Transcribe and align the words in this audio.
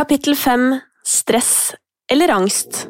Kapittel 0.00 0.36
5 0.36 0.80
Stress 1.04 1.74
eller 2.12 2.28
angst. 2.28 2.86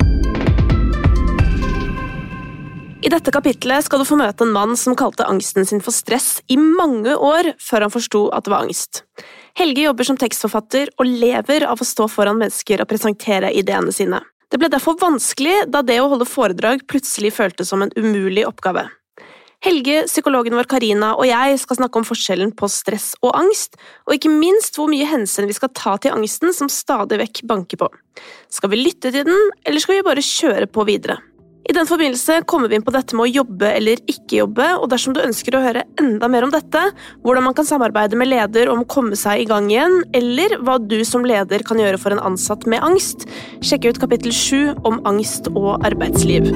I 3.02 3.08
dette 3.10 3.32
kapitlet 3.34 3.82
skal 3.84 3.98
du 3.98 4.06
få 4.06 4.14
møte 4.20 4.46
en 4.46 4.52
mann 4.54 4.76
som 4.78 4.94
kalte 4.94 5.26
angsten 5.26 5.66
sin 5.66 5.82
for 5.82 5.90
stress 5.90 6.36
i 6.46 6.54
mange 6.60 7.16
år 7.16 7.50
før 7.58 7.88
han 7.88 7.90
forsto 7.90 8.20
at 8.30 8.46
det 8.46 8.54
var 8.54 8.68
angst. 8.68 9.02
Helge 9.58 9.88
jobber 9.88 10.06
som 10.06 10.20
tekstforfatter 10.22 10.94
og 11.02 11.10
lever 11.10 11.66
av 11.66 11.82
å 11.82 11.88
stå 11.90 12.06
foran 12.14 12.38
mennesker 12.38 12.84
og 12.84 12.92
presentere 12.94 13.50
ideene 13.58 13.90
sine. 13.90 14.22
Det 14.46 14.62
ble 14.62 14.70
derfor 14.70 14.94
vanskelig 15.02 15.64
da 15.66 15.82
det 15.82 15.98
å 15.98 16.06
holde 16.14 16.30
foredrag 16.30 16.86
plutselig 16.86 17.34
føltes 17.34 17.74
som 17.74 17.82
en 17.82 17.90
umulig 17.98 18.46
oppgave. 18.46 18.86
Helge, 19.60 20.06
psykologen 20.08 20.54
vår 20.56 20.64
Karina 20.72 21.10
og 21.18 21.26
jeg 21.28 21.58
skal 21.60 21.76
snakke 21.76 22.00
om 22.00 22.04
forskjellen 22.08 22.54
på 22.56 22.68
stress 22.72 23.10
og 23.20 23.34
angst, 23.42 23.74
og 24.08 24.14
ikke 24.16 24.30
minst 24.32 24.78
hvor 24.78 24.88
mye 24.88 25.04
hensyn 25.04 25.44
vi 25.50 25.56
skal 25.56 25.68
ta 25.76 25.98
til 26.00 26.14
angsten 26.16 26.54
som 26.56 26.70
stadig 26.72 27.18
vekk 27.20 27.42
banker 27.50 27.82
på. 27.82 27.90
Skal 28.48 28.72
vi 28.72 28.78
lytte 28.80 29.12
til 29.12 29.26
den, 29.28 29.50
eller 29.68 29.84
skal 29.84 29.98
vi 29.98 30.06
bare 30.06 30.24
kjøre 30.24 30.64
på 30.64 30.86
videre? 30.88 31.18
I 31.68 31.74
den 31.76 31.84
forbindelse 31.86 32.38
kommer 32.48 32.72
vi 32.72 32.78
inn 32.78 32.86
på 32.86 32.94
dette 32.94 33.12
med 33.14 33.26
å 33.26 33.34
jobbe 33.42 33.68
eller 33.76 34.00
ikke 34.08 34.38
jobbe, 34.40 34.70
og 34.80 34.88
dersom 34.94 35.12
du 35.12 35.20
ønsker 35.26 35.54
å 35.54 35.62
høre 35.62 35.84
enda 36.00 36.30
mer 36.32 36.46
om 36.46 36.54
dette, 36.54 36.86
hvordan 37.20 37.44
man 37.50 37.58
kan 37.58 37.68
samarbeide 37.68 38.16
med 38.16 38.32
leder 38.32 38.72
om 38.72 38.80
å 38.80 38.88
komme 38.88 39.18
seg 39.18 39.44
i 39.44 39.50
gang 39.50 39.68
igjen, 39.68 40.00
eller 40.16 40.56
hva 40.64 40.78
du 40.80 41.02
som 41.04 41.26
leder 41.28 41.66
kan 41.68 41.78
gjøre 41.84 42.00
for 42.00 42.16
en 42.16 42.24
ansatt 42.32 42.64
med 42.64 42.80
angst, 42.80 43.28
sjekk 43.60 43.90
ut 43.90 44.02
kapittel 44.06 44.32
sju 44.32 44.72
om 44.88 45.02
angst 45.12 45.52
og 45.52 45.84
arbeidsliv. 45.84 46.48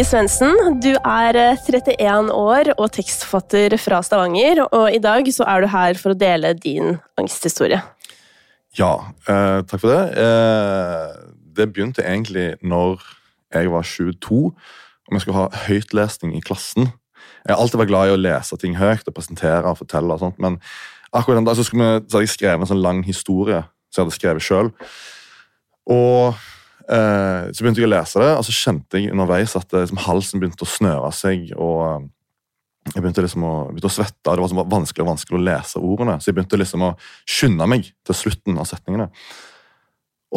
Helge 0.00 0.14
Svendsen, 0.14 0.78
du 0.80 0.94
er 0.96 1.36
31 1.60 1.90
eh, 2.00 2.28
år 2.32 2.70
og 2.78 2.86
tekstforfatter 2.94 3.74
fra 3.76 3.98
Stavanger. 4.00 4.62
Og 4.72 4.94
i 4.96 5.00
dag 5.04 5.26
så 5.28 5.44
er 5.44 5.60
du 5.60 5.66
her 5.68 5.98
for 6.00 6.14
å 6.14 6.16
dele 6.16 6.54
din 6.56 6.94
angsthistorie. 7.20 7.82
Ja, 8.78 8.94
eh, 9.28 9.58
takk 9.68 9.82
for 9.82 9.92
det. 9.92 10.22
Eh, 10.24 11.18
det 11.52 11.66
begynte 11.68 12.00
egentlig 12.00 12.46
når 12.64 13.04
jeg 13.52 13.68
var 13.74 13.84
22 13.84 14.38
og 14.48 15.12
vi 15.12 15.20
skulle 15.20 15.36
ha 15.36 15.64
høytlesning 15.66 16.32
i 16.32 16.40
klassen. 16.48 16.94
Jeg 17.44 17.52
har 17.52 17.60
alltid 17.60 17.82
vært 17.82 17.92
glad 17.92 18.08
i 18.08 18.14
å 18.14 18.22
lese 18.24 18.56
ting 18.56 18.78
høyt 18.80 19.04
og 19.04 19.18
presentere 19.18 19.68
og 19.68 19.82
fortelle, 19.82 20.16
og 20.16 20.24
sånt, 20.24 20.40
men 20.40 20.56
akkurat 21.12 21.42
den 21.42 21.50
dag 21.50 21.60
så, 21.60 21.68
så 21.68 21.76
hadde 21.76 22.24
jeg 22.24 22.38
skrevet 22.38 22.64
en 22.64 22.72
sånn 22.72 22.86
lang 22.88 23.04
historie 23.04 23.66
som 23.92 24.00
jeg 24.00 24.06
hadde 24.06 24.16
skrevet 24.16 24.48
sjøl. 24.48 24.72
Og 25.92 26.40
så 26.90 27.62
begynte 27.62 27.82
jeg 27.82 27.86
å 27.86 27.92
lese 27.92 28.22
det, 28.22 28.30
og 28.34 28.46
så 28.46 28.54
kjente 28.54 28.98
jeg 28.98 29.12
underveis 29.14 29.52
at 29.58 29.76
liksom, 29.76 30.00
halsen 30.06 30.42
begynte 30.42 30.66
å 30.66 30.70
snøre 30.70 31.12
seg. 31.14 31.52
og 31.54 31.84
eh, 31.84 32.08
jeg 32.90 33.04
begynte 33.04 33.22
liksom 33.22 33.44
å, 33.46 33.52
begynte 33.68 33.90
å 33.90 33.94
svette, 33.94 34.32
og 34.32 34.40
det 34.40 34.58
var 34.58 34.72
vanskelig 34.72 35.04
og 35.04 35.10
vanskelig 35.12 35.38
å 35.38 35.44
lese 35.44 35.82
ordene. 35.84 36.16
Så 36.18 36.30
jeg 36.30 36.38
begynte 36.38 36.58
liksom 36.58 36.86
å 36.88 36.94
skynde 37.28 37.68
meg 37.70 37.92
til 38.08 38.16
slutten 38.16 38.58
av 38.58 38.66
setningene. 38.66 39.10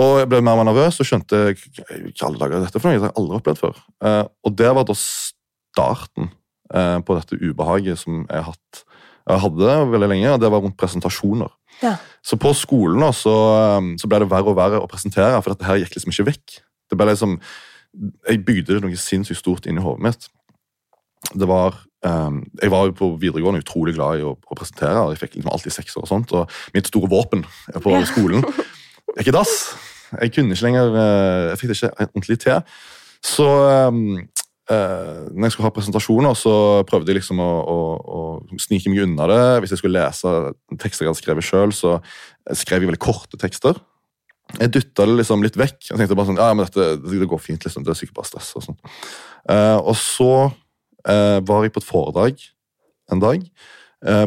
Og 0.03 0.19
jeg 0.21 0.29
ble 0.29 0.41
mer 0.43 0.57
og 0.57 0.61
mer 0.61 0.69
nervøs 0.71 0.99
og 1.01 1.07
skjønte 1.07 1.41
hva 1.53 2.27
alle 2.27 2.41
dager 2.41 2.65
dette 2.65 2.81
for 2.81 2.89
noe. 2.89 2.97
Jeg 2.97 3.05
har 3.05 3.17
aldri 3.17 3.39
opplevd 3.39 3.61
før. 3.63 3.81
Eh, 4.05 4.23
og 4.45 4.57
det 4.59 4.71
var 4.77 4.87
da 4.89 4.97
starten 4.99 6.33
på 6.73 7.13
dette 7.13 7.37
ubehaget 7.37 7.99
som 8.01 8.23
jeg, 8.23 8.33
har 8.33 8.47
hatt, 8.47 8.79
jeg 9.23 9.39
hadde 9.45 9.75
veldig 9.93 10.09
lenge, 10.11 10.37
det 10.41 10.51
var 10.51 10.63
rundt 10.63 10.79
presentasjoner. 10.79 11.51
Ja. 11.81 11.95
Så 12.23 12.37
på 12.39 12.51
skolen 12.55 13.03
da, 13.03 13.11
så, 13.15 13.33
um, 13.79 13.93
så, 13.99 14.09
ble 14.09 14.21
det 14.23 14.29
verre 14.31 14.51
og 14.51 14.57
verre 14.59 14.81
å 14.83 14.89
presentere, 14.89 15.39
for 15.41 15.53
dette 15.53 15.67
her 15.67 15.79
gikk 15.81 15.95
liksom 15.97 16.13
ikke 16.13 16.27
vekk. 16.31 16.59
Det 16.91 16.99
ble 16.99 17.09
liksom, 17.11 17.39
Jeg 18.27 18.41
bygde 18.45 18.79
noe 18.81 18.97
sinnssykt 18.97 19.39
stort 19.39 19.67
inni 19.69 19.83
hodet 19.83 20.03
mitt. 20.07 20.27
Det 21.31 21.47
var, 21.47 21.77
um, 22.05 22.43
Jeg 22.61 22.71
var 22.73 22.87
jo 22.89 22.97
på 22.97 23.09
videregående 23.21 23.63
utrolig 23.63 23.95
glad 23.95 24.19
i 24.19 24.27
å, 24.27 24.35
å 24.35 24.57
presentere. 24.57 24.99
og 24.99 25.13
Jeg 25.13 25.23
fikk 25.23 25.37
liksom 25.37 25.53
alltid 25.53 25.77
sekser 25.77 26.03
og 26.03 26.09
sånt, 26.09 26.33
og 26.33 26.51
mitt 26.73 26.89
store 26.89 27.11
våpen 27.11 27.45
på 27.71 27.97
skolen 28.11 28.43
er 29.15 29.23
ikke 29.23 29.35
dass. 29.35 29.75
Jeg 30.19 30.33
kunne 30.33 30.53
ikke 30.53 30.67
lenger, 30.67 30.91
uh, 30.97 31.49
jeg 31.53 31.61
fikk 31.61 31.71
det 31.71 31.79
ikke 31.79 31.95
ordentlig 32.09 32.39
til. 32.43 32.79
Så 33.23 33.47
um, 33.87 34.27
Uh, 34.71 35.27
når 35.35 35.49
jeg 35.49 35.53
skulle 35.53 35.67
ha 35.67 35.75
presentasjoner, 35.75 36.35
så 36.39 36.51
prøvde 36.87 37.11
jeg 37.11 37.17
liksom 37.17 37.41
å, 37.43 37.47
å, 37.67 37.79
å, 37.99 38.19
snike 38.63 38.91
meg 38.91 39.01
unna 39.03 39.25
det. 39.27 39.41
Hvis 39.63 39.73
jeg 39.75 39.81
skulle 39.81 39.99
lese 39.99 40.31
tekster 40.79 41.03
jeg 41.03 41.11
hadde 41.11 41.19
skrevet 41.19 41.47
sjøl, 41.47 41.73
så 41.75 41.97
skrev 42.55 42.79
jeg 42.79 42.93
veldig 42.93 43.01
korte 43.03 43.39
tekster. 43.41 43.81
Jeg 44.55 44.71
dytta 44.71 45.07
det 45.09 45.17
liksom 45.19 45.43
litt 45.43 45.59
vekk. 45.59 45.89
Jeg 45.89 45.99
tenkte 45.99 46.15
bare 46.15 46.29
sånn, 46.31 46.39
ja, 46.39 46.55
men 46.55 46.63
dette 46.63 46.95
det 47.03 47.27
går 47.31 47.43
fint, 47.43 47.67
liksom. 47.67 47.83
det 47.83 47.91
er 47.91 47.99
sikkert 47.99 48.21
bare 48.21 48.31
stress. 48.31 48.53
Og 48.55 48.63
sånn. 48.69 48.79
Uh, 49.51 49.79
og 49.81 49.97
så 49.99 50.31
uh, 50.47 51.39
var 51.43 51.67
jeg 51.67 51.75
på 51.75 51.83
et 51.83 51.89
foredrag 51.89 52.49
en 53.11 53.23
dag 53.23 53.43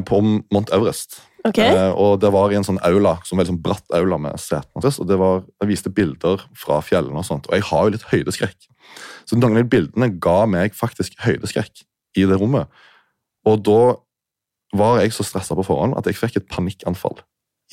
på 0.08 0.18
Mount 0.24 0.70
Everest. 0.72 1.18
Okay. 1.44 1.68
og 1.92 2.16
det 2.22 2.30
var 2.32 2.48
i 2.48 2.56
en 2.56 2.64
sånn 2.64 2.78
aula, 2.82 3.18
som 3.28 3.36
veldig 3.36 3.52
sånn 3.52 3.60
bratt 3.62 3.92
aula 3.94 4.16
med 4.24 4.40
setene. 4.40 4.80
og 4.80 5.08
det 5.08 5.18
var, 5.20 5.42
Jeg 5.60 5.68
viste 5.68 5.92
bilder 5.92 6.40
fra 6.56 6.78
fjellene 6.80 7.20
og 7.20 7.26
sånt, 7.28 7.44
og 7.50 7.58
jeg 7.58 7.66
har 7.68 7.84
jo 7.84 7.92
litt 7.92 8.06
høydeskrekk. 8.08 8.56
Så 9.28 9.38
noen 9.38 9.60
av 9.60 9.70
bildene 9.70 10.10
ga 10.22 10.42
meg 10.50 10.76
faktisk 10.76 11.18
høydeskrekk 11.24 11.84
i 12.16 12.26
det 12.28 12.38
rommet. 12.40 12.70
Og 13.46 13.60
da 13.66 13.80
var 14.76 15.00
jeg 15.00 15.14
så 15.14 15.24
stressa 15.26 15.56
på 15.56 15.64
forhånd 15.66 15.96
at 15.98 16.08
jeg 16.08 16.18
fikk 16.18 16.40
et 16.40 16.48
panikkanfall 16.50 17.20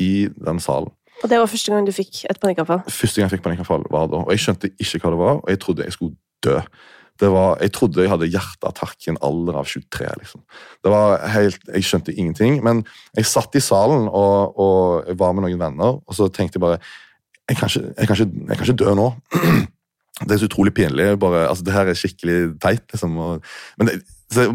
i 0.02 0.28
den 0.34 0.62
salen. 0.64 0.94
Og 1.22 1.30
det 1.30 1.40
var 1.40 1.50
første 1.50 1.72
gang 1.72 1.86
du 1.88 1.94
fikk 1.96 2.24
et 2.30 2.40
panikkanfall? 2.42 2.84
Første 2.90 3.22
gang 3.22 3.30
jeg 3.30 3.38
fikk 3.38 3.46
panikkanfall 3.46 3.86
var 3.94 4.10
da. 4.12 4.24
Og 4.26 4.34
jeg 4.34 4.44
skjønte 4.44 4.74
ikke 4.82 5.04
hva 5.04 5.14
det 5.14 5.22
var, 5.22 5.40
og 5.40 5.50
jeg 5.52 5.62
trodde 5.62 5.88
jeg 5.88 5.96
skulle 5.96 6.18
dø. 6.44 6.58
Det 7.22 7.30
var, 7.30 7.60
jeg 7.62 7.72
trodde 7.76 8.02
jeg 8.02 8.10
hadde 8.10 8.28
hjerteattakk 8.34 9.06
i 9.06 9.12
en 9.14 9.20
alder 9.22 9.60
av 9.62 9.68
23. 9.70 10.08
liksom. 10.20 10.42
Det 10.84 10.92
var 10.92 11.22
helt, 11.36 11.62
Jeg 11.70 11.86
skjønte 11.86 12.16
ingenting. 12.16 12.58
Men 12.66 12.82
jeg 13.16 13.30
satt 13.30 13.56
i 13.56 13.62
salen 13.62 14.08
og, 14.10 14.58
og 14.60 15.14
var 15.20 15.36
med 15.38 15.46
noen 15.46 15.62
venner, 15.62 16.02
og 16.02 16.18
så 16.18 16.28
tenkte 16.34 16.58
jeg 16.58 16.66
bare 16.66 16.80
Jeg 17.50 17.58
kan 17.60 17.70
ikke, 17.70 17.94
jeg 17.98 18.08
kan 18.08 18.16
ikke, 18.18 18.48
jeg 18.48 18.58
kan 18.58 18.68
ikke 18.68 18.82
dø 18.82 18.96
nå. 18.98 19.08
Det 20.22 20.32
er 20.32 20.42
så 20.44 20.46
utrolig 20.46 20.74
pinlig. 20.78 21.20
bare, 21.20 21.48
altså 21.50 21.64
Det 21.64 21.74
her 21.74 21.90
er 21.90 21.98
skikkelig 21.98 22.60
teit. 22.62 22.84
liksom. 22.92 23.18
Og, 23.18 23.44
men 23.78 23.88
det, 23.88 24.02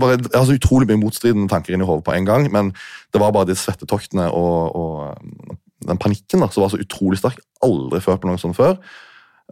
bare, 0.01 0.19
Jeg 0.19 0.39
har 0.39 0.45
så 0.45 0.55
utrolig 0.55 0.89
mye 0.89 1.01
motstridende 1.01 1.49
tanker 1.49 1.75
inni 1.75 1.85
hodet 1.85 2.05
på 2.05 2.13
en 2.15 2.27
gang, 2.27 2.53
men 2.53 2.73
det 3.13 3.21
var 3.21 3.33
bare 3.33 3.51
de 3.51 3.57
svettetoktene 3.57 4.31
og, 4.31 4.77
og, 4.77 5.59
den 5.89 5.99
panikken 5.99 6.43
da, 6.43 6.49
som 6.51 6.63
var 6.63 6.73
så 6.73 6.81
utrolig 6.83 7.19
sterk. 7.19 7.39
Aldri 7.63 8.01
før 8.01 8.17
på 8.17 8.29
noe 8.29 8.39
sånt 8.39 8.57
før. 8.59 8.79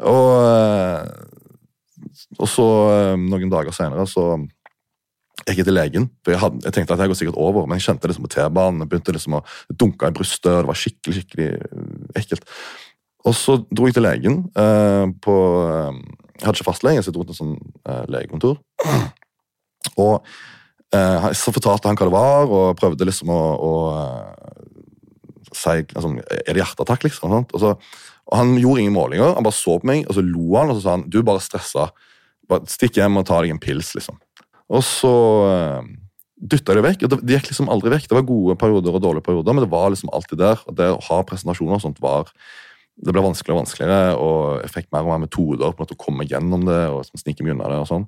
Og, 0.03 1.07
og 2.39 2.49
så, 2.51 2.67
noen 3.19 3.51
dager 3.51 3.75
senere, 3.75 4.07
så 4.11 4.35
gikk 5.47 5.61
jeg 5.61 5.69
til 5.69 5.77
legen. 5.77 6.09
for 6.25 6.35
jeg, 6.35 6.41
hadde, 6.43 6.65
jeg, 6.65 6.75
tenkte 6.75 6.95
at 6.95 7.01
det 7.01 7.09
går 7.11 7.19
sikkert 7.21 7.39
over, 7.39 7.67
men 7.67 7.79
jeg 7.79 7.87
kjente 7.87 8.03
det 8.03 8.11
liksom 8.11 8.27
på 8.27 8.33
T-banen. 8.35 8.89
Begynte 8.91 9.15
liksom 9.15 9.39
å 9.39 9.45
dunke 9.71 10.11
i 10.11 10.17
brystet, 10.17 10.51
og 10.51 10.65
det 10.65 10.71
var 10.73 10.81
skikkelig 10.81 11.21
skikkelig 11.21 11.49
ekkelt. 12.19 12.49
Og 13.27 13.35
så 13.35 13.59
dro 13.71 13.89
jeg 13.89 13.97
til 13.97 14.07
legen 14.07 14.43
eh, 14.59 15.07
på 15.23 15.37
eh, 15.67 16.01
Jeg 16.37 16.45
hadde 16.47 16.59
ikke 16.59 16.69
fastlege, 16.71 17.03
så 17.03 17.11
jeg 17.11 17.17
dro 17.17 17.25
til 17.27 17.35
et 17.35 17.41
sånn 17.41 17.57
eh, 17.57 18.05
legekontor. 18.13 18.59
Og 20.03 20.15
eh, 20.95 21.29
så 21.39 21.55
fortalte 21.55 21.91
han 21.91 21.99
hva 21.99 22.09
det 22.09 22.15
var, 22.15 22.51
og 22.51 22.79
prøvde 22.79 23.09
liksom 23.09 23.33
å, 23.33 23.41
å 23.57 23.73
eh, 23.97 24.67
si 25.57 25.79
altså, 25.81 26.13
Er 26.21 26.53
det 26.53 26.61
hjerteattakk, 26.63 27.07
liksom? 27.09 27.35
Og, 27.43 27.59
så, 27.63 27.75
og, 28.27 28.35
Han 28.37 28.57
gjorde 28.61 28.85
ingen 28.85 28.97
målinger, 28.97 29.35
han 29.35 29.47
bare 29.47 29.59
så 29.59 29.79
på 29.81 29.91
meg, 29.91 30.07
og 30.07 30.19
så 30.19 30.25
lo 30.27 30.59
han 30.59 30.73
og 30.73 30.79
så 30.79 30.85
sa 30.85 30.97
han, 30.99 31.07
du 31.11 31.23
bare 31.27 31.43
stressa. 31.43 31.91
Bare 32.51 32.71
Stikk 32.71 33.01
hjem 33.01 33.19
og 33.19 33.27
ta 33.29 33.41
deg 33.43 33.55
en 33.55 33.63
pils, 33.63 33.95
liksom. 33.99 34.21
Og 34.67 34.83
så 34.83 35.15
eh, 35.51 35.91
dytta 36.37 36.77
det 36.77 36.85
vekk. 36.85 37.07
og 37.07 37.19
Det 37.23 37.39
gikk 37.39 37.51
liksom 37.51 37.71
aldri 37.73 37.93
vekk. 37.95 38.09
Det 38.11 38.19
var 38.19 38.29
gode 38.29 38.57
perioder 38.61 38.99
og 38.99 39.03
dårlige 39.03 39.27
perioder, 39.27 39.57
men 39.57 39.65
det 39.65 39.73
var 39.73 39.91
liksom 39.95 40.13
alltid 40.15 40.43
der. 40.43 40.63
og 40.67 40.79
Det 40.79 40.89
å 40.93 41.03
ha 41.09 41.21
presentasjoner 41.27 41.79
og 41.79 41.85
sånt 41.85 42.03
var 42.03 42.31
det 42.97 43.13
ble 43.13 43.23
vanskeligere 43.25 43.59
og 43.59 43.65
vanskeligere, 43.65 44.13
og 44.17 44.39
jeg 44.65 44.73
fikk 44.73 44.87
mer 44.95 45.05
og 45.05 45.13
mer 45.13 45.25
metoder 45.27 45.75
på 45.77 45.85
å 45.85 45.99
komme 46.01 46.25
gjennom 46.29 46.65
det 46.65 46.83
og 46.89 47.05
snike 47.13 47.45
meg 47.45 47.57
unna 47.57 47.69
det. 47.73 47.81
Og 47.83 47.91
sånn. 47.91 48.07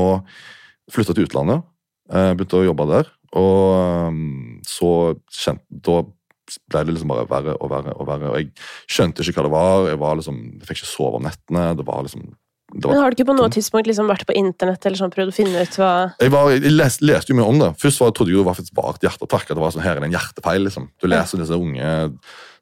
Og 0.00 0.92
flytta 0.92 1.14
til 1.14 1.28
utlandet, 1.28 1.62
eh, 2.10 2.32
begynte 2.34 2.58
å 2.58 2.66
jobbe 2.66 2.88
der. 2.90 3.12
Og 3.38 4.14
mm, 4.14 4.60
så 4.66 4.90
kjente, 5.30 5.62
da 5.70 6.00
ble 6.02 6.82
det 6.88 6.96
liksom 6.96 7.12
bare 7.12 7.28
verre 7.28 7.54
og 7.60 7.70
verre. 7.70 7.94
Og 7.94 8.08
verre, 8.08 8.32
og 8.32 8.40
jeg 8.40 8.50
skjønte 8.90 9.22
ikke 9.22 9.38
hva 9.38 9.46
det 9.46 9.54
var. 9.54 9.88
Jeg, 9.92 10.02
var 10.02 10.20
liksom, 10.20 10.42
jeg 10.58 10.70
fikk 10.70 10.82
ikke 10.82 10.92
sove 10.96 11.20
om 11.20 11.26
nettene. 11.28 11.70
det 11.78 11.86
var 11.86 12.04
liksom 12.06 12.28
var 12.68 12.92
Men 12.92 13.00
har 13.00 13.10
du 13.10 13.16
ikke 13.16 13.30
på 13.30 13.38
noe 13.38 13.48
tidspunkt 13.48 13.88
liksom 13.88 14.10
vært 14.10 14.26
på 14.28 14.34
internett 14.36 14.84
eller 14.84 15.00
sånn, 15.00 15.12
prøvd 15.12 15.30
å 15.32 15.36
finne 15.38 15.62
ut 15.64 15.76
hva 15.80 15.92
Jeg, 16.20 16.32
var, 16.34 16.50
jeg 16.52 16.74
leste, 16.74 17.06
leste 17.08 17.32
jo 17.32 17.38
mye 17.38 17.48
om 17.48 17.62
det. 17.62 17.70
Først 17.80 18.02
var, 18.02 18.12
trodde 18.12 18.34
jeg 18.34 18.42
det 18.42 18.48
var 18.50 18.60
et 18.60 19.06
hjerteattakk. 19.06 19.46
At 19.46 19.56
det 19.56 19.62
var 19.62 19.72
sånn, 19.72 19.84
her 19.86 19.96
er 19.96 20.04
det 20.04 20.10
en 20.10 20.18
hjertefeil. 20.18 20.66
liksom. 20.66 20.90
Du 21.00 21.08
leser 21.08 21.40
disse 21.40 21.56
unge 21.56 21.92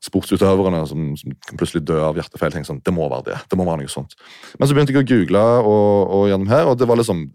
sportsutøverne 0.07 0.85
som, 0.89 1.09
som 1.19 1.35
plutselig 1.59 1.83
dør 1.87 2.09
av 2.11 2.21
hjertefeil. 2.21 2.55
tenker 2.55 2.71
sånn, 2.71 2.83
Det 2.87 2.95
må 2.95 3.09
være 3.11 3.33
det. 3.33 3.41
det 3.51 3.59
må 3.59 3.67
være 3.69 3.83
noe 3.85 3.93
sånt. 3.93 4.15
Men 4.59 4.69
så 4.71 4.77
begynte 4.77 4.95
jeg 4.95 5.03
å 5.05 5.11
google 5.11 5.43
og, 5.67 6.15
og 6.17 6.31
gjennom 6.31 6.53
her, 6.53 6.71
og 6.71 6.79
det 6.81 6.89
var 6.89 7.01
liksom 7.03 7.27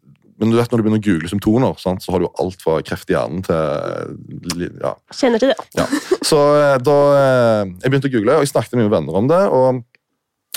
men 0.42 0.50
du 0.50 0.56
vet 0.58 0.72
når 0.74 0.80
du 0.80 0.86
begynner 0.88 1.02
å 1.04 1.06
google 1.06 1.30
symptomer, 1.30 1.76
sant, 1.78 2.02
så 2.02 2.16
har 2.16 2.22
du 2.22 2.26
jo 2.26 2.32
alt 2.42 2.64
fra 2.64 2.80
kreft 2.82 3.12
i 3.12 3.14
hjernen 3.14 3.44
til 3.46 4.64
ja. 4.82 4.96
Kjenner 5.14 5.44
til 5.44 5.52
det. 5.52 5.58
ja. 5.78 5.86
Så 6.26 6.40
eh, 6.58 6.78
da 6.82 6.96
eh, 7.14 7.74
Jeg 7.84 7.92
begynte 7.92 8.10
å 8.10 8.14
google, 8.16 8.40
og 8.40 8.48
jeg 8.48 8.50
snakket 8.50 8.74
med 8.74 8.88
mine 8.88 8.96
venner 8.96 9.20
om 9.20 9.30
det. 9.30 9.42
og 9.54 9.84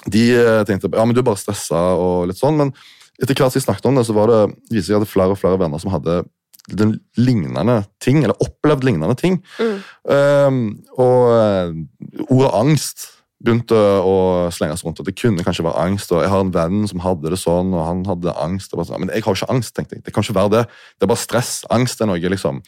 de 0.09 0.23
eh, 0.37 0.63
tenkte 0.69 0.89
ja, 0.89 1.05
men 1.05 1.13
du 1.17 1.21
er 1.21 1.27
bare 1.29 1.41
stressa 1.41 1.83
og 2.01 2.31
litt 2.31 2.41
sånn, 2.41 2.57
men 2.61 2.73
etter 3.21 3.37
hvert 3.37 3.53
som 3.53 3.61
jeg 3.61 3.67
snakket 3.67 3.91
om 3.91 4.01
det, 4.01 4.07
så 4.09 4.17
var 4.17 4.33
det, 4.33 4.41
viser 4.73 4.95
jeg 4.95 5.05
at 5.05 5.13
flere 5.13 5.37
og 5.37 5.39
flere 5.39 5.61
venner 5.61 5.81
som 5.83 5.93
hadde 5.93 6.23
den 6.71 6.95
lignende 7.17 7.83
ting, 8.01 8.23
eller 8.25 8.39
opplevd 8.41 8.85
lignende 8.87 9.17
ting. 9.21 9.43
Mm. 9.61 9.83
Um, 10.09 10.63
og 10.97 11.27
uh, 11.35 12.25
ordet 12.31 12.55
angst 12.55 13.11
begynte 13.45 13.77
å 13.77 14.49
slenges 14.55 14.81
rundt. 14.87 15.01
at 15.03 15.07
Det 15.07 15.19
kunne 15.21 15.45
kanskje 15.45 15.67
være 15.67 15.83
angst. 15.85 16.13
og 16.13 16.23
Jeg 16.23 16.31
har 16.33 16.41
en 16.41 16.53
venn 16.55 16.87
som 16.89 17.03
hadde 17.05 17.29
det 17.35 17.39
sånn, 17.43 17.75
og 17.77 17.85
han 17.85 18.05
hadde 18.09 18.33
angst. 18.41 18.73
bare 18.73 18.87
sånn, 18.89 19.01
Men 19.05 19.13
jeg 19.13 19.25
har 19.27 19.35
jo 19.35 19.43
ikke 19.43 19.53
angst, 19.53 19.75
tenkte 19.77 19.97
jeg. 19.99 20.05
Det 20.07 20.15
kan 20.15 20.25
ikke 20.25 20.39
være 20.41 20.51
det. 20.55 20.63
Det 20.97 21.05
er 21.05 21.13
bare 21.13 21.21
stress. 21.27 21.65
Angst 21.71 22.01
er 22.01 22.09
noe 22.09 22.17
liksom 22.19 22.63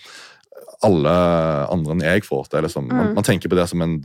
alle 0.85 1.15
andre 1.73 1.95
enn 1.95 2.05
jeg 2.05 2.27
får. 2.27 2.51
Det 2.51 2.59
er 2.59 2.67
liksom, 2.67 2.89
man, 2.91 3.07
Mm. 3.09 3.15
man 3.15 3.25
tenker 3.25 3.49
på 3.49 3.57
det 3.57 3.69
som 3.69 3.81
en 3.83 4.03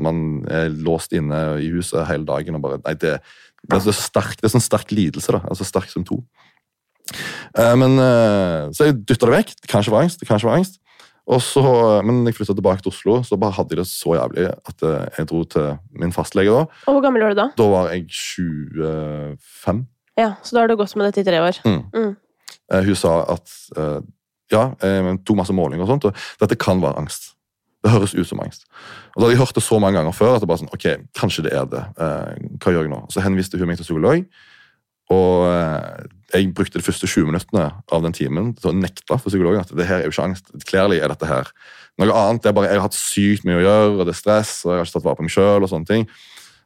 Man 0.00 0.46
er 0.48 0.70
låst 0.70 1.12
inne 1.12 1.60
i 1.60 1.68
huset 1.68 2.06
hele 2.08 2.24
dagen 2.24 2.54
og 2.56 2.62
bare 2.62 2.78
Nei, 2.80 2.94
det, 2.94 3.20
det 3.68 3.76
er 3.76 3.80
så 3.84 3.92
sterk, 3.92 4.38
det 4.40 4.48
er 4.48 4.54
sånn 4.58 4.64
sterk 4.64 4.90
lidelse, 4.90 5.30
da. 5.36 5.42
Altså 5.50 5.66
sterk 5.68 5.90
symptom. 5.92 6.24
Eh, 7.58 7.74
men 7.76 7.98
eh, 8.00 8.70
Så 8.72 8.88
jeg 8.88 9.00
dytta 9.02 9.28
det 9.28 9.36
vekk. 9.38 9.54
Det 9.62 9.70
kanskje 9.72 9.92
var 9.94 10.06
angst. 10.06 10.20
det 10.20 10.28
kanskje 10.28 10.48
var 10.48 10.60
angst. 10.60 10.78
Og 11.30 11.38
så, 11.38 11.62
men 12.02 12.24
jeg 12.26 12.34
flytta 12.34 12.54
tilbake 12.58 12.82
til 12.82 12.90
Oslo, 12.90 13.20
så 13.22 13.36
bare 13.38 13.54
hadde 13.54 13.76
jeg 13.76 13.78
det 13.78 13.86
så 13.86 14.16
jævlig 14.18 14.48
at 14.50 14.82
eh, 14.82 15.04
jeg 15.18 15.28
dro 15.30 15.44
til 15.46 15.68
min 16.00 16.14
fastlege. 16.14 16.50
Da 16.50 16.64
Og 16.90 16.96
hvor 16.96 17.04
gammel 17.04 17.22
var 17.22 17.34
du 17.34 17.38
da? 17.38 17.48
Da 17.58 17.68
var 17.70 17.92
jeg 17.92 18.08
25. 18.10 19.84
Ja, 20.18 20.32
Så 20.42 20.56
da 20.56 20.64
har 20.64 20.68
du 20.68 20.76
gått 20.76 20.96
med 20.96 21.06
dette 21.08 21.22
i 21.22 21.28
tre 21.28 21.38
år. 21.40 21.60
Mm. 21.64 21.84
Mm. 21.94 22.16
Eh, 22.72 22.82
hun 22.88 22.98
sa 22.98 23.14
at 23.36 23.54
eh, 23.78 24.00
ja, 24.52 24.64
jeg 24.82 25.20
tok 25.24 25.38
masse 25.38 25.54
målinger 25.56 25.86
og 25.86 25.92
sånt, 25.94 26.04
og 26.10 26.26
dette 26.42 26.58
kan 26.60 26.82
være 26.82 26.98
angst. 27.00 27.30
Det 27.82 27.90
høres 27.90 28.12
ut 28.14 28.28
som 28.28 28.42
angst. 28.42 28.66
Og 29.14 29.22
Da 29.22 29.24
hadde 29.26 29.36
jeg 29.36 29.40
hørt 29.42 29.56
det 29.56 29.62
så 29.64 29.78
mange 29.82 29.98
ganger 29.98 30.14
før 30.14 30.36
at 30.36 30.42
det 30.42 30.48
bare 30.50 30.60
sånn, 30.60 30.74
ok, 30.74 31.06
kanskje 31.18 31.46
det 31.46 31.54
er 31.56 31.70
det. 31.70 31.82
Eh, 32.02 32.50
hva 32.62 32.74
gjør 32.74 32.84
jeg 32.86 32.92
nå? 32.92 33.00
Så 33.10 33.22
henviste 33.24 33.58
hun 33.58 33.70
meg 33.70 33.78
til 33.80 33.86
psykolog. 33.88 34.26
Og 35.12 35.46
eh, 35.50 36.08
jeg 36.32 36.52
brukte 36.56 36.80
de 36.80 36.84
første 36.86 37.08
20 37.10 37.28
minuttene 37.28 37.68
av 37.92 38.04
den 38.04 38.14
timen 38.16 38.52
til 38.56 38.70
å 38.70 38.76
nekte 38.76 39.18
for 39.18 39.28
psykologen 39.28 39.64
at 39.64 39.72
det 39.76 39.86
her 39.88 40.00
er 40.00 40.08
jo 40.08 40.14
ikke 40.14 40.28
angst. 40.30 40.52
Klærlig 40.68 41.02
er 41.02 41.12
dette 41.12 41.28
her. 41.28 41.50
Noe 42.00 42.16
annet 42.16 42.48
er 42.48 42.56
bare 42.56 42.70
jeg 42.70 42.80
har 42.80 42.86
hatt 42.86 42.96
sykt 42.96 43.44
mye 43.48 43.60
å 43.60 43.64
gjøre, 43.66 43.90
og 43.98 44.04
det 44.06 44.14
er 44.14 44.20
stress, 44.22 44.54
og 44.64 44.72
jeg 44.72 44.80
har 44.80 44.88
ikke 44.88 44.96
tatt 44.96 45.08
vare 45.08 45.20
på 45.20 45.26
meg 45.26 45.34
sjøl. 45.34 45.66
Og 45.66 45.72
sånne 45.72 45.90
ting. 45.90 46.06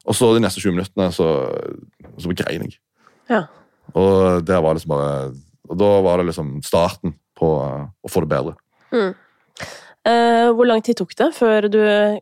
Og 0.07 0.15
så 0.15 0.31
de 0.35 0.43
neste 0.45 0.63
20 0.63 0.77
minuttene 0.77 1.11
så, 1.15 1.29
så 2.23 2.35
grein 2.39 2.69
jeg. 2.69 2.79
Ja. 3.33 3.43
Og 3.99 4.47
der 4.47 4.63
var 4.63 4.77
liksom 4.77 4.93
bare 4.95 5.11
Og 5.67 5.79
da 5.79 5.89
var 6.03 6.19
det 6.19 6.29
liksom 6.29 6.61
starten 6.63 7.17
på 7.39 7.49
eh, 7.65 7.87
å 8.07 8.11
få 8.11 8.23
det 8.23 8.31
bedre. 8.31 8.55
Mm. 8.95 9.15
Eh, 10.07 10.49
hvor 10.55 10.69
lang 10.69 10.83
tid 10.87 11.01
tok 11.01 11.17
det 11.19 11.33
før 11.35 11.67
du 11.67 11.81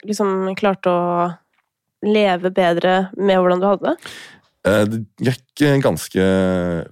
liksom 0.08 0.54
klarte 0.56 0.88
å 0.88 1.02
leve 2.04 2.50
bedre 2.54 3.10
med 3.16 3.36
hvordan 3.40 3.60
du 3.60 3.66
hadde 3.68 3.92
det? 3.92 4.12
Eh, 4.64 4.84
Det 4.88 5.02
gikk 5.28 5.64
eh, 5.66 5.78
ganske 5.82 6.26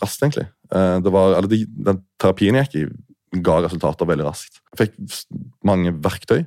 raskt, 0.03 0.23
egentlig. 0.23 0.49
Eh, 0.73 0.99
var, 1.09 1.37
eller 1.39 1.49
de, 1.51 1.65
den 1.89 2.03
terapien 2.21 2.59
jeg 2.59 2.69
gikk 2.69 2.79
i, 2.83 3.41
ga 3.45 3.61
resultater 3.65 4.09
veldig 4.09 4.29
raskt. 4.29 4.61
Fikk 4.77 4.97
mange 5.65 5.95
verktøy. 6.05 6.43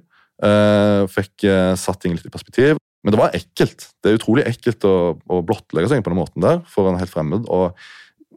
Fikk 1.10 1.46
satt 1.80 2.02
ting 2.04 2.14
litt 2.14 2.28
i 2.28 2.30
perspektiv. 2.30 2.78
Men 3.06 3.14
det 3.14 3.20
var 3.22 3.34
ekkelt. 3.38 3.88
Det 4.04 4.12
er 4.12 4.18
utrolig 4.20 4.44
ekkelt 4.50 4.86
å, 4.86 5.16
å 5.18 5.40
blottlegge 5.46 5.90
seg 5.90 6.04
på 6.06 6.12
den 6.12 6.20
måten 6.20 6.44
der 6.46 6.60
for 6.70 6.90
en 6.90 7.00
helt 7.00 7.10
fremmed. 7.10 7.48
og 7.50 7.74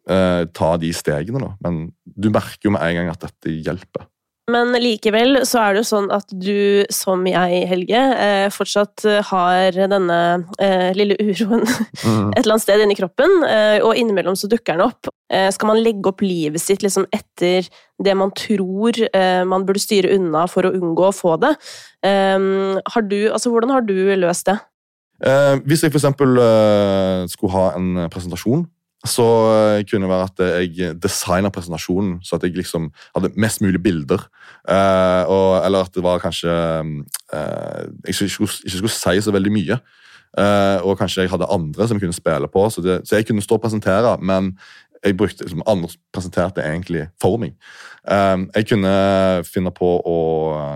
eh, 0.08 0.44
ta 0.56 0.70
de 0.81 0.93
stegene, 0.96 1.40
da. 1.43 1.55
Men 1.64 1.88
du 2.05 2.31
merker 2.32 2.69
jo 2.69 2.75
med 2.75 2.85
en 2.85 3.00
gang 3.00 3.11
at 3.12 3.26
dette 3.26 3.52
hjelper. 3.52 4.06
Men 4.48 4.72
likevel 4.80 5.42
så 5.48 5.60
er 5.60 5.74
det 5.74 5.82
jo 5.82 5.88
sånn 5.90 6.06
at 6.14 6.30
du, 6.32 6.84
som 6.94 7.26
jeg, 7.28 7.60
Helge, 7.68 8.00
eh, 8.16 8.46
fortsatt 8.52 9.04
har 9.28 9.76
denne 9.76 10.20
eh, 10.56 10.88
lille 10.96 11.18
uroen 11.20 11.66
et 11.68 12.40
eller 12.40 12.54
annet 12.54 12.64
sted 12.64 12.84
inni 12.84 12.96
kroppen, 12.96 13.42
eh, 13.44 13.76
og 13.84 13.98
innimellom 13.98 14.38
så 14.38 14.48
dukker 14.50 14.78
den 14.78 14.86
opp. 14.88 15.12
Skal 15.28 15.68
man 15.68 15.82
legge 15.84 16.08
opp 16.08 16.22
livet 16.24 16.62
sitt 16.62 16.80
liksom 16.80 17.04
etter 17.12 17.66
det 18.00 18.14
man 18.16 18.30
tror 18.32 18.96
man 19.44 19.66
burde 19.68 19.82
styre 19.82 20.14
unna 20.14 20.46
for 20.48 20.64
å 20.64 20.70
unngå 20.72 21.04
å 21.04 21.12
få 21.12 21.34
det? 21.42 21.50
Eh, 22.00 22.38
har 22.94 23.04
du, 23.10 23.18
altså, 23.28 23.52
hvordan 23.52 23.74
har 23.76 23.84
du 23.84 23.92
løst 24.16 24.48
det? 24.48 24.56
Hvis 25.66 25.82
jeg 25.82 25.92
eksempel 25.92 26.38
eh, 26.38 27.26
skulle 27.28 27.52
ha 27.52 27.64
en 27.76 28.06
presentasjon, 28.08 28.64
så 29.06 29.24
eh, 29.52 29.84
kunne 29.86 30.08
det 30.08 30.10
være 30.10 30.26
at 30.26 30.40
jeg 30.66 30.96
designa 30.98 31.52
presentasjonen 31.54 32.16
så 32.26 32.36
at 32.36 32.42
jeg 32.42 32.56
liksom 32.56 32.88
hadde 33.14 33.30
mest 33.38 33.62
mulig 33.62 33.78
bilder. 33.82 34.24
Eh, 34.68 35.22
og, 35.30 35.64
eller 35.66 35.86
at 35.86 35.94
det 35.94 36.02
var 36.02 36.18
kanskje 36.22 36.50
eh, 36.50 37.84
jeg 38.08 38.14
skulle, 38.14 38.50
ikke 38.64 38.76
skulle 38.80 38.96
si 38.96 39.20
så 39.22 39.34
veldig 39.34 39.54
mye. 39.54 39.78
Eh, 40.38 40.82
og 40.84 40.98
kanskje 40.98 41.22
jeg 41.24 41.30
hadde 41.32 41.48
andre 41.50 41.86
som 41.88 41.96
jeg 41.96 42.04
kunne 42.04 42.16
spille 42.18 42.50
på, 42.52 42.66
så, 42.70 42.82
det, 42.84 43.00
så 43.08 43.16
jeg 43.16 43.26
kunne 43.26 43.42
stå 43.42 43.56
og 43.56 43.62
presentere, 43.64 44.16
men 44.20 44.52
jeg 45.04 45.16
brukte, 45.16 45.46
liksom, 45.46 45.62
andre 45.66 45.88
presenterte 46.12 46.60
egentlig 46.66 47.06
for 47.22 47.38
meg. 47.38 47.54
Eh, 48.10 48.36
jeg 48.58 48.66
kunne 48.72 48.94
finne 49.46 49.72
på 49.74 49.92
å 50.02 50.18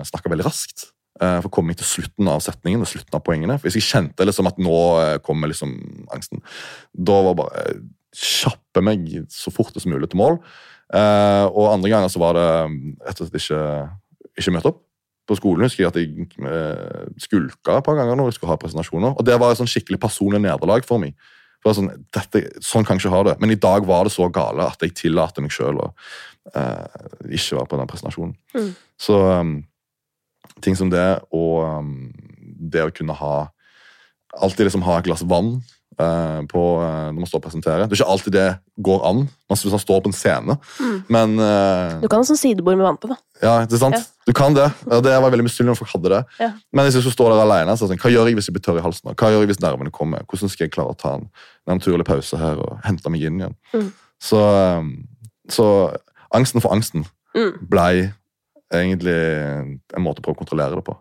snakke 0.06 0.30
veldig 0.30 0.46
raskt. 0.46 0.92
eh, 1.20 1.40
For 1.42 1.50
å 1.50 1.56
komme 1.58 1.74
til 1.74 1.86
slutten 1.86 2.30
av 2.30 2.40
setningen 2.40 2.80
og 2.80 2.88
slutten 2.88 3.18
av 3.18 3.24
poengene. 3.26 3.58
For 3.58 3.68
Hvis 3.68 3.80
jeg 3.82 3.90
kjente 3.90 4.24
liksom 4.24 4.46
at 4.46 4.62
nå 4.62 4.78
eh, 5.02 5.18
kommer 5.26 5.50
liksom 5.50 5.74
angsten, 6.14 6.40
da 6.94 7.18
var 7.26 7.34
bare 7.42 7.66
eh, 7.66 7.82
kjappe 8.12 8.82
meg 8.84 9.08
så 9.32 9.52
fort 9.54 9.76
som 9.78 9.92
mulig 9.92 10.10
til 10.12 10.20
mål. 10.20 10.38
Eh, 10.92 11.44
og 11.48 11.72
andre 11.72 11.92
ganger 11.92 12.12
så 12.12 12.20
var 12.20 12.36
det 12.36 12.48
mm, 12.68 12.80
rett 13.06 13.20
og 13.20 13.28
slett 13.28 13.38
ikke, 13.40 13.60
ikke 14.38 14.56
møte 14.56 14.72
opp. 14.72 14.82
På 15.28 15.36
skolen 15.38 15.64
husker 15.64 15.84
jeg 15.84 15.92
at 15.92 16.00
jeg 16.00 16.26
eh, 16.50 17.06
skulka 17.22 17.78
et 17.78 17.86
par 17.86 17.96
ganger 17.96 18.18
når 18.18 18.32
jeg 18.32 18.38
skulle 18.38 18.52
ha 18.52 18.60
presentasjoner. 18.60 19.14
Og 19.16 19.26
det 19.26 19.38
var 19.40 19.52
et 19.52 19.60
sånn 19.60 19.70
skikkelig 19.70 20.00
personlig 20.02 20.42
nederlag 20.42 20.84
for 20.88 21.00
meg. 21.02 21.16
For 21.62 21.78
sånn, 21.78 21.92
dette, 22.12 22.42
sånn 22.64 22.84
kan 22.84 22.98
jeg 22.98 23.06
ikke 23.06 23.14
ha 23.14 23.24
det. 23.30 23.36
Men 23.40 23.54
i 23.54 23.60
dag 23.60 23.86
var 23.88 24.08
det 24.08 24.14
så 24.14 24.26
gale 24.34 24.66
at 24.66 24.82
jeg 24.82 24.96
tillater 24.98 25.44
meg 25.44 25.54
sjøl 25.54 25.78
å 25.78 25.90
eh, 26.58 27.04
ikke 27.38 27.60
være 27.60 27.70
på 27.70 27.78
den 27.80 27.92
presentasjonen. 27.92 28.34
Mm. 28.56 28.72
Så 29.00 29.20
um, 29.22 29.54
ting 30.64 30.76
som 30.78 30.90
det, 30.92 31.06
og 31.30 31.62
um, 31.62 31.94
det 32.72 32.84
å 32.84 32.94
kunne 32.94 33.16
ha 33.18 33.34
Alltid 34.32 34.64
liksom 34.64 34.80
ha 34.86 34.94
et 34.96 35.04
glass 35.04 35.20
vann 35.28 35.58
på, 35.96 36.62
eh, 36.82 37.08
når 37.12 37.18
man 37.20 37.26
står 37.28 37.40
og 37.40 37.44
presenterer. 37.44 37.84
Det 37.86 37.92
er 37.92 38.00
ikke 38.02 38.12
alltid 38.14 38.32
det 38.32 38.46
går 38.82 39.02
an 39.06 39.20
hvis 39.52 39.64
man 39.68 39.78
står 39.82 40.00
på 40.00 40.08
en 40.08 40.16
scene, 40.16 40.56
Mm. 40.80 41.04
men 41.12 41.34
uh, 41.38 42.00
Du 42.00 42.08
kan 42.08 42.22
ha 42.22 42.24
sånn 42.24 42.38
sidebord 42.40 42.78
med 42.80 42.86
vann 42.86 42.96
på, 42.96 43.10
da. 43.12 43.16
ja, 43.42 43.66
det 43.66 43.76
er 43.76 43.82
sant. 43.82 43.94
Ja. 43.98 44.02
Du 44.26 44.32
kan 44.32 44.54
det. 44.56 44.70
det 44.88 45.12
var 45.20 45.30
veldig 45.30 45.44
misunnelig 45.44 45.74
når 45.74 45.80
folk 45.82 45.92
hadde 45.92 46.08
det. 46.14 46.20
Ja. 46.40 46.50
Men 46.72 46.86
hvis 46.86 46.94
jeg 46.96 47.02
skulle 47.04 47.18
stå 47.18 47.28
der 47.28 47.42
alene, 47.44 47.74
så 47.76 47.84
er 47.84 47.90
det 47.90 47.98
sånn, 47.98 48.02
hva 48.06 48.12
gjør 48.14 48.30
jeg 48.30 48.38
hvis 48.38 48.48
jeg 48.48 48.54
blir 48.56 48.64
tørr 48.64 48.80
i 48.80 48.84
halsen? 48.86 49.12
Hva 49.12 49.30
gjør 49.34 49.44
jeg 49.44 49.50
hvis 49.52 49.60
nervene 49.60 49.92
kommer? 49.92 50.24
Hvordan 50.24 50.48
skal 50.48 50.64
jeg 50.64 50.72
klare 50.72 50.94
å 50.94 50.98
ta 50.98 51.14
en, 51.18 51.28
en 51.68 51.76
naturlig 51.76 52.06
pause 52.08 52.40
her 52.40 52.56
og 52.64 52.78
hente 52.86 53.12
meg 53.12 53.26
inn 53.28 53.42
igjen? 53.42 53.56
Mm. 53.76 53.92
Så, 54.22 54.40
så 55.52 55.66
angsten 56.32 56.62
for 56.64 56.72
angsten 56.74 57.04
Mm. 57.32 57.52
blei 57.68 58.12
egentlig 58.72 59.14
en 59.96 60.02
måte 60.04 60.20
å 60.20 60.24
prøve 60.24 60.36
å 60.36 60.40
kontrollere 60.42 60.76
det 60.76 60.84
på. 60.84 60.92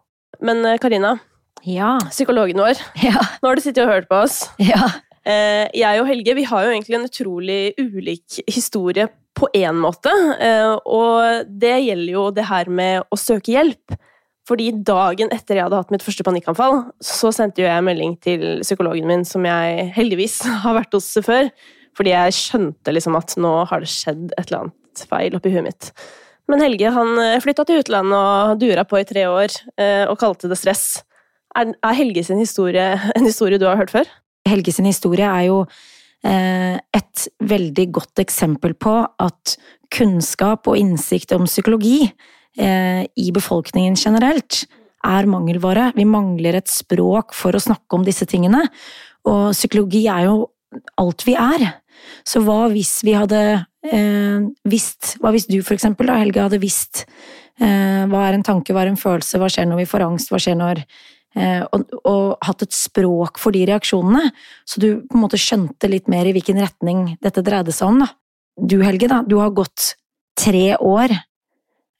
Men 0.41 0.63
eh, 0.65 0.77
Karina, 0.79 1.17
Ja. 1.67 1.97
psykologen 2.09 2.57
vår, 2.63 2.79
Ja. 3.07 3.17
nå 3.41 3.49
har 3.51 3.55
du 3.55 3.61
sittet 3.63 3.83
og 3.85 3.91
hørt 3.93 4.09
på 4.11 4.21
oss. 4.25 4.43
ja. 4.59 4.89
Eh, 5.21 5.67
jeg 5.77 5.99
og 6.01 6.07
Helge 6.09 6.33
vi 6.33 6.43
har 6.49 6.63
jo 6.65 6.71
egentlig 6.73 6.95
en 6.97 7.03
utrolig 7.05 7.75
ulik 7.77 8.39
historie 8.49 9.03
på 9.37 9.45
én 9.53 9.77
måte. 9.77 10.09
Eh, 10.41 10.71
og 10.89 11.45
det 11.61 11.75
gjelder 11.85 12.09
jo 12.15 12.23
det 12.33 12.45
her 12.49 12.65
med 12.73 13.03
å 13.13 13.19
søke 13.21 13.53
hjelp. 13.53 13.93
Fordi 14.49 14.71
dagen 14.81 15.29
etter 15.31 15.59
jeg 15.59 15.67
hadde 15.67 15.77
hatt 15.77 15.91
mitt 15.93 16.01
første 16.01 16.25
panikkanfall, 16.25 16.79
så 17.05 17.29
sendte 17.37 17.61
jo 17.61 17.67
jeg 17.67 17.77
en 17.77 17.85
melding 17.85 18.15
til 18.25 18.47
psykologen 18.65 19.05
min, 19.05 19.21
som 19.23 19.45
jeg 19.45 19.91
heldigvis 19.93 20.39
har 20.65 20.73
vært 20.79 20.97
hos 20.97 21.11
før. 21.21 21.51
Fordi 21.93 22.15
jeg 22.15 22.33
skjønte 22.39 22.97
liksom 22.97 23.19
at 23.21 23.37
nå 23.37 23.53
har 23.69 23.85
det 23.85 23.93
skjedd 23.93 24.31
et 24.39 24.47
eller 24.49 24.63
annet 24.63 25.05
feil 25.13 25.37
oppi 25.37 25.53
huet 25.53 25.67
mitt. 25.69 25.91
Men 26.49 26.65
Helge 26.65 26.89
han 26.97 27.13
flytta 27.45 27.67
til 27.69 27.83
utlandet 27.85 28.17
og 28.17 28.57
dura 28.59 28.83
på 28.89 28.97
i 28.97 29.05
tre 29.07 29.29
år 29.29 29.53
eh, 29.77 30.07
og 30.09 30.17
kalte 30.19 30.49
det 30.49 30.57
stress. 30.57 31.03
Er, 31.57 31.73
er 31.83 31.97
Helge 31.97 32.23
sin 32.25 32.39
historie 32.41 32.93
en 33.15 33.27
historie 33.27 33.59
du 33.59 33.67
har 33.67 33.79
hørt 33.79 33.93
før? 33.93 34.11
Helge 34.47 34.73
sin 34.73 34.87
historie 34.89 35.27
er 35.27 35.47
jo 35.49 35.63
eh, 36.25 36.77
et 36.79 37.27
veldig 37.43 37.87
godt 37.97 38.23
eksempel 38.23 38.73
på 38.73 38.95
at 39.21 39.55
kunnskap 39.91 40.69
og 40.71 40.79
innsikt 40.79 41.35
om 41.35 41.47
psykologi 41.49 42.05
eh, 42.07 43.03
i 43.03 43.27
befolkningen 43.35 43.97
generelt 43.99 44.63
er 45.05 45.29
mangelvare. 45.29 45.91
Vi 45.97 46.05
mangler 46.05 46.59
et 46.59 46.71
språk 46.71 47.35
for 47.37 47.57
å 47.57 47.61
snakke 47.61 47.97
om 47.97 48.05
disse 48.05 48.27
tingene. 48.29 48.63
Og 49.27 49.51
psykologi 49.55 50.05
er 50.09 50.27
jo 50.29 50.35
alt 51.01 51.25
vi 51.27 51.35
er. 51.37 51.67
Så 52.25 52.41
hva 52.45 52.65
hvis 52.71 52.99
vi 53.05 53.13
hadde 53.13 53.41
eh, 53.85 54.41
visst 54.69 55.15
Hva 55.21 55.33
hvis 55.35 55.45
du, 55.49 55.59
for 55.61 55.75
eksempel, 55.75 56.09
da, 56.09 56.17
Helge, 56.21 56.41
hadde 56.41 56.61
visst 56.61 57.03
eh, 57.61 58.03
hva 58.09 58.27
er 58.27 58.37
en 58.37 58.45
tanke, 58.45 58.73
hva 58.73 58.85
er 58.85 58.93
en 58.93 58.99
følelse, 58.99 59.37
hva 59.41 59.49
skjer 59.51 59.67
når 59.69 59.83
vi 59.83 59.89
får 59.91 60.05
angst, 60.07 60.31
hva 60.31 60.39
skjer 60.41 60.57
når 60.57 60.81
og, 61.31 61.93
og, 62.03 62.23
hatt 62.43 62.65
et 62.65 62.75
språk 62.75 63.39
for 63.39 63.55
de 63.55 63.61
reaksjonene, 63.69 64.33
så 64.67 64.81
du 64.83 64.87
på 65.07 65.15
en 65.15 65.23
måte 65.23 65.39
skjønte 65.39 65.87
litt 65.87 66.09
mer 66.11 66.27
i 66.27 66.33
hvilken 66.35 66.59
retning 66.59 67.05
dette 67.23 67.43
dreide 67.45 67.71
seg 67.75 67.93
om. 67.93 68.01
da. 68.03 68.09
Du, 68.59 68.81
Helge, 68.83 69.07
da, 69.07 69.21
du 69.23 69.37
har 69.39 69.53
gått 69.55 69.93
tre 70.39 70.73
år 70.75 71.13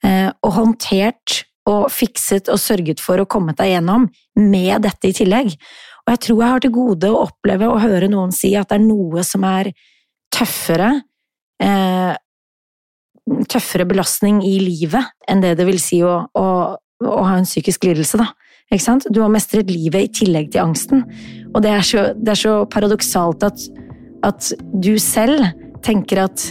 eh, 0.04 0.28
og 0.42 0.52
håndtert 0.56 1.42
og 1.68 1.86
fikset 1.94 2.50
og 2.50 2.60
sørget 2.60 3.00
for 3.02 3.22
å 3.22 3.28
komme 3.30 3.54
deg 3.58 3.76
gjennom 3.76 4.08
med 4.38 4.82
dette 4.84 5.10
i 5.10 5.16
tillegg. 5.16 5.54
Og 6.02 6.14
jeg 6.14 6.22
tror 6.26 6.42
jeg 6.42 6.54
har 6.54 6.64
til 6.64 6.74
gode 6.74 7.10
å 7.10 7.22
oppleve 7.28 7.70
å 7.70 7.80
høre 7.82 8.10
noen 8.10 8.34
si 8.34 8.52
at 8.58 8.72
det 8.72 8.80
er 8.80 8.86
noe 8.88 9.22
som 9.26 9.46
er 9.46 9.72
tøffere 10.34 10.96
eh, 11.62 12.12
Tøffere 13.22 13.84
belastning 13.86 14.40
i 14.42 14.56
livet 14.58 15.12
enn 15.30 15.44
det 15.44 15.52
det 15.54 15.62
vil 15.68 15.76
si 15.78 16.00
å, 16.02 16.24
å, 16.34 16.46
å 17.06 17.20
ha 17.22 17.36
en 17.38 17.46
psykisk 17.46 17.84
lidelse, 17.86 18.18
da. 18.18 18.32
Ikke 18.70 18.84
sant? 18.84 19.06
Du 19.12 19.20
har 19.22 19.32
mestret 19.32 19.70
livet 19.70 20.06
i 20.06 20.12
tillegg 20.22 20.52
til 20.52 20.62
angsten. 20.64 21.04
Og 21.52 21.62
det 21.64 21.72
er 21.72 21.86
så, 21.86 22.04
det 22.16 22.34
er 22.34 22.40
så 22.40 22.54
paradoksalt 22.72 23.44
at, 23.46 23.66
at, 24.24 24.52
du 24.72 24.94
selv 25.02 25.50
tenker 25.84 26.24
at, 26.24 26.46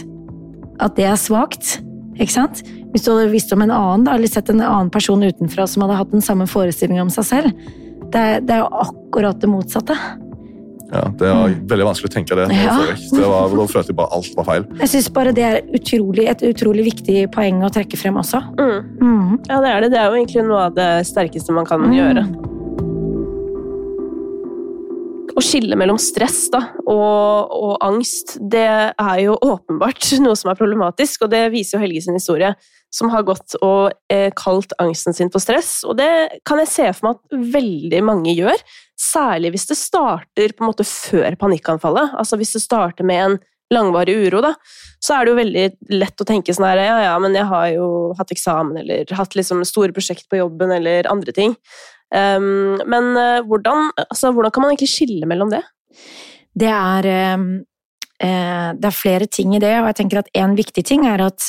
at 0.82 0.98
det 0.98 1.08
er 1.08 1.18
svakt. 1.18 1.78
Ikke 2.20 2.34
sant? 2.34 2.62
Hvis 2.92 3.06
du 3.06 3.14
hadde 3.14 3.32
visst 3.32 3.52
om 3.54 3.64
en 3.64 3.72
annen, 3.72 4.06
da, 4.06 4.16
eller 4.16 4.30
sett 4.30 4.52
en 4.52 4.62
annen 4.62 4.92
person 4.92 5.24
utenfra 5.24 5.66
som 5.66 5.86
hadde 5.86 5.98
hatt 5.98 6.12
den 6.12 6.24
samme 6.24 6.46
forestillingen 6.50 7.06
om 7.06 7.12
seg 7.12 7.28
selv, 7.30 7.64
det, 8.12 8.44
det 8.46 8.54
er 8.54 8.62
jo 8.62 8.82
akkurat 8.84 9.40
det 9.40 9.50
motsatte. 9.50 9.96
Ja, 10.92 11.06
Det 11.08 11.28
er 11.28 11.34
mm. 11.54 11.60
veldig 11.70 11.86
vanskelig 11.88 12.10
å 12.10 12.12
tenke 12.12 12.36
det. 12.36 12.46
Ja. 12.52 12.76
det 12.84 13.24
var, 13.24 13.54
da 13.56 13.66
følte 13.70 13.92
jeg 13.94 13.96
bare 13.96 14.12
alt 14.18 14.34
var 14.36 14.48
feil. 14.48 14.66
Jeg 14.82 14.92
syns 14.92 15.08
bare 15.16 15.32
det 15.36 15.44
er 15.48 15.60
utrolig, 15.78 16.26
et 16.28 16.44
utrolig 16.44 16.84
viktig 16.90 17.26
poeng 17.32 17.62
å 17.64 17.72
trekke 17.72 17.96
frem 17.96 18.18
også. 18.20 18.42
Mm. 18.60 18.90
Mm. 19.00 19.30
Ja, 19.48 19.60
det 19.64 19.70
er 19.72 19.84
det. 19.84 19.92
Det 19.94 20.00
er 20.02 20.08
jo 20.10 20.18
egentlig 20.20 20.44
noe 20.50 20.66
av 20.68 20.76
det 20.76 20.90
sterkeste 21.08 21.56
man 21.56 21.68
kan 21.68 21.86
mm. 21.86 21.94
gjøre. 21.96 22.26
Å 25.32 25.40
skille 25.40 25.78
mellom 25.80 25.96
stress 25.96 26.44
da, 26.52 26.60
og, 26.84 27.54
og, 27.56 27.72
angst, 27.80 28.36
det 28.52 28.68
er 28.68 29.18
jo 29.24 29.38
åpenbart 29.40 30.12
noe 30.24 30.36
som 30.36 30.52
er 30.52 30.60
problematisk, 30.60 31.24
og 31.24 31.32
det 31.32 31.46
viser 31.56 31.78
jo 31.78 31.84
Helge 31.86 32.04
sin 32.04 32.20
historie 32.20 32.52
som 32.92 33.08
har 33.14 33.24
gått 33.24 33.56
og 33.64 33.94
eh, 34.12 34.28
kalt 34.36 34.74
angsten 34.82 35.16
sin 35.16 35.32
for 35.32 35.40
stress. 35.40 35.78
Og 35.88 35.96
det 35.96 36.42
kan 36.48 36.60
jeg 36.60 36.68
se 36.68 36.88
for 36.92 37.08
meg 37.08 37.16
at 37.16 37.44
veldig 37.56 38.02
mange 38.04 38.34
gjør. 38.36 38.60
Særlig 39.02 39.52
hvis 39.54 39.66
det 39.70 39.78
starter 39.80 40.52
på 40.54 40.62
en 40.62 40.70
måte 40.70 40.86
før 40.86 41.34
panikkanfallet. 41.40 42.14
Altså 42.18 42.38
hvis 42.38 42.54
det 42.54 42.62
starter 42.62 43.06
med 43.08 43.24
en 43.24 43.40
langvarig 43.72 44.14
uro, 44.26 44.42
da, 44.44 44.52
så 45.02 45.16
er 45.16 45.24
det 45.24 45.32
jo 45.32 45.38
veldig 45.38 45.96
lett 45.96 46.22
å 46.22 46.26
tenke 46.28 46.54
sånn 46.54 46.68
her 46.68 46.82
Ja, 46.84 46.98
ja, 47.06 47.14
men 47.22 47.36
jeg 47.36 47.48
har 47.48 47.70
jo 47.72 47.86
hatt 48.18 48.32
eksamen, 48.34 48.76
eller 48.82 49.14
hatt 49.16 49.36
liksom 49.38 49.64
store 49.68 49.94
prosjekt 49.96 50.28
på 50.30 50.42
jobben, 50.42 50.74
eller 50.76 51.08
andre 51.10 51.34
ting. 51.36 51.56
Um, 52.12 52.76
men 52.84 53.14
uh, 53.16 53.40
hvordan, 53.48 53.88
altså, 54.04 54.34
hvordan 54.36 54.52
kan 54.52 54.66
man 54.66 54.74
egentlig 54.74 54.92
skille 54.92 55.28
mellom 55.28 55.52
det? 55.52 55.62
Det 56.52 56.68
er, 56.68 57.08
um, 57.38 57.46
uh, 58.20 58.70
det 58.76 58.90
er 58.90 58.98
flere 58.98 59.28
ting 59.32 59.56
i 59.56 59.62
det, 59.62 59.72
og 59.80 59.88
jeg 59.88 60.02
tenker 60.02 60.20
at 60.20 60.32
en 60.36 60.56
viktig 60.58 60.84
ting 60.84 61.08
er 61.08 61.24
at 61.24 61.48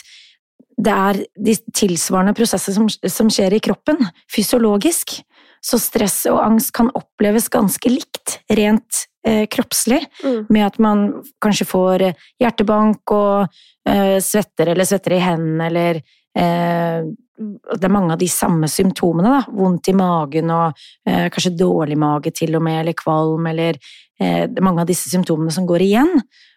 det 0.84 0.94
er 0.94 1.20
de 1.46 1.54
tilsvarende 1.76 2.34
prosesser 2.38 2.74
som, 2.76 2.88
som, 2.90 3.30
skjer 3.32 3.54
i 3.54 3.62
kroppen, 3.64 4.00
fysiologisk. 4.32 5.20
Så 5.64 5.80
stress 5.80 6.26
og 6.28 6.42
angst 6.44 6.74
kan 6.76 6.92
oppleves 6.98 7.48
ganske 7.52 7.92
likt, 7.92 8.40
rent 8.52 9.06
eh, 9.28 9.46
kroppslig, 9.48 10.02
mm. 10.24 10.46
med 10.50 10.66
at 10.66 10.80
man 10.84 11.06
kanskje 11.44 11.68
får 11.70 12.08
eh, 12.10 12.24
hjertebank 12.44 13.14
og 13.16 13.46
eh, 13.90 14.20
svetter 14.24 14.74
eller 14.74 14.88
svetter 14.88 15.16
i 15.16 15.24
hendene 15.24 15.70
eller 15.72 16.02
eh, 16.36 17.12
Det 17.34 17.88
er 17.88 17.92
mange 17.92 18.14
av 18.14 18.20
de 18.22 18.28
samme 18.30 18.68
symptomene, 18.70 19.32
da. 19.40 19.56
Vondt 19.56 19.90
i 19.90 19.96
magen 19.98 20.52
og 20.54 20.84
eh, 21.08 21.30
kanskje 21.34 21.56
dårlig 21.58 21.98
mage 21.98 22.34
til 22.36 22.60
og 22.60 22.64
med, 22.68 22.82
eller 22.84 22.98
kvalm, 23.00 23.48
eller 23.50 23.80
eh, 24.22 24.46
mange 24.62 24.84
av 24.84 24.92
disse 24.92 25.10
symptomene 25.10 25.52
som 25.52 25.66
går 25.70 25.88
igjen. 25.88 26.12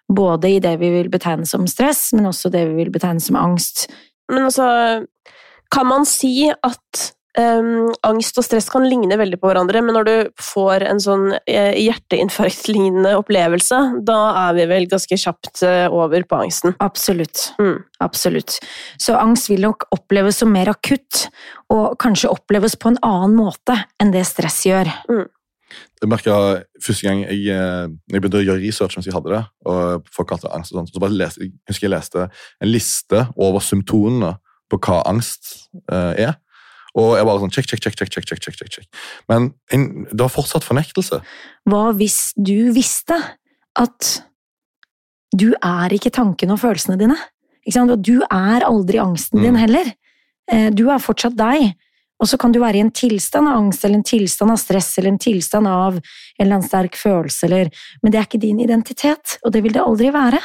Både 0.07 0.51
i 0.53 0.61
det 0.63 0.77
vi 0.83 0.91
vil 0.93 1.09
betegne 1.11 1.49
som 1.49 1.65
stress, 1.71 2.11
men 2.15 2.29
også 2.29 2.51
det 2.53 2.67
vi 2.69 2.77
vil 2.83 2.93
betegne 2.95 3.23
som 3.23 3.39
angst. 3.41 3.87
Men 4.31 4.51
altså 4.51 4.67
Kan 5.73 5.87
man 5.87 6.05
si 6.07 6.47
at 6.51 7.16
um, 7.39 7.93
angst 8.07 8.39
og 8.41 8.47
stress 8.47 8.69
kan 8.73 8.87
ligne 8.89 9.19
veldig 9.19 9.39
på 9.41 9.51
hverandre, 9.51 9.83
men 9.85 9.97
når 9.97 10.09
du 10.09 10.15
får 10.43 10.87
en 10.89 11.03
sånn 11.03 11.29
uh, 11.37 11.75
hjerteinfarktlignende 11.77 13.15
opplevelse, 13.19 13.81
da 14.07 14.19
er 14.47 14.59
vi 14.59 14.67
vel 14.73 14.89
ganske 14.91 15.21
kjapt 15.21 15.63
uh, 15.67 15.87
over 15.93 16.27
på 16.29 16.41
angsten? 16.47 16.77
Absolutt. 16.85 17.51
Mm. 17.63 17.79
Absolutt. 18.05 18.59
Så 19.03 19.17
angst 19.19 19.51
vil 19.53 19.65
nok 19.65 19.89
oppleves 19.97 20.43
som 20.43 20.53
mer 20.53 20.73
akutt, 20.73 21.27
og 21.73 21.97
kanskje 22.03 22.33
oppleves 22.33 22.77
på 22.81 22.93
en 22.93 23.01
annen 23.07 23.37
måte 23.39 23.79
enn 24.03 24.13
det 24.15 24.27
stress 24.29 24.63
gjør. 24.69 24.91
Mm. 25.11 25.27
Jeg 26.03 26.11
merka 26.13 26.35
Første 26.85 27.07
gang 27.07 27.23
jeg, 27.25 27.47
eh, 27.51 27.87
jeg, 28.13 28.21
begynte 28.21 28.39
å 28.39 28.45
gjøre 28.45 28.63
research 28.63 28.97
mens 28.99 29.09
jeg 29.09 29.17
hadde 29.17 29.33
det, 29.33 29.43
og 29.67 30.11
folk 30.13 30.35
hadde 30.35 30.53
angst 30.55 30.75
og 30.75 30.83
sånt, 30.83 30.93
så 30.93 31.03
bare 31.03 31.17
leste, 31.17 31.47
jeg 31.47 31.55
husker 31.71 31.89
jeg 31.89 31.95
leste 31.95 32.27
en 32.29 32.71
liste 32.71 33.23
over 33.35 33.65
symptomene 33.65 34.35
på 34.71 34.79
hva 34.83 35.01
angst 35.09 35.71
uh, 35.93 36.13
er. 36.19 36.37
Og 36.97 37.17
jeg 37.19 37.29
bare 37.29 37.43
sånn 37.43 37.53
check, 37.53 37.69
check, 37.69 37.83
check, 37.83 37.97
check, 37.99 38.13
check, 38.13 38.41
check, 38.41 38.57
check, 38.57 38.73
check. 38.73 38.87
Men 39.31 39.51
en, 39.75 39.89
det 40.09 40.21
var 40.23 40.33
fortsatt 40.33 40.65
fornektelse. 40.65 41.21
Hva 41.69 41.83
hvis 41.99 42.33
du 42.37 42.73
visste 42.77 43.19
at 43.77 44.13
du 45.37 45.51
er 45.59 45.93
ikke 45.93 46.15
tankene 46.15 46.57
og 46.57 46.63
følelsene 46.63 46.97
dine? 47.01 47.19
Ikke 47.67 47.77
sant? 47.77 47.93
Og 47.93 48.01
du 48.01 48.23
er 48.25 48.65
aldri 48.65 49.03
angsten 49.03 49.43
din 49.43 49.57
mm. 49.57 49.61
heller. 49.61 49.91
Eh, 50.53 50.71
du 50.73 50.87
er 50.89 51.03
fortsatt 51.03 51.37
deg. 51.37 51.75
Og 52.17 52.31
så 52.31 52.39
kan 52.41 52.55
du 52.55 52.63
være 52.63 52.81
i 52.81 52.85
en 52.85 52.93
tilstand 52.97 53.51
av 53.51 53.59
angst 53.61 53.85
eller 53.85 53.99
en 53.99 54.07
tilstand 54.07 54.55
av 54.55 54.61
stress 54.61 54.95
eller 54.97 55.13
en 55.13 55.21
tilstand 55.21 55.69
av 55.69 55.99
en 55.99 56.01
eller 56.41 56.55
annen 56.55 56.65
sterk 56.65 56.97
følelse, 56.97 57.45
eller, 57.45 57.69
men 58.01 58.13
det 58.13 58.21
er 58.21 58.29
ikke 58.29 58.41
din 58.41 58.63
identitet, 58.65 59.37
og 59.45 59.53
det 59.53 59.61
vil 59.67 59.75
det 59.77 59.83
aldri 59.83 60.09
være. 60.15 60.41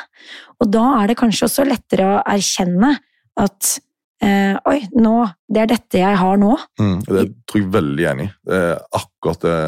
Og 0.60 0.68
da 0.74 0.84
er 0.98 1.12
det 1.12 1.20
kanskje 1.22 1.48
også 1.48 1.68
lettere 1.70 2.10
å 2.10 2.20
erkjenne 2.28 2.92
at 3.40 3.78
eh, 4.26 4.56
oi, 4.70 4.80
nå, 4.98 5.16
det 5.52 5.64
er 5.64 5.72
dette 5.74 6.02
jeg 6.02 6.22
har 6.22 6.40
nå. 6.42 6.56
Mm, 6.82 6.98
det 7.08 7.28
tror 7.50 7.62
jeg 7.62 7.74
veldig 7.76 8.08
enig 8.14 8.30
i. 8.30 8.34
Det 8.48 8.64
er 8.72 8.82
akkurat 9.02 9.46
det 9.46 9.60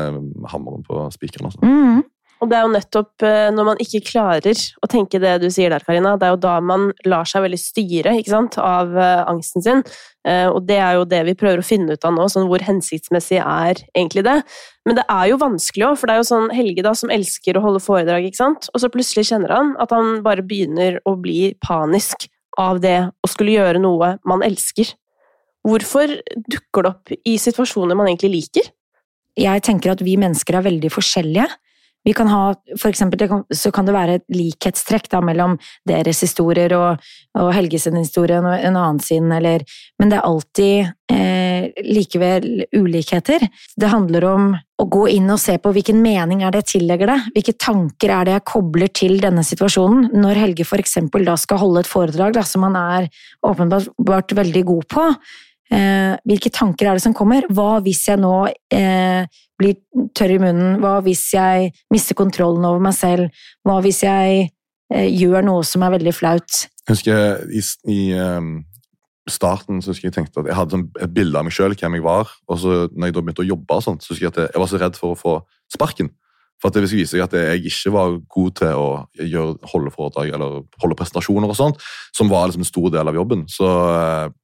hammeren 0.53 0.85
på 0.87 1.05
spikeren. 1.15 1.49
Altså. 1.49 1.63
Mm. 1.65 2.03
Og 2.43 2.49
det 2.51 2.57
er 2.57 2.65
jo 2.65 2.73
nettopp 2.73 3.23
eh, 3.23 3.49
når 3.55 3.67
man 3.69 3.81
ikke 3.81 4.01
klarer 4.03 4.59
å 4.83 4.89
tenke 4.91 5.21
det 5.23 5.37
du 5.39 5.47
sier 5.53 5.71
der, 5.71 5.83
Karina, 5.85 6.17
det 6.19 6.27
er 6.27 6.33
jo 6.33 6.41
da 6.43 6.57
man 6.59 6.89
lar 7.07 7.27
seg 7.29 7.45
veldig 7.45 7.59
styre 7.61 8.17
ikke 8.19 8.33
sant, 8.33 8.57
av 8.59 8.91
uh, 8.97 9.23
angsten 9.31 9.63
sin. 9.63 9.83
Uh, 10.27 10.49
og 10.51 10.65
det 10.67 10.79
er 10.83 10.97
jo 10.97 11.05
det 11.07 11.21
vi 11.29 11.37
prøver 11.39 11.61
å 11.61 11.65
finne 11.65 11.95
ut 11.95 12.03
av 12.07 12.11
nå, 12.15 12.27
sånn 12.31 12.49
hvor 12.51 12.63
hensiktsmessig 12.67 13.39
er 13.39 13.79
egentlig 13.95 14.25
det. 14.27 14.35
Men 14.83 14.99
det 14.99 15.07
er 15.07 15.29
jo 15.31 15.39
vanskelig 15.39 15.87
òg, 15.87 15.97
for 16.01 16.11
det 16.11 16.17
er 16.17 16.23
jo 16.23 16.29
sånn 16.33 16.51
Helge 16.51 16.83
da, 16.83 16.91
som 16.99 17.13
elsker 17.15 17.55
å 17.55 17.63
holde 17.63 17.83
foredrag, 17.83 18.27
ikke 18.27 18.41
sant, 18.41 18.67
og 18.73 18.83
så 18.83 18.91
plutselig 18.91 19.29
kjenner 19.31 19.55
han 19.55 19.73
at 19.79 19.95
han 19.95 20.19
bare 20.25 20.43
begynner 20.43 20.99
å 21.07 21.15
bli 21.23 21.53
panisk 21.63 22.27
av 22.59 22.79
det 22.83 22.97
å 23.09 23.29
skulle 23.29 23.55
gjøre 23.55 23.81
noe 23.81 24.15
man 24.29 24.43
elsker. 24.45 24.93
Hvorfor 25.63 26.11
dukker 26.35 26.83
det 26.83 26.91
opp 26.91 27.13
i 27.23 27.37
situasjoner 27.39 27.97
man 27.97 28.09
egentlig 28.09 28.33
liker? 28.33 28.67
Jeg 29.39 29.63
tenker 29.65 29.93
at 29.93 30.03
vi 30.05 30.17
mennesker 30.19 30.59
er 30.59 30.65
veldig 30.67 30.91
forskjellige. 30.93 31.47
Vi 32.03 32.13
kan 32.15 32.27
ha, 32.27 32.53
for 32.79 32.91
eksempel, 32.91 33.23
så 33.55 33.71
kan 33.71 33.87
det 33.87 33.95
være 33.95 34.17
et 34.19 34.25
likhetstrekk 34.33 35.07
da, 35.11 35.21
mellom 35.23 35.55
deres 35.87 36.23
historier 36.25 36.73
og, 36.75 37.03
og 37.39 37.53
Helge 37.55 37.79
sin 37.79 37.99
historie 37.99 38.41
og 38.41 38.51
en 38.53 38.75
annen 38.75 38.99
sin, 39.03 39.31
eller 39.31 39.63
Men 39.99 40.11
det 40.11 40.19
er 40.19 40.27
alltid 40.27 40.91
eh, 41.13 41.69
likevel 41.85 42.65
ulikheter. 42.75 43.47
Det 43.79 43.91
handler 43.91 44.27
om 44.27 44.51
å 44.81 44.87
gå 44.89 45.05
inn 45.13 45.31
og 45.31 45.39
se 45.39 45.55
på 45.61 45.71
hvilken 45.75 46.01
mening 46.03 46.43
er 46.43 46.51
det 46.51 46.63
jeg 46.63 46.71
tillegger 46.73 47.13
det, 47.13 47.19
hvilke 47.37 47.55
tanker 47.61 48.11
er 48.11 48.27
det 48.27 48.35
jeg 48.35 48.47
kobler 48.51 48.91
til 48.91 49.15
denne 49.23 49.45
situasjonen. 49.45 50.09
Når 50.17 50.41
Helge 50.43 50.67
for 50.67 50.83
eksempel 50.83 51.23
da 51.27 51.37
skal 51.39 51.61
holde 51.61 51.85
et 51.85 51.91
foredrag 51.91 52.35
da, 52.35 52.43
som 52.47 52.65
han 52.67 52.77
er 52.79 53.09
åpenbart 53.47 54.35
veldig 54.35 54.65
god 54.73 54.87
på, 54.91 55.07
Eh, 55.71 56.15
hvilke 56.27 56.51
tanker 56.53 56.89
er 56.89 56.97
det 56.97 57.05
som 57.05 57.15
kommer? 57.15 57.45
Hva 57.53 57.79
hvis 57.85 58.03
jeg 58.09 58.19
nå 58.21 58.33
eh, 58.73 59.23
blir 59.59 59.77
tørr 60.17 60.35
i 60.35 60.41
munnen? 60.41 60.75
Hva 60.83 60.97
hvis 61.05 61.23
jeg 61.35 61.71
mister 61.93 62.17
kontrollen 62.19 62.65
over 62.67 62.83
meg 62.83 62.97
selv? 62.97 63.45
Hva 63.63 63.79
hvis 63.85 64.03
jeg 64.03 64.49
eh, 64.93 65.07
gjør 65.07 65.47
noe 65.47 65.63
som 65.67 65.85
er 65.85 65.95
veldig 65.95 66.13
flaut? 66.15 66.65
Jeg 66.83 66.97
husker 66.97 67.45
i, 67.47 67.63
i 67.93 67.99
um, 68.19 68.57
starten 69.31 69.79
så 69.81 69.93
husker 69.93 70.09
jeg 70.09 70.17
tenkte 70.17 70.41
at 70.41 70.49
jeg 70.51 70.57
hadde 70.57 70.75
sånn 70.75 70.89
et 70.99 71.13
bilde 71.15 71.39
av 71.39 71.47
meg 71.47 71.55
sjøl, 71.55 71.75
hvem 71.79 71.95
jeg 71.99 72.05
var. 72.05 72.33
Og 72.51 72.59
så 72.59 72.75
når 72.91 73.09
jeg 73.09 73.15
da 73.15 73.23
begynte 73.23 73.45
å 73.45 73.51
jobbe, 73.53 73.79
sånt, 73.85 74.03
så 74.03 74.11
husker 74.11 74.27
jeg 74.27 74.35
at 74.35 74.41
jeg 74.49 74.63
var 74.65 74.71
så 74.71 74.81
redd 74.81 74.99
for 74.99 75.15
å 75.15 75.19
få 75.19 75.37
sparken. 75.71 76.11
For 76.63 76.71
at 76.71 76.77
det 76.77 76.87
skulle 76.87 77.03
vise 77.03 77.17
seg 77.17 77.25
at 77.25 77.33
jeg 77.35 77.65
ikke 77.67 77.91
var 77.91 78.13
god 78.31 78.53
til 78.55 78.77
å 78.79 78.87
gjøre, 79.19 79.57
holde 79.67 79.91
foredrag 79.91 80.29
eller 80.31 80.61
holde 80.79 80.95
prestasjoner, 80.95 81.51
og 81.51 81.57
sånt, 81.59 81.81
som 82.15 82.31
var 82.31 82.47
liksom 82.47 82.63
en 82.63 82.69
stor 82.69 82.87
del 82.93 83.11
av 83.11 83.19
jobben. 83.19 83.43
Så 83.51 83.67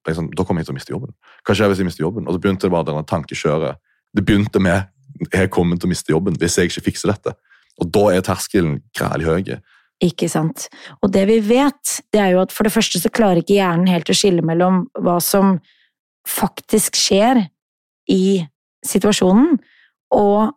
liksom, 0.08 0.28
Da 0.36 0.44
kom 0.44 0.60
jeg 0.60 0.68
til 0.68 0.76
å 0.76 0.80
miste 0.82 0.92
jobben. 0.92 1.16
Hva 1.48 1.56
skjer 1.56 1.72
hvis 1.72 1.80
jeg 1.80 1.88
mister 1.88 2.04
jobben? 2.04 2.28
Og 2.28 2.36
så 2.36 2.44
begynte 2.44 2.68
det 2.68 2.76
bare 2.76 2.90
denne 2.92 3.08
tankekjøret. 3.08 3.80
Det 4.12 4.26
begynte 4.28 4.60
med 4.60 4.92
jeg 5.32 5.52
kommer 5.52 5.80
til 5.80 5.88
å 5.88 5.94
miste 5.94 6.12
jobben 6.12 6.36
hvis 6.40 6.60
jeg 6.60 6.70
ikke 6.70 6.90
fikser 6.92 7.14
dette. 7.14 7.38
Og 7.80 7.88
da 7.96 8.06
er 8.12 8.28
terskelen 8.28 8.82
grælig 8.96 9.30
høy. 9.30 9.56
Ikke 10.04 10.28
sant. 10.32 10.68
Og 11.00 11.12
det 11.16 11.26
vi 11.32 11.40
vet, 11.44 12.00
det 12.12 12.20
er 12.20 12.36
jo 12.36 12.44
at 12.44 12.52
for 12.56 12.68
det 12.68 12.76
første 12.76 13.00
så 13.00 13.12
klarer 13.12 13.42
ikke 13.42 13.58
hjernen 13.58 13.88
helt 13.88 14.12
å 14.12 14.16
skille 14.16 14.44
mellom 14.44 14.86
hva 15.00 15.18
som 15.24 15.58
faktisk 16.28 17.00
skjer 17.00 17.46
i 18.12 18.44
situasjonen, 18.86 19.58
og 20.16 20.56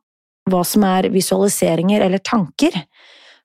hva 0.51 0.63
som 0.67 0.85
er 0.87 1.11
visualiseringer 1.13 2.03
eller 2.05 2.23
tanker. 2.25 2.75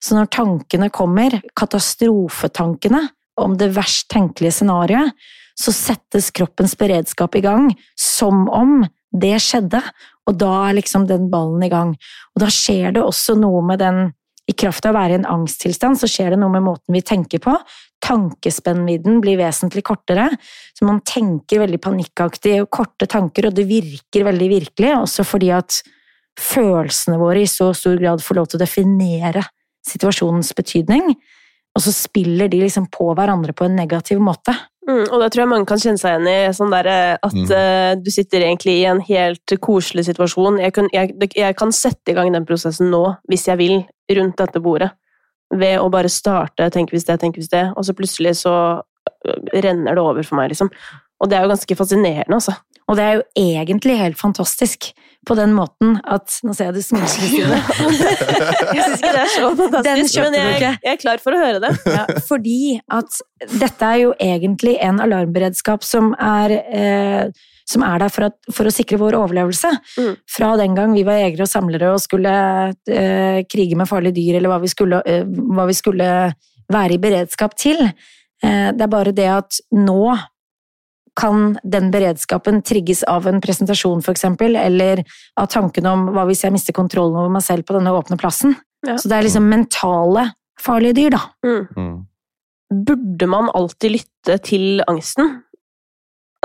Så 0.04 0.18
når 0.18 0.30
tankene 0.34 0.89
kommer, 0.94 1.39
katastrofetankene, 1.58 3.08
om 3.38 3.58
det 3.58 3.74
verst 3.75 4.08
tenkelige 4.10 4.56
scenarioet, 4.60 5.13
så 5.58 5.74
settes 5.74 6.30
kroppens 6.34 6.75
beredskap 6.77 7.36
i 7.38 7.42
gang 7.46 7.72
som 7.98 8.46
om 8.54 8.84
det 9.13 9.38
skjedde, 9.42 9.82
og 10.27 10.38
da 10.38 10.51
er 10.68 10.77
liksom 10.77 11.08
den 11.10 11.30
ballen 11.34 11.63
i 11.66 11.72
gang. 11.72 11.96
Og 12.36 12.44
da 12.44 12.50
skjer 12.54 12.94
det 12.98 13.04
også 13.04 13.38
noe 13.39 13.63
med 13.66 13.82
den 13.82 14.01
i 14.48 14.56
kraft 14.56 14.86
av 14.88 14.94
å 14.94 15.00
være 15.00 15.16
i 15.16 15.20
en 15.20 15.27
angsttilstand, 15.27 16.00
så 16.00 16.08
skjer 16.10 16.34
det 16.34 16.39
noe 16.39 16.54
med 16.54 16.63
måten 16.63 16.96
vi 16.96 17.04
tenker 17.04 17.42
på. 17.44 17.56
Tankespennvidden 18.06 19.20
blir 19.24 19.39
vesentlig 19.42 19.84
kortere, 19.88 20.30
så 20.77 20.88
man 20.88 21.01
tenker 21.08 21.63
veldig 21.66 21.82
panikkaktig 21.84 22.56
og 22.62 22.70
korte 22.72 23.10
tanker, 23.12 23.50
og 23.50 23.58
det 23.58 23.68
virker 23.68 24.27
veldig 24.30 24.50
virkelig, 24.54 24.94
også 25.01 25.25
fordi 25.27 25.51
at 25.58 25.82
følelsene 26.38 27.17
våre 27.20 27.44
i 27.44 27.50
så 27.50 27.72
stor 27.75 27.98
grad 28.00 28.24
får 28.24 28.38
lov 28.38 28.50
til 28.51 28.60
å 28.60 28.63
definere 28.63 29.44
situasjonens 29.88 30.53
betydning, 30.58 31.13
og 31.77 31.84
så 31.84 31.94
spiller 31.94 32.50
de 32.51 32.63
liksom 32.63 32.88
på 32.94 33.12
hverandre 33.17 33.53
på 33.58 33.67
en 33.67 33.77
negativ 33.77 34.22
måte. 34.24 34.56
Mm, 34.88 35.03
og 35.12 35.20
det 35.20 35.27
tror 35.34 35.44
jeg 35.44 35.51
mange 35.51 35.67
kan 35.67 35.82
kjenne 35.82 36.00
seg 36.00 36.13
igjen 36.15 36.29
i. 36.32 36.53
Sånn 36.56 36.72
der, 36.74 36.89
at 37.20 37.36
mm. 37.36 37.50
uh, 37.51 37.91
du 38.00 38.08
sitter 38.13 38.46
egentlig 38.46 38.77
i 38.79 38.86
en 38.89 39.01
helt 39.03 39.56
koselig 39.63 40.08
situasjon. 40.08 40.62
Jeg 40.63 40.74
kan, 40.77 40.88
jeg, 40.96 41.13
jeg 41.36 41.58
kan, 41.60 41.74
sette 41.75 42.13
i 42.13 42.15
gang 42.17 42.32
den 42.34 42.48
prosessen 42.48 42.89
nå, 42.94 43.03
hvis 43.29 43.46
jeg 43.50 43.60
vil, 43.60 43.82
rundt 44.17 44.39
dette 44.39 44.63
bordet. 44.63 44.94
Ved 45.53 45.77
å 45.79 45.91
bare 45.91 46.12
starte 46.12 46.70
'tenk 46.72 46.91
hvis 46.91 47.06
det, 47.08 47.20
tenk 47.20 47.38
hvis 47.39 47.51
det', 47.51 47.70
og 47.75 47.86
så 47.88 47.96
plutselig 47.96 48.34
så 48.41 48.53
øh, 48.79 49.38
renner 49.53 49.96
det 49.96 50.03
over 50.03 50.24
for 50.24 50.39
meg, 50.39 50.51
liksom. 50.51 50.72
Og 51.17 51.29
det 51.29 51.38
er 51.38 51.45
jo 51.45 51.51
ganske 51.53 51.77
fascinerende, 51.79 52.38
altså. 52.38 52.53
Og 52.88 52.95
det 52.95 53.03
er 53.03 53.17
jo 53.17 53.24
egentlig 53.36 53.97
helt 54.00 54.19
fantastisk 54.19 54.91
på 55.27 55.36
den 55.36 55.51
måten 55.51 55.97
at 56.07 56.38
Nå 56.45 56.53
ser 56.55 56.69
jeg 56.69 56.77
du 56.77 56.86
smiler, 56.86 57.09
Kristine. 57.12 57.57
jeg 58.77 58.86
syns 58.86 59.01
ikke 59.01 59.12
det 59.12 59.24
er 59.24 59.33
så 59.33 59.50
fantastisk, 59.59 60.19
men 60.24 60.38
jeg, 60.38 60.62
jeg, 60.62 60.79
er 60.93 61.01
klar 61.01 61.24
for 61.24 61.36
å 61.36 61.41
høre 61.41 61.59
det. 61.63 61.74
Ja, 61.97 62.05
fordi 62.27 62.77
at 62.93 63.19
dette 63.57 63.91
er 63.91 64.01
jo 64.05 64.15
egentlig 64.24 64.77
en 64.83 65.01
alarmberedskap 65.03 65.83
som 65.83 66.13
er 66.15 66.55
eh, 66.55 67.45
som 67.67 67.83
er 67.83 68.00
der 68.00 68.12
for, 68.13 68.29
at, 68.29 68.38
for, 68.53 68.69
å 68.69 68.71
sikre 68.71 69.00
vår 69.01 69.17
overlevelse. 69.17 69.71
Mm. 70.00 70.13
Fra 70.31 70.53
den 70.59 70.77
gang 70.77 70.93
vi 70.95 71.03
var 71.07 71.19
jegere 71.19 71.43
og 71.43 71.51
samlere 71.51 71.89
og 71.91 72.00
skulle 72.00 72.31
eh, 72.88 73.41
krige 73.51 73.75
med 73.79 73.89
farlige 73.89 74.15
dyr, 74.15 74.38
eller 74.39 74.53
hva 74.53 74.62
vi 74.63 74.71
skulle, 74.71 75.01
eh, 75.03 75.27
hva 75.27 75.67
vi 75.67 75.75
skulle 75.75 76.07
være 76.71 76.95
i 76.95 77.01
beredskap 77.03 77.57
til. 77.59 77.83
Eh, 77.83 78.69
det 78.71 78.86
er 78.86 78.93
bare 78.93 79.15
det 79.15 79.27
at 79.33 79.59
nå 79.75 80.15
kan 81.17 81.55
den 81.65 81.89
beredskapen 81.93 82.62
trigges 82.65 83.01
av 83.09 83.25
en 83.29 83.41
presentasjon, 83.41 84.03
f.eks., 84.05 84.25
eller 84.62 85.01
av 85.39 85.50
tanken 85.50 85.89
om 85.89 86.05
hva 86.13 86.27
hvis 86.29 86.43
jeg 86.45 86.53
mister 86.53 86.75
kontrollen 86.77 87.17
over 87.17 87.33
meg 87.33 87.45
selv 87.45 87.65
på 87.67 87.77
denne 87.77 87.93
åpne 87.95 88.19
plassen? 88.21 88.53
Ja. 88.86 89.00
Så 89.01 89.09
det 89.09 89.17
er 89.17 89.25
liksom 89.25 89.50
mentale 89.50 90.29
farlige 90.62 90.97
dyr, 91.00 91.17
da. 91.17 91.24
Mm. 91.45 91.63
Mm. 91.74 91.97
Burde 92.88 93.29
man 93.31 93.51
alltid 93.55 93.95
lytte 93.97 94.38
til 94.45 94.83
angsten? 94.88 95.39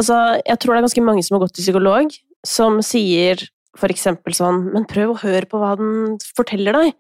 Altså, 0.00 0.18
jeg 0.40 0.58
tror 0.58 0.72
det 0.72 0.80
er 0.80 0.86
ganske 0.88 1.04
mange 1.04 1.24
som 1.26 1.36
har 1.36 1.44
gått 1.44 1.56
til 1.58 1.66
psykolog, 1.66 2.14
som 2.46 2.80
sier 2.84 3.44
for 3.78 3.92
eksempel 3.92 4.34
sånn 4.36 4.66
Men 4.74 4.84
prøv 4.84 5.14
å 5.14 5.20
høre 5.22 5.46
på 5.48 5.56
hva 5.60 5.72
den 5.80 6.18
forteller 6.36 6.76
deg. 6.76 6.96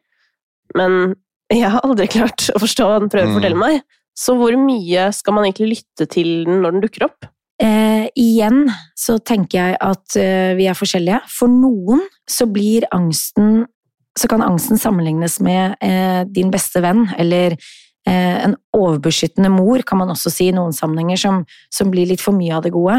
Men 0.78 1.16
jeg 1.52 1.68
har 1.68 1.84
aldri 1.84 2.06
klart 2.08 2.46
å 2.54 2.62
forstå 2.62 2.86
hva 2.88 3.00
den 3.02 3.12
prøver 3.12 3.28
å 3.28 3.32
mm. 3.32 3.36
fortelle 3.40 3.60
meg. 3.60 3.82
Så 4.16 4.36
hvor 4.36 4.56
mye 4.60 5.08
skal 5.16 5.36
man 5.36 5.48
egentlig 5.48 5.78
lytte 5.78 6.08
til 6.10 6.44
den 6.48 6.60
når 6.64 6.76
den 6.76 6.84
dukker 6.84 7.06
opp? 7.08 7.28
Eh, 7.60 8.08
igjen 8.18 8.64
så 8.98 9.18
tenker 9.20 9.58
jeg 9.58 9.76
at 9.82 10.16
eh, 10.18 10.54
vi 10.58 10.66
er 10.70 10.78
forskjellige. 10.78 11.20
For 11.30 11.52
noen 11.52 12.02
så 12.28 12.48
blir 12.50 12.88
angsten 12.94 13.66
Så 14.12 14.28
kan 14.28 14.42
angsten 14.44 14.76
sammenlignes 14.76 15.38
med 15.40 15.78
eh, 15.80 16.26
din 16.28 16.50
beste 16.52 16.82
venn, 16.84 17.06
eller 17.16 17.54
eh, 17.56 18.42
en 18.44 18.58
overbeskyttende 18.76 19.48
mor, 19.48 19.80
kan 19.88 20.02
man 20.02 20.12
også 20.12 20.28
si 20.28 20.50
i 20.50 20.52
noen 20.52 20.74
sammenhenger, 20.76 21.16
som, 21.16 21.38
som, 21.72 21.88
blir 21.88 22.10
litt 22.10 22.20
for 22.20 22.36
mye 22.36 22.52
av 22.52 22.66
det 22.66 22.74
gode, 22.74 22.98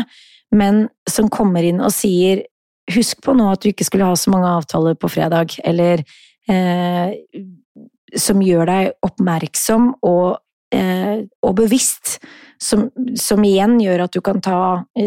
men 0.58 0.88
som 1.06 1.30
kommer 1.30 1.62
inn 1.62 1.84
og 1.86 1.94
sier 1.94 2.48
Husk 2.92 3.22
på 3.24 3.32
nå 3.38 3.46
at 3.48 3.62
du 3.64 3.70
ikke 3.70 3.86
skulle 3.88 4.10
ha 4.10 4.16
så 4.20 4.34
mange 4.34 4.50
avtaler 4.58 4.98
på 5.00 5.08
fredag, 5.14 5.54
eller 5.64 6.02
eh, 6.52 7.14
Som 8.18 8.42
gjør 8.44 8.68
deg 8.68 8.90
oppmerksom 9.06 9.94
og, 10.02 10.42
og 10.74 11.54
bevisst 11.58 12.18
som, 12.64 12.86
som, 13.20 13.44
igjen 13.46 13.76
gjør 13.82 14.06
at 14.06 14.16
du 14.16 14.22
kan 14.24 14.40
ta, 14.44 14.58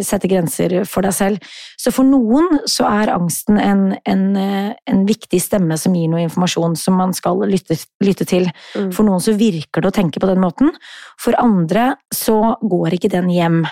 sette 0.04 0.28
grenser 0.30 0.74
for 0.88 1.06
deg 1.06 1.14
selv. 1.16 1.56
Så 1.80 1.92
for 1.94 2.06
noen 2.08 2.60
så 2.68 2.88
er 2.90 3.12
angsten 3.14 3.60
en, 3.60 3.86
en, 4.08 4.24
en 4.36 5.04
viktig 5.08 5.40
stemme 5.42 5.78
som 5.80 5.96
gir 5.96 6.10
noe 6.12 6.24
informasjon 6.26 6.76
som 6.78 6.98
man 7.00 7.14
skal 7.16 7.44
lytte, 7.48 7.78
lytte 8.04 8.28
til. 8.28 8.48
Mm. 8.76 8.92
For 8.96 9.08
noen 9.08 9.24
så 9.24 9.36
virker 9.38 9.84
det 9.84 9.92
å 9.92 9.96
tenke 9.96 10.22
på 10.22 10.30
den 10.30 10.42
måten. 10.42 10.74
For 11.22 11.38
andre 11.40 11.94
så 12.14 12.56
går 12.60 12.98
ikke 12.98 13.12
den 13.14 13.32
hjem. 13.32 13.62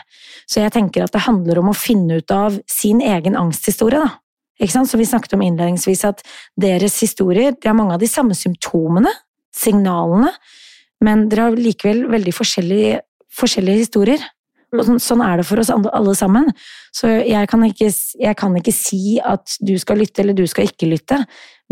Så 0.49 0.65
jeg 0.65 0.75
tenker 0.75 1.05
at 1.05 1.15
det 1.15 1.27
handler 1.29 1.61
om 1.61 1.73
å 1.73 1.79
finne 1.79 2.23
ut 2.23 2.35
av 2.35 2.59
sin 2.71 3.05
egen 3.05 3.37
angsthistorie. 3.39 4.01
da. 4.01 4.17
Ikke 4.63 4.79
sant? 4.79 4.91
Så 4.91 5.01
vi 5.01 5.09
snakket 5.09 5.37
om 5.37 5.45
innledningsvis 5.45 6.05
at 6.09 6.25
deres 6.61 6.97
historier 7.03 7.57
de 7.57 7.69
har 7.69 7.77
mange 7.77 7.97
av 7.97 8.03
de 8.03 8.11
samme 8.11 8.37
symptomene, 8.39 9.11
signalene, 9.55 10.31
men 11.03 11.27
dere 11.33 11.49
har 11.49 11.59
likevel 11.59 12.05
veldig 12.13 12.33
forskjellige 12.37 13.01
forskjellige 13.35 13.85
historier. 13.85 14.25
Og 14.75 14.83
sånn, 14.89 15.01
sånn, 15.03 15.23
er 15.23 15.39
det 15.39 15.47
for 15.47 15.63
oss 15.63 15.71
alle 15.71 16.15
sammen. 16.19 16.51
Så 16.95 17.11
jeg 17.23 17.49
kan, 17.51 17.63
ikke, 17.67 17.91
jeg 18.21 18.39
kan, 18.39 18.55
ikke, 18.59 18.75
si 18.75 19.19
at 19.23 19.57
du 19.63 19.77
skal 19.79 20.01
lytte 20.03 20.25
eller 20.25 20.37
du 20.37 20.47
skal 20.51 20.67
ikke 20.67 20.91
lytte, 20.91 21.21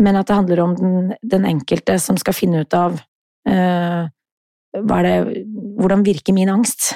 men 0.03 0.19
at 0.19 0.29
det 0.29 0.37
handler 0.37 0.63
om 0.63 0.75
den, 0.79 1.15
den 1.19 1.47
enkelte 1.49 1.97
som 1.99 2.19
skal 2.19 2.37
finne 2.37 2.63
ut 2.63 2.77
av 2.77 2.95
uh, 3.49 4.03
det, 4.73 5.17
hvordan 5.79 6.05
virker 6.07 6.35
min 6.35 6.51
angst. 6.53 6.93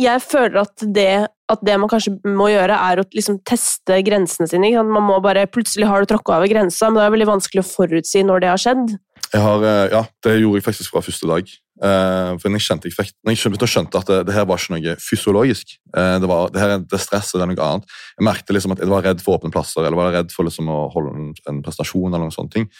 Jeg 0.00 0.24
føler 0.24 0.64
at 0.64 0.86
det, 0.96 1.10
at 1.52 1.60
det 1.62 1.76
man 1.78 1.92
kanskje 1.92 2.16
må 2.26 2.48
gjøre, 2.50 2.74
er 2.74 2.98
å 2.98 3.06
liksom 3.14 3.38
teste 3.46 4.00
grensene 4.06 4.48
sine. 4.50 4.72
Man 4.82 5.06
må 5.06 5.20
bare, 5.22 5.44
Plutselig 5.46 5.86
har 5.90 6.02
du 6.02 6.10
tråkka 6.10 6.40
over 6.40 6.50
grensa, 6.50 6.88
men 6.88 6.98
det 6.98 7.04
er 7.04 7.14
veldig 7.14 7.30
vanskelig 7.36 7.62
å 7.62 7.68
forutsi 7.68 8.24
når 8.26 8.42
det 8.42 8.50
har 8.50 8.64
skjedd. 8.64 8.96
Har, 9.34 9.64
eh, 9.66 9.90
ja, 9.90 10.04
det 10.22 10.38
gjorde 10.38 10.60
jeg 10.60 10.66
faktisk 10.68 10.94
fra 10.94 11.02
første 11.02 11.26
dag. 11.26 11.52
Uh, 11.82 12.38
for 12.38 12.54
jeg 12.54 12.62
kjente, 12.62 12.86
jeg, 12.86 12.94
fikk, 12.94 13.08
jeg 13.26 13.38
skjønte, 13.40 13.66
skjønte 13.66 13.98
at 13.98 14.06
det, 14.06 14.18
det, 14.28 14.34
her 14.36 14.44
var 14.46 14.60
ikke 14.62 14.76
noe 14.76 14.92
fysiologisk. 15.02 15.72
Uh, 15.90 16.20
det, 16.22 16.28
var, 16.30 16.52
det, 16.54 16.60
her, 16.62 16.74
det 16.78 17.00
stresset 17.02 17.40
det 17.40 17.42
er 17.42 17.50
noe 17.50 17.66
annet. 17.66 17.96
Jeg 18.14 18.26
merket 18.28 18.54
liksom 18.54 18.76
at 18.76 18.84
jeg 18.84 18.92
var 18.92 19.02
redd 19.02 19.24
for 19.24 19.40
åpne 19.40 19.50
plasser 19.54 19.82
eller 19.82 19.98
var 19.98 20.14
redd 20.14 20.30
for 20.30 20.46
liksom 20.46 20.70
å 20.70 20.84
holde 20.94 21.16
en, 21.18 21.32
en 21.50 21.58
prestasjon. 21.66 22.12
eller 22.12 22.22
noen 22.22 22.36
sånne 22.36 22.54
ting. 22.54 22.70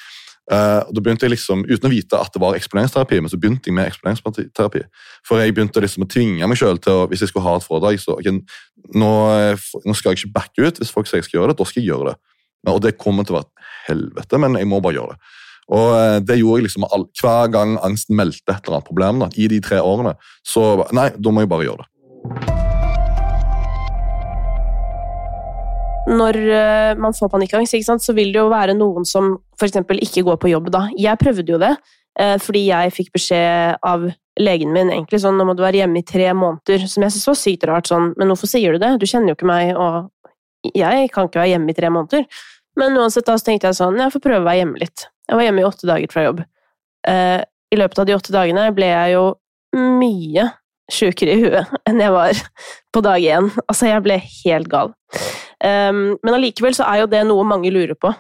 Uh, 0.45 0.87
da 0.95 1.03
begynte 1.03 1.25
jeg 1.25 1.33
liksom, 1.33 1.63
Uten 1.65 1.89
å 1.89 1.93
vite 1.93 2.19
at 2.21 2.35
det 2.35 2.43
var 2.43 2.55
eksponeringsterapi, 2.55 3.19
men 3.25 3.33
så 3.33 3.41
begynte 3.41 3.73
jeg 3.73 3.77
med 3.81 3.91
eksponeringsterapi. 3.91 4.87
For 5.27 5.43
jeg 5.43 5.59
begynte 5.59 5.83
liksom 5.83 6.07
å 6.07 6.11
tvinge 6.15 6.51
meg 6.53 6.61
selv 6.61 6.85
til 6.85 7.03
å, 7.03 7.07
hvis 7.11 7.27
jeg 7.27 7.35
skulle 7.35 7.49
ha 7.49 7.59
et 7.59 7.67
foredrag 7.67 7.99
så 7.99 8.15
okay, 8.21 8.39
nå, 8.95 9.15
nå, 9.89 9.97
skal 9.97 10.13
jeg 10.13 10.23
ikke 10.23 10.37
backe 10.39 10.69
ut 10.69 10.79
hvis 10.79 10.95
folk 10.95 11.11
sier 11.11 11.19
jeg 11.19 11.33
skal 11.33 11.41
gjøre 11.41 11.55
det. 11.55 11.59
Da 11.65 11.67
skal 11.67 11.83
jeg 11.83 11.91
gjøre 11.91 12.13
det. 12.13 12.37
Og 12.71 12.85
det 12.85 12.95
kommer 13.01 13.27
til 13.27 13.35
å 13.35 13.43
være 13.43 13.51
et 13.51 13.73
helvete, 13.89 14.39
men 14.47 14.61
jeg 14.61 14.71
må 14.71 14.79
bare 14.85 15.01
gjøre 15.01 15.17
det. 15.17 15.35
Og 15.73 15.95
eh, 15.97 16.19
det 16.27 16.39
gjorde 16.41 16.61
jeg 16.61 16.69
liksom 16.69 16.87
all, 16.91 17.07
Hver 17.21 17.51
gang 17.53 17.79
angsten 17.85 18.19
meldte 18.19 18.53
et 18.53 18.67
eller 18.67 18.79
annet 18.81 18.91
problem 18.91 19.25
da, 19.25 19.31
i 19.37 19.49
de 19.49 19.61
tre 19.65 19.81
årene, 19.81 20.15
så 20.45 20.85
nei, 20.97 21.11
da 21.17 21.33
må 21.33 21.45
jeg 21.45 21.53
bare 21.53 21.69
gjøre 21.69 21.85
det. 21.85 21.91
Når 26.05 26.37
uh, 26.37 26.91
man 27.01 27.15
får 27.17 27.31
panikkangst, 27.33 27.89
så 28.05 28.13
vil 28.13 28.35
det 28.35 28.43
jo 28.43 28.51
være 28.53 28.75
noen 28.77 29.07
som 29.09 29.39
f.eks. 29.57 29.81
ikke 30.05 30.25
går 30.27 30.37
på 30.41 30.51
jobb. 30.53 30.69
da. 30.75 30.83
Jeg 31.01 31.17
prøvde 31.21 31.55
jo 31.55 31.61
det, 31.63 31.73
uh, 32.21 32.37
fordi 32.45 32.67
jeg 32.67 32.93
fikk 32.93 33.15
beskjed 33.17 33.81
av 33.81 34.05
legen 34.41 34.75
min 34.75 34.91
egentlig 34.91 35.23
sånn, 35.23 35.39
nå 35.39 35.47
må 35.49 35.55
du 35.57 35.63
være 35.65 35.81
hjemme 35.81 36.03
i 36.03 36.07
tre 36.07 36.29
måneder, 36.37 36.85
som 36.91 37.07
jeg 37.07 37.15
syntes 37.15 37.31
var 37.31 37.41
sykt 37.41 37.65
rart. 37.71 37.89
sånn, 37.89 38.13
Men 38.19 38.29
hvorfor 38.29 38.51
sier 38.51 38.75
du 38.75 38.83
det? 38.83 38.99
Du 39.01 39.07
kjenner 39.09 39.33
jo 39.33 39.39
ikke 39.39 39.49
meg, 39.49 39.73
og 39.79 40.11
jeg 40.75 41.09
kan 41.15 41.29
ikke 41.29 41.41
være 41.41 41.55
hjemme 41.55 41.73
i 41.73 41.79
tre 41.79 41.91
måneder. 41.95 42.29
Men 42.77 42.99
uansett 42.99 43.27
da 43.27 43.39
så 43.39 43.47
tenkte 43.47 43.71
jeg 43.71 43.79
sånn, 43.79 44.01
jeg 44.01 44.13
får 44.13 44.25
prøve 44.25 44.43
å 44.43 44.49
være 44.49 44.61
hjemme 44.65 44.83
litt. 44.83 45.07
Jeg 45.29 45.39
var 45.39 45.47
hjemme 45.47 45.63
i 45.63 45.67
åtte 45.69 45.89
dager 45.89 46.13
fra 46.13 46.27
jobb. 46.27 46.43
Eh, 47.09 47.41
I 47.45 47.79
løpet 47.81 48.01
av 48.01 48.09
de 48.09 48.17
åtte 48.17 48.35
dagene 48.35 48.67
ble 48.77 48.91
jeg 48.91 49.17
jo 49.17 49.25
mye 49.75 50.51
sjukere 50.93 51.35
i 51.35 51.43
huet 51.47 51.73
enn 51.89 52.03
jeg 52.03 52.13
var 52.15 52.41
på 52.95 53.03
dag 53.05 53.25
én. 53.25 53.51
Altså, 53.67 53.89
jeg 53.91 54.05
ble 54.05 54.21
helt 54.21 54.71
gal. 54.73 54.95
Um, 55.65 56.19
men 56.21 56.35
allikevel 56.37 56.75
så 56.77 56.85
er 56.91 57.01
jo 57.01 57.11
det 57.11 57.23
noe 57.25 57.45
mange 57.49 57.71
lurer 57.73 57.97
på 57.97 58.11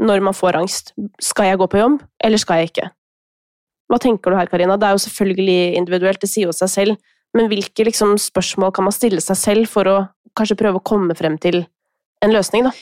når 0.00 0.22
man 0.24 0.36
får 0.36 0.56
angst. 0.58 0.94
Skal 1.22 1.50
jeg 1.50 1.60
gå 1.60 1.68
på 1.70 1.78
jobb, 1.78 1.98
eller 2.24 2.40
skal 2.40 2.62
jeg 2.62 2.72
ikke? 2.72 2.88
Hva 3.92 4.00
tenker 4.00 4.32
du 4.32 4.38
her, 4.38 4.48
Karina? 4.50 4.78
Det 4.80 4.88
er 4.88 4.96
jo 4.96 5.02
selvfølgelig 5.04 5.76
individuelt, 5.78 6.20
det 6.22 6.30
sier 6.32 6.48
jo 6.48 6.56
seg 6.56 6.72
selv, 6.72 7.12
men 7.36 7.50
hvilke 7.50 7.86
liksom, 7.86 8.16
spørsmål 8.18 8.72
kan 8.74 8.88
man 8.88 8.94
stille 8.96 9.22
seg 9.22 9.38
selv 9.38 9.70
for 9.70 9.90
å 9.90 9.96
kanskje 10.38 10.58
prøve 10.58 10.80
å 10.80 10.86
komme 10.86 11.14
frem 11.18 11.36
til 11.42 11.60
en 12.24 12.34
løsning, 12.34 12.66
da? 12.66 12.72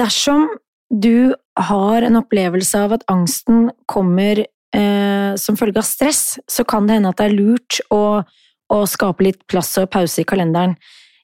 Dersom 0.00 0.48
du 0.90 1.36
har 1.68 2.06
en 2.06 2.18
opplevelse 2.20 2.80
av 2.86 2.94
at 2.96 3.04
angsten 3.12 3.68
kommer 3.90 4.44
eh, 4.44 5.32
som 5.40 5.58
følge 5.58 5.82
av 5.82 5.88
stress, 5.88 6.38
så 6.48 6.64
kan 6.64 6.86
det 6.88 6.98
hende 6.98 7.12
at 7.12 7.20
det 7.20 7.28
er 7.28 7.36
lurt 7.36 7.80
å, 7.92 8.02
å 8.70 8.80
skape 8.88 9.26
litt 9.26 9.44
plass 9.50 9.74
og 9.82 9.90
pause 9.92 10.22
i 10.22 10.28
kalenderen. 10.28 10.76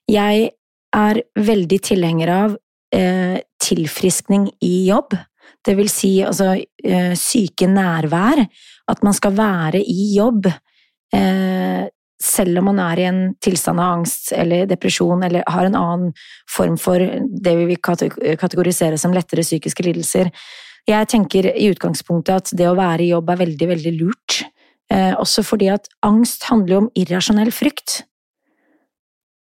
Jeg 0.07 0.51
er 0.95 1.21
veldig 1.35 1.79
tilhenger 1.83 2.31
av 2.33 2.57
eh, 2.95 3.39
tilfriskning 3.63 4.49
i 4.63 4.87
jobb. 4.87 5.17
Det 5.65 5.75
vil 5.75 5.89
si 5.91 6.13
altså 6.23 6.53
eh, 6.55 7.13
syke 7.19 7.67
nærvær. 7.71 8.45
At 8.87 9.03
man 9.03 9.15
skal 9.15 9.35
være 9.35 9.81
i 9.83 10.13
jobb. 10.15 10.47
Eh, 11.13 11.83
selv 12.21 12.59
om 12.59 12.71
man 12.71 12.79
er 12.81 12.99
i 12.99 13.07
en 13.07 13.19
tilstand 13.43 13.81
av 13.81 13.99
angst 13.99 14.31
eller 14.33 14.65
depresjon 14.69 15.21
eller 15.23 15.45
har 15.45 15.67
en 15.67 15.77
annen 15.77 16.13
form 16.49 16.77
for 16.81 16.97
det 16.99 17.55
vi 17.59 17.67
vil 17.69 17.81
kategorisere 17.81 18.97
som 18.97 19.13
lettere 19.13 19.45
psykiske 19.45 19.85
lidelser. 19.85 20.31
Jeg 20.87 21.09
tenker 21.11 21.49
i 21.51 21.69
utgangspunktet 21.69 22.33
at 22.35 22.53
det 22.57 22.69
å 22.69 22.77
være 22.77 23.05
i 23.05 23.11
jobb 23.11 23.29
er 23.33 23.41
veldig, 23.43 23.67
veldig 23.73 23.93
lurt. 23.99 24.41
Eh, 24.89 25.13
også 25.19 25.43
fordi 25.43 25.69
at 25.73 25.89
angst 26.05 26.47
handler 26.47 26.81
om 26.81 26.91
irrasjonell 26.97 27.51
frykt. 27.51 28.01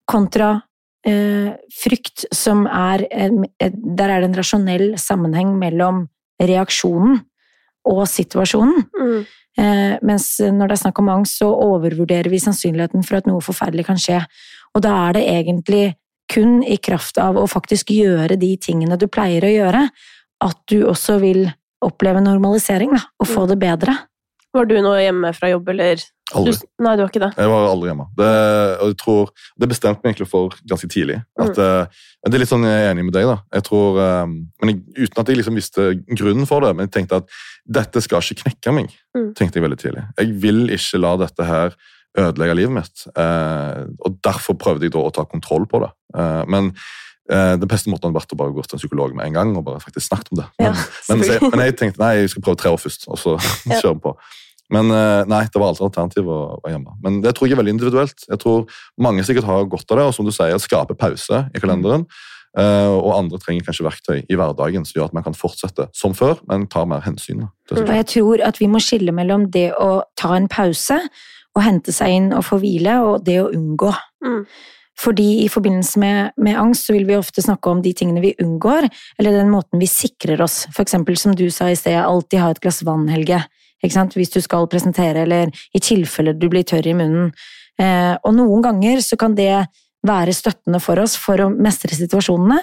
Kontra 0.10 0.56
eh, 1.06 1.54
frykt 1.84 2.26
som 2.34 2.65
er 2.65 3.06
Der 3.06 4.10
er 4.10 4.19
det 4.19 4.32
en 4.32 4.39
rasjonell 4.39 4.88
sammenheng 4.98 5.54
mellom 5.62 6.08
reaksjonen 6.41 7.22
og 7.89 8.08
situasjonen. 8.10 8.89
Mm. 8.98 9.22
Eh, 9.58 9.96
mens 10.06 10.28
når 10.40 10.70
det 10.70 10.76
er 10.78 10.84
snakk 10.84 11.00
om 11.02 11.10
angst, 11.14 11.40
så 11.42 11.50
overvurderer 11.50 12.30
vi 12.32 12.42
sannsynligheten 12.42 13.04
for 13.08 13.20
at 13.20 13.30
noe 13.30 13.44
forferdelig 13.44 13.88
kan 13.90 14.00
skje. 14.00 14.22
Og 14.76 14.84
da 14.86 14.94
er 15.08 15.18
det 15.18 15.26
egentlig 15.32 15.84
kun 16.30 16.60
i 16.62 16.78
kraft 16.78 17.18
av 17.22 17.40
å 17.40 17.48
faktisk 17.50 17.90
gjøre 17.96 18.38
de 18.40 18.54
tingene 18.62 19.00
du 19.00 19.08
pleier 19.10 19.46
å 19.46 19.52
gjøre, 19.54 19.88
at 20.46 20.60
du 20.70 20.84
også 20.88 21.18
vil 21.24 21.48
oppleve 21.84 22.22
normalisering 22.22 22.94
da, 22.94 23.02
og 23.20 23.28
få 23.28 23.46
mm. 23.46 23.50
det 23.50 23.58
bedre. 23.60 23.96
Var 24.56 24.70
du 24.70 24.78
nå 24.84 24.94
hjemme 25.00 25.32
fra 25.38 25.52
jobb, 25.52 25.72
eller? 25.74 26.04
Aldri. 26.38 26.54
Du, 26.54 26.65
nei, 26.86 26.94
du 26.94 27.02
var 27.02 27.10
ikke 27.10 27.22
det? 27.24 27.30
Jeg 27.39 27.50
var 27.50 27.68
aldri 27.72 27.89
hjemme. 27.89 28.06
Det, 28.20 28.30
og 28.84 28.92
jeg 28.92 28.98
tror, 29.02 29.32
det 29.62 29.70
bestemte 29.72 30.04
meg 30.04 30.12
egentlig 30.12 30.30
for 30.30 30.56
ganske 30.70 30.89
tidlig. 30.92 31.18
At, 31.42 31.58
mm. 31.58 31.62
uh, 31.89 32.10
det 32.28 32.38
er 32.38 32.44
litt 32.44 32.52
sånn 32.52 32.68
jeg 32.68 32.84
er 32.86 32.89
enig 32.92 33.06
med 33.08 33.15
deg. 33.15 33.30
da. 33.30 33.38
Jeg 33.58 33.65
tror, 33.65 33.98
um, 33.98 34.36
men 34.62 34.72
jeg, 34.72 34.82
Uten 35.00 35.24
at 35.24 35.32
jeg 35.32 35.39
liksom 35.39 35.58
visste 35.58 35.88
grunnen 36.12 36.50
for 36.50 36.65
det, 36.65 36.74
men 36.78 36.86
jeg 36.86 36.94
tenkte 37.00 37.22
at 37.24 37.39
dette 37.80 38.04
skal 38.06 38.22
ikke 38.22 38.44
knekke 38.44 38.76
meg. 38.78 38.94
Mm. 39.18 39.32
tenkte 39.38 39.58
Jeg 39.60 39.65
veldig 39.65 39.82
tidlig. 39.82 40.06
Jeg 40.22 40.36
vil 40.46 40.65
ikke 40.78 41.02
la 41.02 41.15
dette 41.24 41.50
her 41.50 41.78
ødelegge 42.20 42.58
livet 42.62 42.78
mitt. 42.78 43.06
Uh, 43.18 43.89
og 44.06 44.20
Derfor 44.26 44.58
prøvde 44.62 44.86
jeg 44.86 44.94
da 44.94 45.06
å 45.06 45.13
ta 45.15 45.26
kontroll 45.30 45.65
på 45.70 45.82
det. 45.86 45.94
Men 46.50 46.74
den 47.30 47.70
beste 47.70 47.92
måten 47.92 48.08
hadde 48.08 48.18
vært 48.18 48.32
å 48.34 48.38
bare 48.39 48.54
gå 48.56 48.63
til 48.65 48.74
en 48.74 48.82
psykolog 48.82 49.12
med 49.13 49.28
en 49.28 49.36
gang 49.36 49.52
og 49.54 49.62
bare 49.68 49.82
faktisk 49.84 50.08
snakket 50.08 50.32
om 50.34 50.39
det. 50.39 50.46
Men, 50.58 50.72
ja, 50.72 50.86
men, 51.12 51.26
jeg, 51.28 51.42
men 51.46 51.62
jeg 51.62 51.76
tenkte 51.78 52.02
nei, 52.02 52.08
jeg 52.24 52.32
skal 52.34 52.46
prøve 52.48 52.58
tre 52.58 52.72
år 52.74 52.82
først, 52.82 53.06
og 53.06 53.20
så 53.22 53.36
ja. 53.38 53.78
kjøre 53.84 54.00
på. 54.02 54.15
Men 54.74 54.92
eh, 54.94 55.28
nei, 55.30 55.44
det 55.50 55.60
var 55.60 55.72
aldri 55.72 55.88
alternativ 55.88 56.28
å 56.30 56.40
være 56.62 56.76
hjemme. 56.76 56.98
Men 57.06 57.22
det 57.24 57.34
tror 57.36 57.50
jeg 57.50 57.58
er 57.58 57.62
veldig 57.64 57.78
individuelt. 57.78 58.26
Jeg 58.30 58.42
tror 58.42 58.68
Mange 59.02 59.26
sikkert 59.26 59.48
har 59.50 59.70
godt 59.70 59.90
av 59.94 60.02
det, 60.02 60.10
og 60.10 60.18
som 60.18 60.28
du 60.28 60.34
sier, 60.36 60.60
skape 60.62 60.98
pause 61.00 61.46
i 61.54 61.62
kalenderen. 61.62 62.06
Uh, 62.58 62.98
og 62.98 63.12
andre 63.14 63.38
trenger 63.38 63.68
kanskje 63.68 63.84
verktøy 63.86 64.16
i 64.26 64.38
hverdagen 64.38 64.82
som 64.82 64.96
gjør 64.98 65.12
at 65.12 65.14
man 65.14 65.26
kan 65.26 65.36
fortsette 65.38 65.86
som 65.94 66.16
før, 66.18 66.40
men 66.50 66.66
tar 66.66 66.88
mer 66.90 67.04
hensyn. 67.06 67.44
Og 67.70 67.92
jeg 67.94 68.08
tror 68.10 68.42
at 68.48 68.58
vi 68.58 68.66
må 68.72 68.82
skille 68.82 69.14
mellom 69.14 69.46
det 69.54 69.68
å 69.78 70.02
ta 70.18 70.34
en 70.34 70.50
pause 70.50 70.98
og 70.98 71.62
hente 71.62 71.94
seg 71.94 72.16
inn 72.16 72.32
og 72.34 72.48
få 72.48 72.58
hvile, 72.64 72.98
og 73.06 73.22
det 73.28 73.38
å 73.44 73.52
unngå. 73.54 73.92
Mm. 74.26 74.42
Fordi 75.00 75.28
i 75.46 75.48
forbindelse 75.52 76.02
med, 76.02 76.34
med, 76.42 76.58
angst 76.60 76.90
så 76.90 76.98
vil 76.98 77.06
vi 77.08 77.20
ofte 77.20 77.46
snakke 77.46 77.70
om 77.72 77.86
de 77.86 77.94
tingene 77.96 78.26
vi 78.26 78.34
unngår, 78.42 78.90
eller 79.22 79.38
den 79.38 79.54
måten 79.54 79.80
vi 79.80 79.88
sikrer 79.88 80.42
oss. 80.44 80.64
For 80.74 80.84
eksempel 80.84 81.22
som 81.22 81.38
du 81.38 81.46
sa 81.54 81.70
i 81.70 81.78
sted, 81.78 82.02
alltid 82.02 82.42
ha 82.42 82.50
et 82.52 82.62
glass 82.66 82.82
vann, 82.88 83.08
Helge 83.14 83.44
hvis 83.84 84.34
du 84.34 84.42
skal 84.42 84.68
presentere, 84.68 85.24
eller 85.24 85.52
i 85.74 85.80
tilfelle 85.80 86.34
du 86.34 86.50
blir 86.50 86.63
tørr 86.63 86.88
i 86.88 86.96
munnen. 86.98 87.32
Eh, 87.80 88.15
og 88.24 88.34
noen 88.36 88.63
ganger 88.63 89.02
så 89.02 89.18
kan 89.20 89.36
det 89.36 89.65
være 90.06 90.36
støttende 90.36 90.80
for 90.84 91.00
oss 91.00 91.15
for 91.20 91.39
å 91.42 91.52
mestre 91.52 91.96
situasjonene, 91.96 92.60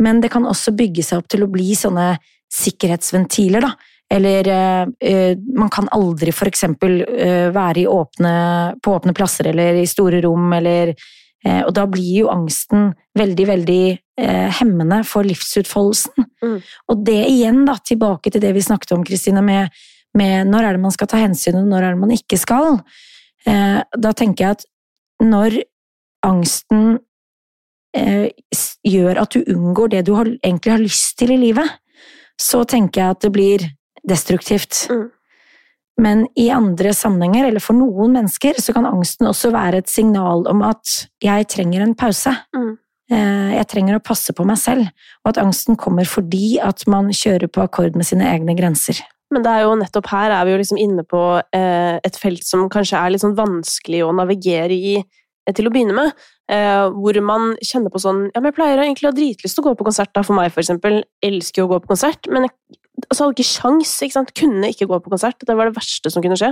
men 0.00 0.20
det 0.20 0.30
kan 0.32 0.46
også 0.48 0.72
bygge 0.76 1.04
seg 1.04 1.20
opp 1.20 1.28
til 1.28 1.44
å 1.44 1.50
bli 1.52 1.74
sånne 1.76 2.14
sikkerhetsventiler, 2.50 3.64
da. 3.64 3.74
Eller 4.10 4.48
eh, 4.50 4.86
eh 5.06 5.38
man 5.54 5.70
kan 5.70 5.86
aldri 5.94 6.32
for 6.34 6.50
eksempel 6.50 7.00
eh, 7.06 7.48
være 7.54 7.86
åpne, 7.86 8.34
på 8.82 8.94
åpne 8.96 9.14
plasser 9.14 9.52
eller 9.52 9.78
i 9.78 9.86
store 9.86 10.22
rom, 10.24 10.50
eller 10.52 10.94
eh, 11.44 11.62
Og 11.62 11.72
da 11.76 11.86
blir 11.86 12.24
jo 12.24 12.32
angsten 12.32 12.90
veldig, 13.16 13.46
veldig 13.46 13.84
eh, 14.20 14.48
hemmende 14.58 15.04
for 15.06 15.22
livsutfoldelsen. 15.22 16.26
Mm. 16.42 16.58
Og 16.90 17.06
det 17.06 17.20
igjen, 17.28 17.62
da, 17.68 17.78
tilbake 17.78 18.32
til 18.32 18.42
det 18.42 18.52
vi 18.56 18.66
snakket 18.66 18.96
om, 18.96 19.06
Kristine, 19.06 19.44
med 19.46 19.70
med 20.18 20.50
når 20.50 20.66
er 20.66 20.76
det 20.76 20.82
man 20.82 20.94
skal 20.94 21.10
ta 21.10 21.20
hensyn, 21.20 21.60
og 21.60 21.68
når 21.70 21.86
er 21.86 21.94
det 21.94 22.02
man 22.02 22.14
ikke 22.14 22.38
skal. 22.40 22.80
Eh, 23.48 23.78
da 23.80 24.12
tenker 24.16 24.44
jeg 24.44 24.58
at 24.58 24.66
når 25.22 25.60
angsten 26.26 26.98
eh, 27.96 28.30
gjør 28.86 29.22
at 29.22 29.36
du 29.36 29.54
unngår 29.54 29.94
det 29.94 30.04
du 30.08 30.14
egentlig 30.16 30.72
har 30.72 30.82
lyst 30.82 31.16
til 31.20 31.34
i 31.34 31.40
livet, 31.40 31.78
så 32.40 32.64
tenker 32.64 33.02
jeg 33.02 33.16
at 33.16 33.24
det 33.24 33.32
blir 33.34 33.64
destruktivt. 34.08 34.86
Mm. 34.90 35.08
Men 36.00 36.22
i 36.38 36.48
andre 36.54 36.94
sammenhenger, 36.96 37.48
eller 37.48 37.60
for 37.60 37.76
noen 37.76 38.14
mennesker, 38.16 38.56
så 38.62 38.72
kan 38.72 38.88
angsten 38.88 39.28
også 39.28 39.50
være 39.52 39.82
et 39.82 39.90
signal 39.92 40.46
om 40.48 40.62
at 40.64 41.04
jeg 41.20 41.48
trenger 41.52 41.84
en 41.84 41.96
pause. 41.98 42.32
Mm. 42.56 42.72
Eh, 43.10 43.50
jeg 43.58 43.68
trenger 43.68 43.98
å 43.98 44.04
passe 44.04 44.32
på 44.36 44.46
meg 44.48 44.58
selv, 44.60 44.88
og 45.24 45.32
at 45.32 45.40
angsten 45.42 45.76
kommer 45.80 46.08
fordi 46.08 46.60
at 46.62 46.86
man 46.90 47.10
kjører 47.12 47.50
på 47.52 47.64
akkord 47.66 47.98
med 47.98 48.08
sine 48.08 48.28
egne 48.32 48.56
grenser. 48.58 49.02
Men 49.30 49.44
det 49.46 49.52
er 49.52 49.64
jo 49.64 49.78
nettopp 49.78 50.10
her 50.10 50.32
er 50.34 50.46
vi 50.46 50.54
jo 50.54 50.58
liksom 50.60 50.80
inne 50.82 51.04
på 51.06 51.22
eh, 51.54 51.96
et 52.02 52.18
felt 52.18 52.42
som 52.46 52.66
kanskje 52.72 52.98
er 52.98 53.14
litt 53.14 53.22
sånn 53.22 53.38
vanskelig 53.38 54.02
å 54.02 54.10
navigere 54.16 54.74
i 54.74 54.96
eh, 54.98 55.54
til 55.54 55.70
å 55.70 55.72
begynne 55.74 55.94
med. 55.94 56.24
Eh, 56.50 56.88
hvor 56.96 57.20
man 57.22 57.52
kjenner 57.62 57.94
på 57.94 58.02
sånn 58.02 58.24
Ja, 58.32 58.40
men 58.40 58.50
jeg 58.50 58.56
pleier 58.56 58.82
egentlig 58.82 59.06
å 59.06 59.12
ha 59.12 59.18
dritlyst 59.20 59.54
til 59.54 59.62
å 59.62 59.68
gå 59.68 59.76
på 59.78 59.86
konsert, 59.86 60.10
da, 60.16 60.24
for 60.26 60.34
meg, 60.38 60.50
for 60.54 60.64
eksempel. 60.64 61.02
Elsker 61.22 61.62
jo 61.62 61.68
å 61.68 61.72
gå 61.76 61.80
på 61.84 61.92
konsert, 61.92 62.26
men 62.26 62.48
jeg 62.48 62.54
altså, 63.06 63.22
hadde 63.22 63.36
ikke 63.38 63.50
sjans, 63.52 63.96
ikke 64.02 64.18
sant. 64.18 64.34
Kunne 64.42 64.74
ikke 64.74 64.90
gå 64.90 64.98
på 65.04 65.14
konsert. 65.14 65.46
Det 65.46 65.58
var 65.58 65.70
det 65.70 65.78
verste 65.78 66.10
som 66.10 66.26
kunne 66.26 66.38
skje. 66.40 66.50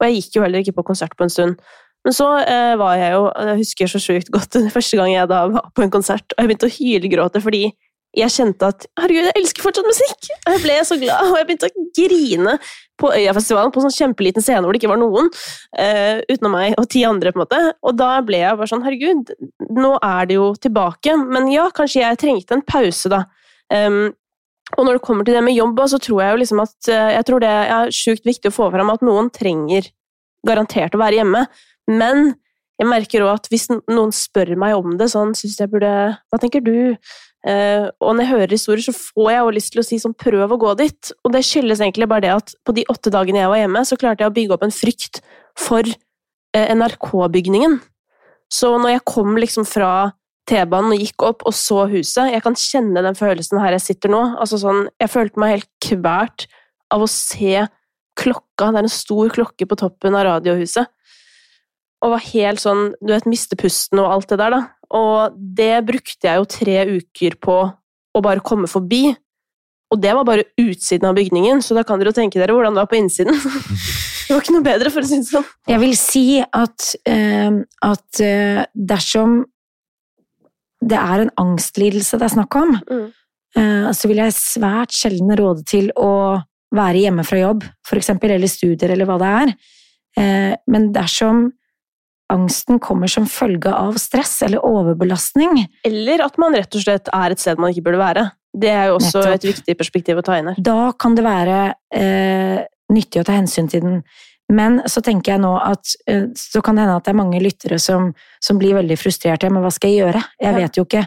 Og 0.00 0.08
jeg 0.08 0.18
gikk 0.18 0.40
jo 0.40 0.46
heller 0.48 0.66
ikke 0.66 0.80
på 0.80 0.88
konsert 0.90 1.14
på 1.14 1.28
en 1.28 1.32
stund. 1.32 1.62
Men 2.06 2.14
så 2.14 2.26
var 2.78 2.92
jeg 2.94 3.16
jo 3.16 3.22
Jeg 3.34 3.58
husker 3.58 3.88
så 3.90 3.98
sjukt 3.98 4.28
godt 4.30 4.54
første 4.70 4.98
gang 4.98 5.08
jeg 5.10 5.26
da 5.30 5.40
var 5.50 5.72
på 5.74 5.82
en 5.82 5.90
konsert, 5.90 6.26
og 6.34 6.42
jeg 6.42 6.50
begynte 6.50 6.68
å 6.68 6.74
hylgråte 6.74 7.42
fordi 7.42 7.64
jeg 8.16 8.32
kjente 8.32 8.68
at 8.72 8.86
herregud, 9.00 9.28
jeg 9.28 9.36
elsker 9.40 9.64
fortsatt 9.64 9.88
musikk! 9.88 10.28
Og 10.46 10.54
jeg 10.54 10.62
ble 10.64 10.76
så 10.88 10.98
glad, 11.00 11.30
og 11.30 11.38
jeg 11.38 11.48
begynte 11.48 11.68
å 11.68 11.86
grine 11.98 12.54
på 12.96 13.10
Øyafestivalen, 13.12 13.72
på 13.74 13.80
en 13.80 13.86
sånn 13.86 13.96
kjempeliten 13.96 14.44
scene 14.44 14.62
hvor 14.64 14.72
det 14.72 14.80
ikke 14.80 14.92
var 14.92 15.00
noen, 15.00 15.28
uh, 15.76 16.22
utenom 16.30 16.54
meg 16.56 16.76
og 16.80 16.88
ti 16.92 17.02
andre. 17.08 17.32
på 17.32 17.40
en 17.40 17.44
måte. 17.44 17.58
Og 17.84 17.98
da 17.98 18.12
ble 18.24 18.40
jeg 18.40 18.60
bare 18.60 18.70
sånn 18.72 18.86
herregud, 18.86 19.34
nå 19.76 19.96
er 20.00 20.30
det 20.30 20.38
jo 20.38 20.46
tilbake. 20.60 21.18
Men 21.20 21.50
ja, 21.52 21.66
kanskje 21.76 22.02
jeg 22.02 22.22
trengte 22.22 22.56
en 22.56 22.64
pause, 22.64 23.12
da. 23.12 23.26
Um, 23.72 24.14
og 24.74 24.82
når 24.86 24.96
det 24.96 25.04
kommer 25.06 25.26
til 25.26 25.36
det 25.36 25.44
med 25.46 25.54
jobb, 25.54 25.84
så 25.92 26.00
tror 26.02 26.24
jeg 26.24 26.32
jo 26.32 26.40
liksom 26.40 26.64
at 26.64 26.90
uh, 26.90 27.12
jeg 27.18 27.28
tror 27.28 27.44
det 27.44 27.52
er 27.52 27.94
sjukt 27.94 28.26
viktig 28.26 28.50
å 28.50 28.56
få 28.56 28.72
fram 28.72 28.90
at 28.94 29.04
noen 29.06 29.30
trenger 29.34 29.92
garantert 30.46 30.96
å 30.96 31.02
være 31.04 31.20
hjemme. 31.20 31.44
Men 31.92 32.32
jeg 32.80 32.88
merker 32.90 33.24
òg 33.24 33.38
at 33.38 33.46
hvis 33.52 33.68
noen 33.70 34.12
spør 34.12 34.52
meg 34.60 34.76
om 34.76 34.96
det, 35.00 35.08
sånn 35.12 35.32
syns 35.38 35.56
jeg 35.60 35.70
burde 35.72 35.90
Hva 36.28 36.40
tenker 36.40 36.64
du? 36.64 36.96
Uh, 37.46 37.86
og 38.02 38.16
når 38.16 38.24
jeg 38.24 38.32
hører 38.32 38.54
historier, 38.56 38.82
så 38.82 38.94
får 38.96 39.28
jeg 39.30 39.38
jo 39.38 39.54
lyst 39.54 39.72
til 39.74 39.82
å 39.82 39.86
si 39.86 40.00
sånn 40.02 40.16
prøv 40.18 40.54
å 40.56 40.58
gå 40.58 40.72
dit. 40.80 41.12
Og 41.22 41.34
det 41.34 41.44
skyldes 41.46 41.82
egentlig 41.84 42.08
bare 42.10 42.24
det 42.24 42.32
at 42.34 42.54
på 42.66 42.74
de 42.74 42.86
åtte 42.90 43.12
dagene 43.14 43.44
jeg 43.44 43.52
var 43.52 43.60
hjemme, 43.62 43.82
så 43.86 43.98
klarte 44.00 44.24
jeg 44.24 44.32
å 44.32 44.36
bygge 44.36 44.56
opp 44.56 44.66
en 44.66 44.74
frykt 44.74 45.20
for 45.58 45.86
uh, 45.86 46.66
NRK-bygningen. 46.74 47.78
Så 48.52 48.72
når 48.78 48.96
jeg 48.96 49.06
kom 49.10 49.38
liksom 49.38 49.66
fra 49.68 49.92
T-banen 50.46 50.94
og 50.94 51.02
gikk 51.02 51.24
opp 51.26 51.40
og 51.48 51.54
så 51.58 51.88
huset 51.90 52.30
Jeg 52.30 52.42
kan 52.44 52.54
kjenne 52.54 53.02
den 53.02 53.16
følelsen 53.18 53.58
her 53.58 53.74
jeg 53.74 53.86
sitter 53.88 54.12
nå. 54.12 54.20
Altså 54.38 54.60
sånn, 54.62 54.86
jeg 55.02 55.10
følte 55.12 55.42
meg 55.42 55.56
helt 55.56 55.70
kvert 55.82 56.46
av 56.94 57.02
å 57.02 57.10
se 57.10 57.66
klokka. 58.16 58.70
Det 58.70 58.80
er 58.80 58.86
en 58.86 58.92
stor 58.92 59.32
klokke 59.34 59.66
på 59.68 59.78
toppen 59.78 60.14
av 60.18 60.26
radiohuset. 60.28 60.86
Og 62.04 62.12
var 62.12 62.22
helt 62.28 62.62
sånn 62.62 62.90
Du 63.00 63.10
vet, 63.14 63.26
miste 63.28 63.58
pusten 63.58 64.02
og 64.02 64.12
alt 64.12 64.30
det 64.30 64.38
der, 64.42 64.54
da. 64.54 64.62
Og 64.94 65.36
det 65.36 65.74
brukte 65.88 66.28
jeg 66.28 66.40
jo 66.40 66.48
tre 66.50 66.78
uker 66.98 67.38
på 67.42 67.56
å 68.16 68.22
bare 68.24 68.44
komme 68.44 68.68
forbi. 68.70 69.10
Og 69.92 70.00
det 70.02 70.12
var 70.18 70.26
bare 70.26 70.46
utsiden 70.58 71.06
av 71.08 71.16
bygningen, 71.18 71.60
så 71.62 71.76
da 71.76 71.84
kan 71.86 72.00
dere 72.00 72.10
jo 72.10 72.18
tenke 72.18 72.40
dere 72.40 72.54
hvordan 72.56 72.74
det 72.74 72.82
var 72.82 72.90
på 72.90 72.98
innsiden. 72.98 73.36
det 74.26 74.34
var 74.34 74.42
ikke 74.42 74.56
noe 74.56 74.66
bedre, 74.66 74.92
for 74.94 75.06
å 75.06 75.10
si 75.10 75.20
det 75.20 75.28
sånn. 75.28 75.46
Jeg 75.70 75.82
vil 75.82 75.94
si 75.98 76.24
at, 76.42 76.88
uh, 77.10 77.60
at 77.86 78.22
uh, 78.24 78.64
dersom 78.74 79.44
det 80.86 80.98
er 80.98 81.22
en 81.24 81.32
angstlidelse 81.40 82.18
det 82.20 82.26
er 82.26 82.34
snakk 82.34 82.58
om, 82.58 82.74
mm. 82.82 83.06
uh, 83.58 83.86
så 83.96 84.10
vil 84.10 84.20
jeg 84.24 84.36
svært 84.36 84.94
sjelden 84.94 85.32
råde 85.38 85.64
til 85.66 85.92
å 85.94 86.36
være 86.76 87.06
hjemme 87.06 87.24
fra 87.24 87.38
jobb, 87.40 87.62
for 87.86 88.00
eksempel, 88.00 88.34
eller 88.34 88.50
studier, 88.50 88.90
eller 88.92 89.06
hva 89.08 89.16
det 89.22 89.28
er. 89.42 89.52
Men 90.66 90.88
dersom 90.92 91.44
angsten 92.32 92.78
kommer 92.82 93.06
som 93.10 93.26
følge 93.30 93.70
av 93.72 93.96
stress 94.02 94.42
eller 94.42 94.64
overbelastning. 94.66 95.66
Eller 95.86 96.24
at 96.24 96.38
man 96.42 96.54
rett 96.56 96.74
og 96.74 96.82
slett 96.82 97.08
er 97.14 97.34
et 97.34 97.42
sted 97.42 97.58
man 97.62 97.70
ikke 97.74 97.84
burde 97.86 98.00
være. 98.02 98.24
Det 98.56 98.70
er 98.72 98.86
jo 98.88 98.96
også 98.98 99.20
Nettopp. 99.20 99.34
et 99.36 99.44
viktig 99.50 99.76
perspektiv 99.78 100.18
å 100.18 100.24
ta 100.24 100.38
inn 100.40 100.48
her. 100.48 100.56
Da 100.64 100.92
kan 100.98 101.14
det 101.18 101.24
være 101.26 101.58
eh, 101.92 102.62
nyttig 102.92 103.20
å 103.20 103.26
ta 103.28 103.36
hensyn 103.36 103.68
til 103.68 103.84
den. 103.84 103.98
Men 104.48 104.78
så 104.86 105.02
tenker 105.02 105.34
jeg 105.34 105.42
nå 105.42 105.52
at 105.58 105.92
eh, 106.08 106.28
så 106.38 106.62
kan 106.64 106.76
det 106.78 106.84
hende 106.86 106.96
at 107.00 107.04
det 107.04 107.12
er 107.12 107.18
mange 107.20 107.40
lyttere 107.42 107.78
som, 107.82 108.12
som 108.40 108.58
blir 108.58 108.76
veldig 108.78 108.96
frustrerte. 108.98 109.50
Men 109.52 109.62
hva 109.64 109.72
skal 109.74 109.90
jeg 109.92 110.04
gjøre? 110.06 110.22
Jeg 110.40 110.52
Ja. 110.54 110.58
vet 110.62 110.76
jo 110.80 110.84
ikke. 110.86 111.04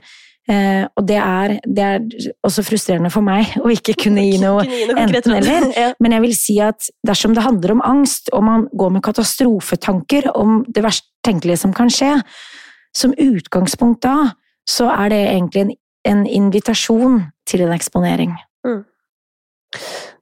Eh, 0.50 0.86
og 0.98 1.06
det 1.06 1.18
er, 1.22 1.52
det 1.62 1.84
er 1.86 2.30
også 2.48 2.64
frustrerende 2.66 3.12
for 3.14 3.22
meg 3.26 3.52
å 3.62 3.70
ikke 3.70 3.94
kunne 4.02 4.24
gi 4.26 4.40
noe 4.42 4.64
gi 4.66 4.88
noe 4.90 5.04
enten 5.04 5.36
eller. 5.38 5.68
Ja. 5.80 5.92
Men 6.02 6.16
jeg 6.16 6.24
vil 6.24 6.34
si 6.36 6.56
at 6.64 6.90
dersom 7.06 7.36
det 7.38 7.46
handler 7.46 7.76
om 7.76 7.84
angst, 7.86 8.32
og 8.34 8.44
man 8.48 8.66
går 8.74 8.96
med 8.96 9.04
katastrofetanker 9.06 10.32
om 10.34 10.64
det 10.68 10.84
verst 10.84 11.06
tenkelige 11.26 11.62
som 11.62 11.76
kan 11.76 11.92
skje, 11.94 12.16
som 12.98 13.14
utgangspunkt 13.14 14.02
da, 14.08 14.32
så 14.70 14.90
er 14.92 15.14
det 15.14 15.22
egentlig 15.28 15.62
en, 15.62 15.74
en 16.10 16.26
invitasjon 16.26 17.22
til 17.50 17.66
en 17.68 17.76
eksponering. 17.76 18.34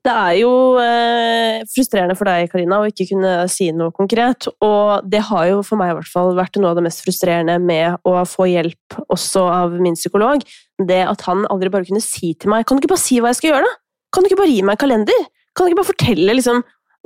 Det 0.07 0.13
er 0.15 0.35
jo 0.39 0.51
eh, 0.79 1.65
frustrerende 1.67 2.15
for 2.15 2.29
deg, 2.29 2.47
Karina, 2.51 2.77
å 2.79 2.87
ikke 2.87 3.09
kunne 3.09 3.31
si 3.51 3.65
noe 3.75 3.91
konkret. 3.95 4.47
Og 4.63 5.03
det 5.03 5.19
har 5.27 5.49
jo 5.49 5.57
for 5.67 5.79
meg 5.79 5.91
i 5.91 5.97
hvert 5.97 6.11
fall 6.13 6.31
vært 6.37 6.55
noe 6.61 6.71
av 6.71 6.79
det 6.79 6.85
mest 6.85 7.03
frustrerende 7.03 7.57
med 7.59 7.97
å 8.07 8.21
få 8.23 8.47
hjelp 8.47 9.01
også 9.11 9.43
av 9.51 9.75
min 9.83 9.97
psykolog. 9.99 10.45
Det 10.79 11.01
at 11.03 11.25
han 11.27 11.43
aldri 11.51 11.73
bare 11.73 11.89
kunne 11.89 12.03
si 12.03 12.35
til 12.37 12.51
meg 12.53 12.67
Kan 12.69 12.77
du 12.77 12.83
ikke 12.83 12.91
bare 12.91 13.01
si 13.01 13.17
hva 13.17 13.31
jeg 13.33 13.39
skal 13.39 13.49
gjøre, 13.49 13.67
da? 13.67 13.79
Kan 14.13 14.23
du 14.23 14.29
ikke 14.29 14.39
bare 14.39 14.53
gi 14.53 14.63
meg 14.63 14.77
en 14.77 14.83
kalender? 14.85 15.23
Kan 15.51 15.65
du 15.65 15.73
ikke 15.73 15.81
bare 15.81 15.91
fortelle 15.91 16.35
liksom, 16.37 16.61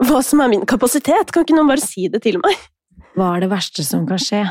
hva 0.05 0.21
som 0.27 0.43
er 0.43 0.51
min 0.51 0.67
kapasitet? 0.69 1.31
Kan 1.33 1.47
ikke 1.47 1.57
noen 1.57 1.71
bare 1.71 1.81
si 1.81 2.05
det 2.11 2.21
til 2.27 2.37
meg? 2.43 2.67
Hva 3.17 3.33
er 3.35 3.45
det 3.45 3.49
verste 3.55 3.85
som 3.87 4.03
kan 4.09 4.21
skje? 4.21 4.43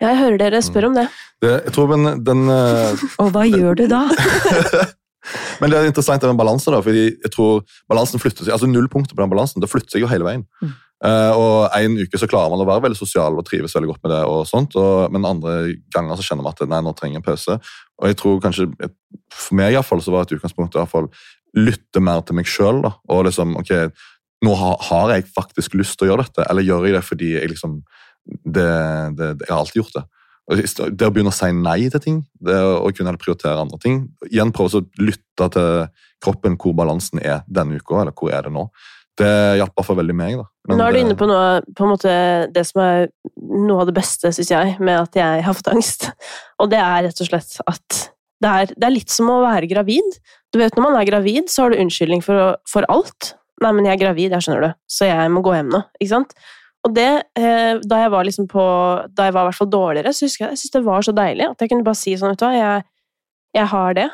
Ja, 0.00 0.08
jeg 0.08 0.22
hører 0.24 0.40
dere 0.40 0.62
spør 0.64 0.88
om 0.88 0.96
det. 0.96 1.06
Det, 1.44 1.52
jeg 1.68 1.74
tror 1.76 1.92
den, 1.92 2.24
den 2.24 2.48
eh, 2.50 3.04
Og 3.20 3.30
hva 3.36 3.44
gjør 3.46 3.78
du 3.78 3.84
da? 3.92 4.06
Men 5.60 5.72
det 5.72 5.78
er 5.78 5.90
interessant 5.90 6.24
med 6.24 6.38
balanse, 6.40 6.72
da, 6.72 6.80
fordi 6.84 7.08
jeg 7.10 7.32
tror 7.34 7.64
balansen 7.90 8.22
flytter 8.22 8.46
seg, 8.46 8.54
altså 8.56 8.68
nullpunktet 8.70 9.16
på 9.16 9.22
den 9.22 9.32
balansen 9.32 9.62
det 9.62 9.68
flytter 9.70 9.96
seg 9.96 10.04
jo 10.04 10.10
hele 10.10 10.26
veien. 10.26 10.46
Mm. 10.62 10.78
Uh, 11.00 11.32
og 11.32 11.76
En 11.78 11.96
uke 11.96 12.18
så 12.20 12.28
klarer 12.28 12.52
man 12.52 12.60
å 12.60 12.68
være 12.68 12.84
veldig 12.84 12.98
sosial 12.98 13.38
og 13.38 13.46
trives 13.48 13.72
veldig 13.76 13.88
godt 13.88 14.02
med 14.04 14.12
det, 14.12 14.20
og 14.28 14.44
sånt, 14.48 14.76
og, 14.80 15.08
men 15.12 15.28
andre 15.28 15.56
ganger 15.94 16.18
så 16.18 16.26
kjenner 16.26 16.44
man 16.44 16.56
at 16.56 16.64
nei, 16.68 16.80
nå 16.84 16.92
trenger 16.96 17.18
jeg 17.18 17.22
en 17.22 17.28
pause. 17.28 17.58
Og 18.00 18.10
jeg 18.10 18.18
tror 18.20 18.40
kanskje, 18.44 18.68
For 19.32 19.56
meg 19.56 19.72
i 19.72 19.78
hvert 19.78 19.88
fall, 19.88 20.02
så 20.04 20.12
var 20.12 20.26
et 20.26 20.34
utgangspunkt 20.36 20.76
i 20.76 20.82
hvert 20.82 20.92
fall 20.92 21.08
lytte 21.56 22.02
mer 22.04 22.20
til 22.24 22.36
meg 22.38 22.48
sjøl. 22.48 22.84
Og 22.84 23.24
liksom, 23.26 23.56
ok, 23.60 23.72
nå 24.44 24.54
har, 24.56 24.76
har 24.88 25.14
jeg 25.14 25.28
faktisk 25.34 25.76
lyst 25.80 25.98
til 25.98 26.08
å 26.08 26.12
gjøre 26.12 26.26
dette, 26.28 26.46
eller 26.48 26.66
gjør 26.66 26.86
jeg 26.88 26.96
det 26.96 27.04
fordi 27.06 27.34
jeg 27.34 27.52
liksom 27.52 27.80
det, 28.44 28.70
det, 29.16 29.28
det, 29.40 29.46
Jeg 29.46 29.54
har 29.54 29.62
alltid 29.62 29.80
gjort 29.80 29.96
det. 29.96 30.04
Det 30.50 31.06
å 31.06 31.12
begynne 31.14 31.30
å 31.30 31.36
si 31.36 31.50
nei 31.54 31.88
til 31.92 32.02
ting, 32.02 32.22
det 32.42 32.56
å 32.58 32.88
kunne 32.96 33.14
prioritere 33.20 33.60
andre 33.62 33.78
ting 33.78 34.00
Igjen 34.26 34.50
prøve 34.54 34.80
å 34.80 34.86
lytte 34.98 35.46
til 35.54 35.68
kroppen 36.20 36.56
hvor 36.60 36.74
balansen 36.76 37.22
er 37.22 37.44
denne 37.46 37.78
uka, 37.78 38.02
eller 38.02 38.16
hvor 38.16 38.32
er 38.34 38.44
det 38.44 38.52
nå. 38.52 38.66
Det 39.20 39.30
hjalp 39.60 39.78
iallfall 39.78 39.98
veldig 40.00 40.16
meg. 40.16 40.36
da. 40.40 40.46
Men 40.68 40.80
Nå 40.80 40.86
er 40.86 40.94
du 40.94 41.00
inne 41.00 41.16
på 41.18 41.28
noe, 41.28 41.60
på 41.76 41.86
en 41.86 41.92
måte, 41.92 42.12
det 42.52 42.64
som 42.68 42.82
er 42.84 43.08
noe 43.40 43.82
av 43.82 43.88
det 43.88 43.96
beste, 43.96 44.32
syns 44.36 44.52
jeg, 44.52 44.76
med 44.80 45.00
at 45.00 45.16
jeg 45.16 45.44
har 45.46 45.56
fått 45.56 45.70
angst. 45.72 46.08
Og 46.60 46.70
det 46.72 46.80
er 46.80 47.06
rett 47.06 47.22
og 47.24 47.30
slett 47.30 47.56
at 47.64 48.00
det 48.40 48.50
er, 48.50 48.70
det 48.72 48.86
er 48.86 48.94
litt 48.94 49.12
som 49.12 49.28
å 49.32 49.42
være 49.42 49.68
gravid. 49.68 50.16
Du 50.52 50.60
vet, 50.60 50.76
Når 50.76 50.86
man 50.86 50.96
er 51.00 51.08
gravid, 51.08 51.50
så 51.52 51.64
har 51.66 51.72
du 51.72 51.80
unnskyldning 51.82 52.24
for, 52.24 52.56
for 52.68 52.86
alt. 52.92 53.34
Nei, 53.60 53.74
men 53.76 53.88
jeg 53.88 53.98
er 53.98 54.04
gravid, 54.06 54.32
jeg 54.32 54.46
skjønner 54.46 54.64
du, 54.64 54.78
så 54.88 55.10
jeg 55.10 55.32
må 55.32 55.42
gå 55.44 55.52
hjem 55.52 55.72
nå. 55.74 55.82
ikke 56.00 56.14
sant? 56.14 56.32
Og 56.86 56.94
det, 56.96 57.08
eh, 57.36 57.76
da 57.84 57.98
jeg 58.02 58.12
var 58.14 58.24
liksom 58.24 58.46
på, 58.48 58.64
da 59.12 59.28
jeg 59.28 59.36
var 59.36 59.44
i 59.44 59.50
hvert 59.50 59.58
fall 59.58 59.70
dårligere, 59.72 60.12
så 60.16 60.24
husker 60.24 60.46
jeg 60.46 60.54
jeg 60.54 60.62
synes 60.62 60.76
det 60.76 60.84
var 60.86 61.04
så 61.04 61.12
deilig 61.16 61.46
at 61.50 61.60
jeg 61.60 61.72
kunne 61.72 61.84
bare 61.84 62.00
si 62.00 62.14
sånn, 62.16 62.32
vet 62.32 62.40
du 62.40 62.46
hva, 62.46 62.52
jeg, 62.56 62.86
jeg 63.58 63.66
har 63.74 63.98
det. 63.98 64.06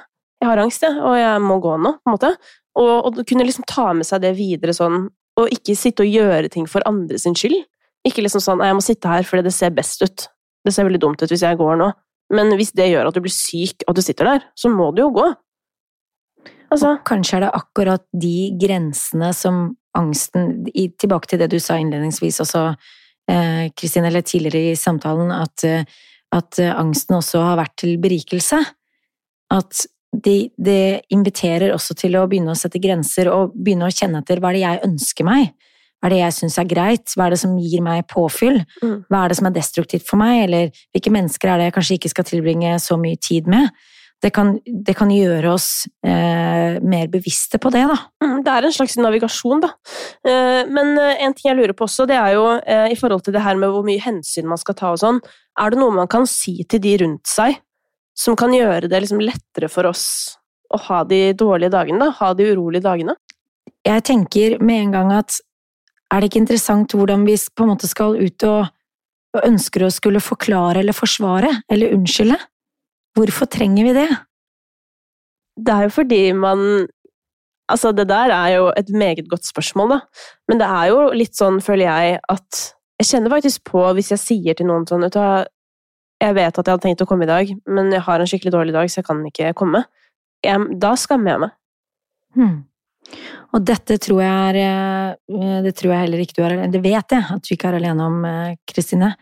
Jeg 0.43 0.51
har 0.51 0.61
angst, 0.61 0.83
jeg, 0.85 0.97
og 1.01 1.15
jeg 1.17 1.45
må 1.45 1.61
gå 1.65 1.77
nå, 1.81 1.95
på 2.03 2.11
en 2.11 2.17
måte. 2.17 2.33
Og, 2.77 2.91
og 3.09 3.21
kunne 3.29 3.47
liksom 3.47 3.65
ta 3.71 3.87
med 3.97 4.09
seg 4.09 4.25
det 4.25 4.35
videre 4.37 4.75
sånn, 4.77 5.07
og 5.41 5.53
ikke 5.53 5.77
sitte 5.79 6.05
og 6.05 6.11
gjøre 6.13 6.51
ting 6.53 6.67
for 6.69 6.85
andre 6.89 7.21
sin 7.21 7.37
skyld. 7.39 7.57
Ikke 8.07 8.25
liksom 8.25 8.43
sånn 8.43 8.61
«Nei, 8.61 8.69
'jeg 8.71 8.79
må 8.79 8.85
sitte 8.85 9.11
her 9.11 9.25
fordi 9.27 9.47
det 9.47 9.55
ser 9.55 9.73
best 9.75 10.03
ut'. 10.05 10.29
Det 10.67 10.75
ser 10.75 10.87
veldig 10.87 11.01
dumt 11.03 11.23
ut 11.23 11.31
hvis 11.31 11.47
jeg 11.47 11.59
går 11.59 11.79
nå. 11.81 11.89
Men 12.35 12.53
hvis 12.59 12.75
det 12.75 12.91
gjør 12.91 13.09
at 13.09 13.17
du 13.17 13.23
blir 13.23 13.35
syk 13.35 13.87
og 13.87 13.97
du 13.97 14.03
sitter 14.03 14.27
der, 14.27 14.47
så 14.59 14.71
må 14.73 14.91
du 14.95 15.03
jo 15.05 15.11
gå. 15.15 15.27
Altså, 16.73 16.97
Kanskje 17.07 17.39
er 17.39 17.47
det 17.47 17.55
akkurat 17.55 18.05
de 18.13 18.51
grensene 18.59 19.31
som 19.37 19.77
angsten 19.97 20.67
i, 20.75 20.89
Tilbake 20.99 21.31
til 21.31 21.43
det 21.43 21.51
du 21.53 21.59
sa 21.63 21.79
innledningsvis 21.81 22.41
også, 22.45 22.69
eh, 23.31 23.67
Kristine, 23.77 24.11
eller 24.11 24.25
tidligere 24.27 24.73
i 24.73 24.79
samtalen, 24.79 25.33
at, 25.33 25.65
eh, 25.65 25.85
at 26.33 26.59
eh, 26.63 26.73
angsten 26.73 27.19
også 27.19 27.43
har 27.43 27.61
vært 27.61 27.77
til 27.83 27.97
berikelse. 28.03 28.63
At 29.51 29.87
det 30.17 30.53
de 30.57 31.01
inviterer 31.13 31.75
også 31.75 31.97
til 31.99 32.17
å 32.17 32.27
begynne 32.29 32.55
å 32.55 32.59
sette 32.59 32.81
grenser 32.81 33.29
og 33.29 33.53
begynne 33.53 33.89
å 33.89 33.93
kjenne 33.93 34.23
etter 34.23 34.41
hva 34.41 34.51
er 34.51 34.57
det 34.57 34.65
jeg 34.65 34.85
ønsker 34.87 35.29
meg? 35.29 35.51
Hva 35.97 36.09
er 36.09 36.15
det 36.15 36.21
jeg 36.21 36.37
syns 36.37 36.59
er 36.61 36.69
greit? 36.71 37.13
Hva 37.17 37.27
er 37.27 37.35
det 37.35 37.41
som 37.41 37.57
gir 37.59 37.83
meg 37.85 38.07
påfyll? 38.09 38.61
Mm. 38.83 38.97
Hva 39.11 39.25
er 39.25 39.33
det 39.33 39.39
som 39.39 39.49
er 39.49 39.57
destruktivt 39.57 40.07
for 40.09 40.21
meg? 40.21 40.45
Eller 40.47 40.73
hvilke 40.95 41.13
mennesker 41.13 41.51
er 41.51 41.59
det 41.59 41.69
jeg 41.69 41.77
kanskje 41.77 41.99
ikke 41.99 42.13
skal 42.13 42.29
tilbringe 42.29 42.75
så 42.83 42.99
mye 43.01 43.21
tid 43.21 43.49
med? 43.51 43.71
Det 44.27 44.33
kan, 44.35 44.57
det 44.67 44.97
kan 44.99 45.11
gjøre 45.13 45.53
oss 45.55 45.85
eh, 46.03 46.81
mer 46.83 47.11
bevisste 47.13 47.61
på 47.63 47.71
det, 47.71 47.85
da. 47.87 47.97
Mm, 48.25 48.41
Det 48.43 48.55
er 48.57 48.67
en 48.67 48.75
slags 48.75 48.97
navigasjon, 48.99 49.61
da. 49.63 49.69
Eh, 50.27 50.63
Men 50.67 50.97
eh, 50.99 51.21
en 51.23 51.37
ting 51.37 51.53
jeg 51.53 51.59
lurer 51.61 51.77
på 51.79 51.87
også, 51.87 52.09
det 52.11 52.17
er 52.19 52.33
jo 52.35 52.47
eh, 52.59 52.89
i 52.91 52.97
forhold 52.99 53.23
til 53.23 53.37
det 53.37 53.45
her 53.45 53.55
med 53.61 53.71
hvor 53.71 53.87
mye 53.87 54.03
hensyn 54.03 54.49
man 54.51 54.59
skal 54.59 54.75
ta 54.75 54.91
og 54.97 54.99
sånn, 55.05 55.21
er 55.63 55.71
det 55.71 55.79
noe 55.79 55.95
man 55.95 56.11
kan 56.11 56.27
si 56.27 56.57
til 56.67 56.83
de 56.83 56.97
rundt 57.05 57.31
seg 57.31 57.61
som 58.17 58.35
kan 58.39 58.55
gjøre 58.57 58.89
det 58.91 59.03
liksom 59.05 59.23
lettere 59.23 59.69
for 59.71 59.87
oss 59.93 60.07
å 60.75 60.81
ha 60.89 61.03
de 61.07 61.31
dårlige 61.39 61.71
dagene, 61.77 62.01
da? 62.09 62.11
Ha 62.19 62.33
de 62.35 62.49
urolige 62.51 62.87
dagene? 62.89 63.15
Jeg 63.87 64.03
tenker 64.09 64.59
med 64.59 64.89
en 64.89 64.97
gang 64.97 65.13
at 65.21 65.39
er 66.11 66.23
det 66.23 66.31
ikke 66.33 66.43
interessant 66.43 66.95
hvordan 66.97 67.27
vi 67.29 67.37
på 67.37 67.63
en 67.63 67.73
måte 67.75 67.87
skal 67.91 68.19
ut 68.19 68.47
og, 68.49 68.73
og 69.37 69.47
ønsker 69.47 69.87
å 69.87 69.95
skulle 69.95 70.23
forklare 70.23 70.83
eller 70.83 70.97
forsvare 70.97 71.53
eller 71.71 71.95
unnskylde? 71.95 72.39
Hvorfor 73.17 73.49
trenger 73.49 73.87
vi 73.87 73.95
det? 73.97 74.11
Det 75.57 75.73
er 75.73 75.89
jo 75.89 75.95
fordi 75.95 76.21
man 76.37 76.87
Altså, 77.67 77.91
det 77.91 78.05
der 78.07 78.31
er 78.31 78.49
jo 78.55 78.67
et 78.79 78.89
meget 78.95 79.27
godt 79.29 79.47
spørsmål, 79.47 79.89
da. 79.91 79.99
Men 80.49 80.61
det 80.61 80.67
er 80.71 80.85
jo 80.93 81.01
litt 81.19 81.35
sånn, 81.35 81.59
føler 81.61 81.89
jeg, 81.89 82.21
at 82.31 82.63
Jeg 82.97 83.09
kjenner 83.11 83.33
faktisk 83.35 83.65
på, 83.69 83.81
hvis 83.93 84.13
jeg 84.15 84.23
sier 84.23 84.55
til 84.57 84.71
noen 84.71 84.87
sånn 84.89 85.03
vet 85.05 85.13
du 85.13 85.21
Jeg 86.23 86.37
vet 86.39 86.59
at 86.59 86.65
jeg 86.65 86.73
hadde 86.73 86.85
tenkt 86.85 87.03
å 87.03 87.09
komme 87.11 87.27
i 87.27 87.29
dag, 87.29 87.51
men 87.67 87.91
jeg 87.93 88.01
har 88.07 88.21
en 88.21 88.31
skikkelig 88.31 88.53
dårlig 88.55 88.73
dag, 88.73 88.89
så 88.89 89.03
jeg 89.03 89.09
kan 89.09 89.19
ikke 89.27 89.53
komme. 89.59 89.83
Jeg, 90.47 90.79
da 90.81 90.95
skammer 90.97 91.33
jeg 91.33 91.43
meg. 91.43 91.53
Hmm. 92.37 92.57
Og 93.55 93.67
dette 93.67 93.99
tror 94.03 94.23
jeg 94.23 94.33
er 94.51 94.57
eh, 94.61 95.59
Det 95.65 95.75
tror 95.79 95.93
jeg 95.93 96.03
heller 96.03 96.23
ikke 96.23 96.35
du 96.37 96.43
er 96.43 96.57
Det 96.73 96.81
vet 96.83 97.15
jeg 97.15 97.29
at 97.37 97.45
du 97.45 97.53
ikke 97.55 97.71
er 97.71 97.79
alene 97.79 98.07
om, 98.07 98.25
eh, 98.29 98.57
Kristine. 98.69 99.13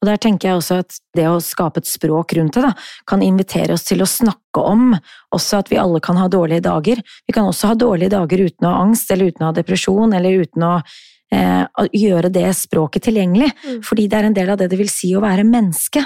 Og 0.00 0.08
der 0.08 0.20
tenker 0.20 0.48
jeg 0.48 0.60
også 0.60 0.78
at 0.80 0.96
det 1.16 1.26
å 1.28 1.40
skape 1.44 1.82
et 1.82 1.88
språk 1.88 2.32
rundt 2.38 2.56
det, 2.56 2.64
da, 2.64 2.72
kan 3.08 3.24
invitere 3.24 3.76
oss 3.76 3.84
til 3.88 4.00
å 4.00 4.08
snakke 4.08 4.62
om 4.64 4.94
også 5.36 5.60
at 5.60 5.70
vi 5.72 5.80
alle 5.80 6.00
kan 6.04 6.16
ha 6.16 6.28
dårlige 6.32 6.64
dager. 6.64 7.02
Vi 7.28 7.36
kan 7.36 7.50
også 7.50 7.74
ha 7.74 7.78
dårlige 7.78 8.14
dager 8.16 8.46
uten 8.46 8.66
å 8.66 8.72
ha 8.72 8.86
angst, 8.86 9.12
eller 9.12 9.28
uten 9.28 9.44
å 9.44 9.50
ha 9.50 9.58
depresjon, 9.60 10.16
eller 10.16 10.46
uten 10.46 10.64
å 10.64 10.72
eh, 10.80 11.84
gjøre 12.00 12.32
det 12.32 12.48
språket 12.56 13.10
tilgjengelig. 13.10 13.52
Mm. 13.60 13.84
Fordi 13.84 14.08
det 14.08 14.18
er 14.18 14.30
en 14.30 14.40
del 14.40 14.54
av 14.54 14.62
det 14.62 14.70
det 14.72 14.80
vil 14.80 14.92
si 14.92 15.12
å 15.12 15.22
være 15.24 15.44
menneske. 15.48 16.04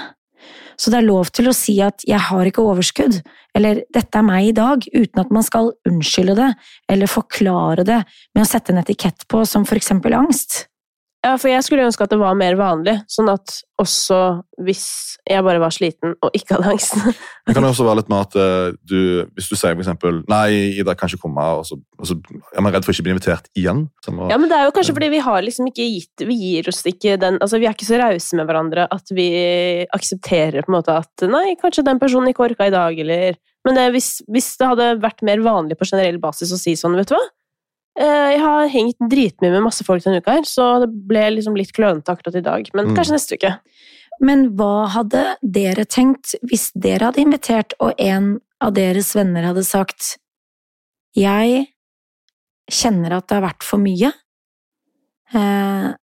Så 0.75 0.91
det 0.91 0.99
er 0.99 1.07
lov 1.07 1.31
til 1.31 1.47
å 1.47 1.55
si 1.55 1.79
at 1.79 2.03
'jeg 2.03 2.19
har 2.19 2.45
ikke 2.45 2.59
overskudd', 2.63 3.23
eller 3.55 3.83
'dette 3.93 4.19
er 4.19 4.27
meg 4.27 4.49
i 4.49 4.51
dag', 4.51 4.83
uten 4.93 5.19
at 5.23 5.31
man 5.31 5.43
skal 5.43 5.71
unnskylde 5.87 6.35
det, 6.35 6.51
eller 6.89 7.07
forklare 7.07 7.85
det 7.85 8.03
med 8.35 8.43
å 8.43 8.47
sette 8.47 8.71
en 8.71 8.83
etikett 8.83 9.23
på, 9.29 9.47
som 9.47 9.63
for 9.63 9.75
eksempel 9.75 10.13
angst. 10.13 10.67
Ja, 11.25 11.33
for 11.41 11.49
jeg 11.49 11.63
skulle 11.65 11.85
ønske 11.87 12.05
at 12.05 12.11
det 12.13 12.19
var 12.21 12.35
mer 12.37 12.53
vanlig, 12.59 12.99
sånn 13.09 13.31
at 13.31 13.49
også 13.81 14.17
hvis 14.61 14.83
jeg 15.25 15.43
bare 15.43 15.59
var 15.59 15.73
sliten 15.73 16.13
og 16.23 16.35
ikke 16.37 16.55
hadde 16.55 16.69
angst 16.75 16.93
Det 16.95 17.55
kan 17.57 17.65
også 17.65 17.83
være 17.87 17.99
litt 17.99 18.11
med 18.13 18.21
at 18.21 18.37
eh, 18.39 18.75
du, 18.85 18.99
hvis 19.35 19.49
du 19.49 19.55
sier 19.57 19.73
for 19.73 19.81
eksempel 19.81 20.21
Nei, 20.31 20.77
Ida 20.79 20.93
kan 20.95 21.09
ikke 21.09 21.25
komme, 21.25 21.43
og 21.57 21.65
så, 21.67 21.79
og 21.97 22.07
så 22.07 22.15
er 22.53 22.63
man 22.63 22.75
redd 22.75 22.85
for 22.85 22.93
ikke 22.93 23.03
å 23.03 23.07
bli 23.07 23.15
invitert 23.15 23.49
igjen. 23.57 23.87
Må, 24.13 24.29
Ja, 24.31 24.37
men 24.39 24.51
det 24.51 24.59
er 24.59 24.67
jo 24.69 24.75
kanskje 24.75 24.95
fordi 24.95 25.09
vi 25.15 25.23
har 25.25 25.41
liksom 25.43 25.71
ikke 25.71 25.87
gitt 25.89 26.25
Vi 26.29 26.37
gir 26.39 26.69
oss 26.71 26.83
ikke 26.85 27.17
den 27.21 27.39
Altså, 27.41 27.59
vi 27.61 27.67
er 27.67 27.75
ikke 27.75 27.89
så 27.89 27.99
rause 27.99 28.37
med 28.37 28.47
hverandre 28.47 28.85
at 28.93 29.15
vi 29.17 29.27
aksepterer 29.97 30.61
på 30.61 30.71
en 30.71 30.77
måte 30.77 30.99
at 31.01 31.25
Nei, 31.31 31.57
kanskje 31.61 31.87
den 31.89 32.01
personen 32.01 32.31
ikke 32.31 32.45
orka 32.51 32.69
i 32.69 32.75
dag, 32.75 33.01
eller 33.01 33.39
Men 33.65 33.79
det, 33.79 33.89
hvis, 33.97 34.11
hvis 34.29 34.53
det 34.61 34.69
hadde 34.75 34.91
vært 35.01 35.25
mer 35.25 35.41
vanlig 35.43 35.79
på 35.79 35.89
generell 35.89 36.21
basis 36.21 36.53
å 36.53 36.61
si 36.61 36.77
sånn, 36.77 36.95
vet 37.01 37.09
du 37.09 37.17
hva 37.17 37.25
Jeg 37.95 38.39
har 38.43 38.67
hengt 38.67 38.97
dritmye 38.99 39.51
med 39.53 39.63
masse 39.63 39.83
folk 39.87 40.03
denne 40.03 40.19
uka 40.19 40.33
her, 40.39 40.43
så 40.49 40.81
det 40.83 40.89
ble 41.07 41.21
liksom 41.37 41.55
litt 41.55 41.71
klønete 41.71 42.11
akkurat 42.11 42.35
i 42.35 42.41
dag. 42.43 42.69
Men 42.75 42.89
Mm. 42.89 42.95
kanskje 42.97 43.15
neste 43.15 43.37
uke. 43.39 43.53
Men 44.21 44.49
hva 44.57 44.87
hadde 44.89 45.21
dere 45.41 45.85
tenkt 45.85 46.35
hvis 46.43 46.71
dere 46.75 47.05
hadde 47.11 47.23
invitert, 47.23 47.73
og 47.79 47.93
en 47.99 48.41
av 48.61 48.73
deres 48.73 49.13
venner 49.15 49.43
hadde 49.43 49.63
sagt 49.63 50.17
Jeg 51.15 51.67
kjenner 52.69 53.13
at 53.15 53.27
det 53.27 53.35
har 53.37 53.45
vært 53.53 53.63
for 53.63 53.77
mye. 53.79 54.11
Eh, 55.33 55.93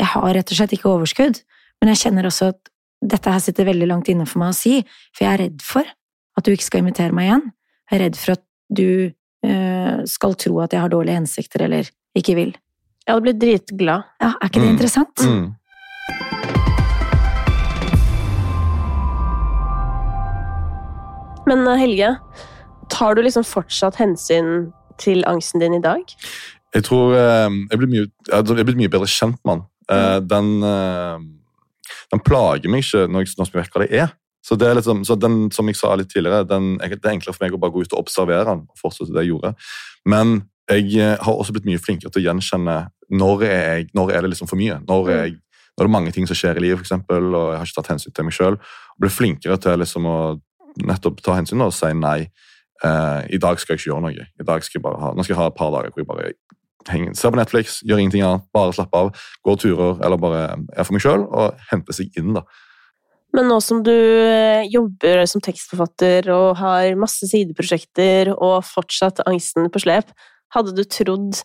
Jeg 0.00 0.06
har 0.14 0.32
rett 0.34 0.50
og 0.50 0.56
slett 0.56 0.72
ikke 0.72 0.88
overskudd, 0.88 1.42
men 1.80 1.88
jeg 1.94 1.98
kjenner 2.12 2.24
også 2.24 2.48
at 2.54 2.68
dette 3.04 3.30
her 3.32 3.38
sitter 3.40 3.64
veldig 3.68 3.86
langt 3.88 4.08
inne 4.08 4.26
for 4.26 4.38
meg 4.40 4.52
å 4.52 4.56
si, 4.56 4.82
for 5.12 5.24
jeg 5.26 5.32
er 5.34 5.42
redd 5.44 5.60
for 5.62 5.84
at 5.84 6.44
du 6.44 6.50
ikke 6.52 6.64
skal 6.64 6.80
invitere 6.80 7.12
meg 7.12 7.28
igjen. 7.28 7.52
Jeg 7.90 7.98
er 8.00 8.04
redd 8.06 8.16
for 8.16 8.32
at 8.32 8.44
du 8.72 8.86
eh, 9.08 9.12
skal 10.06 10.34
tro 10.36 10.58
at 10.60 10.72
jeg 10.72 10.80
har 10.82 10.88
dårlige 10.92 11.16
hensikter 11.16 11.62
eller 11.64 11.88
ikke 12.16 12.34
vil. 12.36 12.50
Jeg 13.06 13.14
hadde 13.14 13.24
blitt 13.24 13.40
dritglad. 13.40 14.02
Ja, 14.20 14.34
Er 14.40 14.48
ikke 14.50 14.60
det 14.60 14.68
Mm. 14.68 14.74
interessant? 14.76 15.16
Mm. 15.24 15.46
Men 21.46 21.66
eh, 21.66 21.76
Helge, 21.80 22.10
tar 22.92 23.14
du 23.16 23.22
liksom 23.24 23.44
fortsatt 23.46 23.98
hensyn 24.00 24.70
til 25.00 25.24
angsten 25.28 25.62
din 25.62 25.74
i 25.78 25.82
dag? 25.82 26.04
Jeg 26.76 26.84
tror 26.86 27.14
eh, 27.18 27.48
jeg 27.72 27.80
blir 27.80 27.90
mye, 27.90 28.06
jeg 28.28 28.38
er 28.60 28.64
blitt 28.68 28.78
mye 28.78 28.92
bedre 28.92 29.08
kjent 29.10 29.40
med 29.48 29.56
den. 29.60 29.66
Eh, 29.90 30.18
den. 30.30 30.50
eh, 30.62 31.28
den 32.10 32.22
plager 32.26 32.70
meg 32.70 32.82
ikke 32.84 33.04
når 33.10 33.22
jeg, 33.24 33.34
når 33.38 33.48
jeg 33.50 33.54
vet 33.60 33.74
hva 33.74 33.82
det 33.84 33.90
er. 34.04 34.12
Så, 34.46 34.56
det 34.56 34.68
er 34.68 34.78
liksom, 34.78 35.02
så 35.04 35.16
den, 35.20 35.50
som 35.52 35.68
jeg 35.68 35.76
sa 35.76 35.92
litt 35.98 36.08
tidligere, 36.12 36.46
den, 36.48 36.72
det 36.80 36.96
er 36.96 37.12
enklere 37.12 37.36
for 37.36 37.44
meg 37.44 37.54
å 37.56 37.60
bare 37.60 37.74
gå 37.74 37.84
ut 37.84 37.92
og 37.92 38.06
observere 38.06 38.46
den. 38.48 38.64
og 38.64 38.80
fortsette 38.80 39.12
det 39.12 39.26
jeg 39.26 39.34
gjorde. 39.34 39.52
Men 40.08 40.40
jeg 40.70 40.96
eh, 40.96 41.16
har 41.20 41.36
også 41.36 41.54
blitt 41.56 41.68
mye 41.68 41.82
flinkere 41.82 42.12
til 42.12 42.22
å 42.22 42.26
gjenkjenne 42.28 42.76
når 43.20 43.46
jeg, 43.46 43.88
når 43.96 44.12
er 44.14 44.24
det 44.24 44.32
liksom 44.32 44.50
for 44.50 44.60
mye. 44.60 44.78
Når 44.86 45.10
er, 45.10 45.24
jeg, 45.24 45.40
når 45.74 45.84
er 45.84 45.90
det 45.90 45.96
mange 45.96 46.14
ting 46.14 46.28
som 46.30 46.38
skjer 46.38 46.60
i 46.60 46.64
livet, 46.64 46.80
for 46.80 46.86
eksempel, 46.86 47.32
og 47.34 47.50
jeg 47.52 47.58
har 47.60 47.68
ikke 47.68 47.80
tatt 47.80 47.92
hensyn 47.94 48.14
til 48.16 48.28
meg 48.28 48.36
sjøl. 48.36 48.60
Blir 49.02 49.12
flinkere 49.12 49.58
til 49.60 49.82
liksom 49.82 50.06
å 50.08 50.20
nettopp 50.86 51.20
ta 51.24 51.34
hensyn 51.36 51.66
og 51.66 51.74
si 51.74 51.90
nei. 51.98 52.20
Eh, 52.84 53.20
I 53.36 53.42
dag 53.42 53.60
skal 53.60 53.74
jeg 53.74 53.82
ikke 53.82 53.90
gjøre 53.90 54.06
noe. 54.06 54.30
I 54.40 54.46
dag 54.46 54.64
skal 54.64 54.78
jeg 54.78 54.86
bare 54.86 55.02
ha, 55.02 55.12
nå 55.12 55.26
skal 55.26 55.34
jeg 55.34 55.42
ha 55.42 55.50
et 55.50 55.58
par 55.58 55.74
dager 55.74 55.92
hvor 55.92 56.04
jeg 56.04 56.10
bare 56.10 56.32
henger, 56.88 57.14
ser 57.18 57.34
på 57.34 57.40
Netflix, 57.40 57.80
gjør 57.84 58.00
ingenting 58.00 58.24
annet, 58.24 58.46
bare 58.56 58.72
slapper 58.72 59.04
av, 59.04 59.24
går 59.44 59.58
turer 59.60 59.98
eller 60.06 60.20
bare 60.20 60.44
er 60.56 60.86
for 60.86 60.96
meg 60.96 61.04
sjøl 61.04 61.26
og 61.26 61.58
henter 61.72 61.96
seg 61.96 62.14
inn. 62.16 62.32
da. 62.38 62.46
Men 63.36 63.50
nå 63.50 63.60
som 63.62 63.82
du 63.86 63.94
eh, 63.94 64.66
jobber 64.70 65.24
som 65.30 65.42
tekstforfatter 65.44 66.30
og 66.34 66.58
har 66.60 66.98
masse 66.98 67.28
sideprosjekter 67.30 68.32
og 68.36 68.60
fortsatt 68.66 69.22
angsten 69.28 69.70
på 69.70 69.82
slep, 69.84 70.10
hadde 70.54 70.74
du 70.74 70.82
trodd 70.82 71.38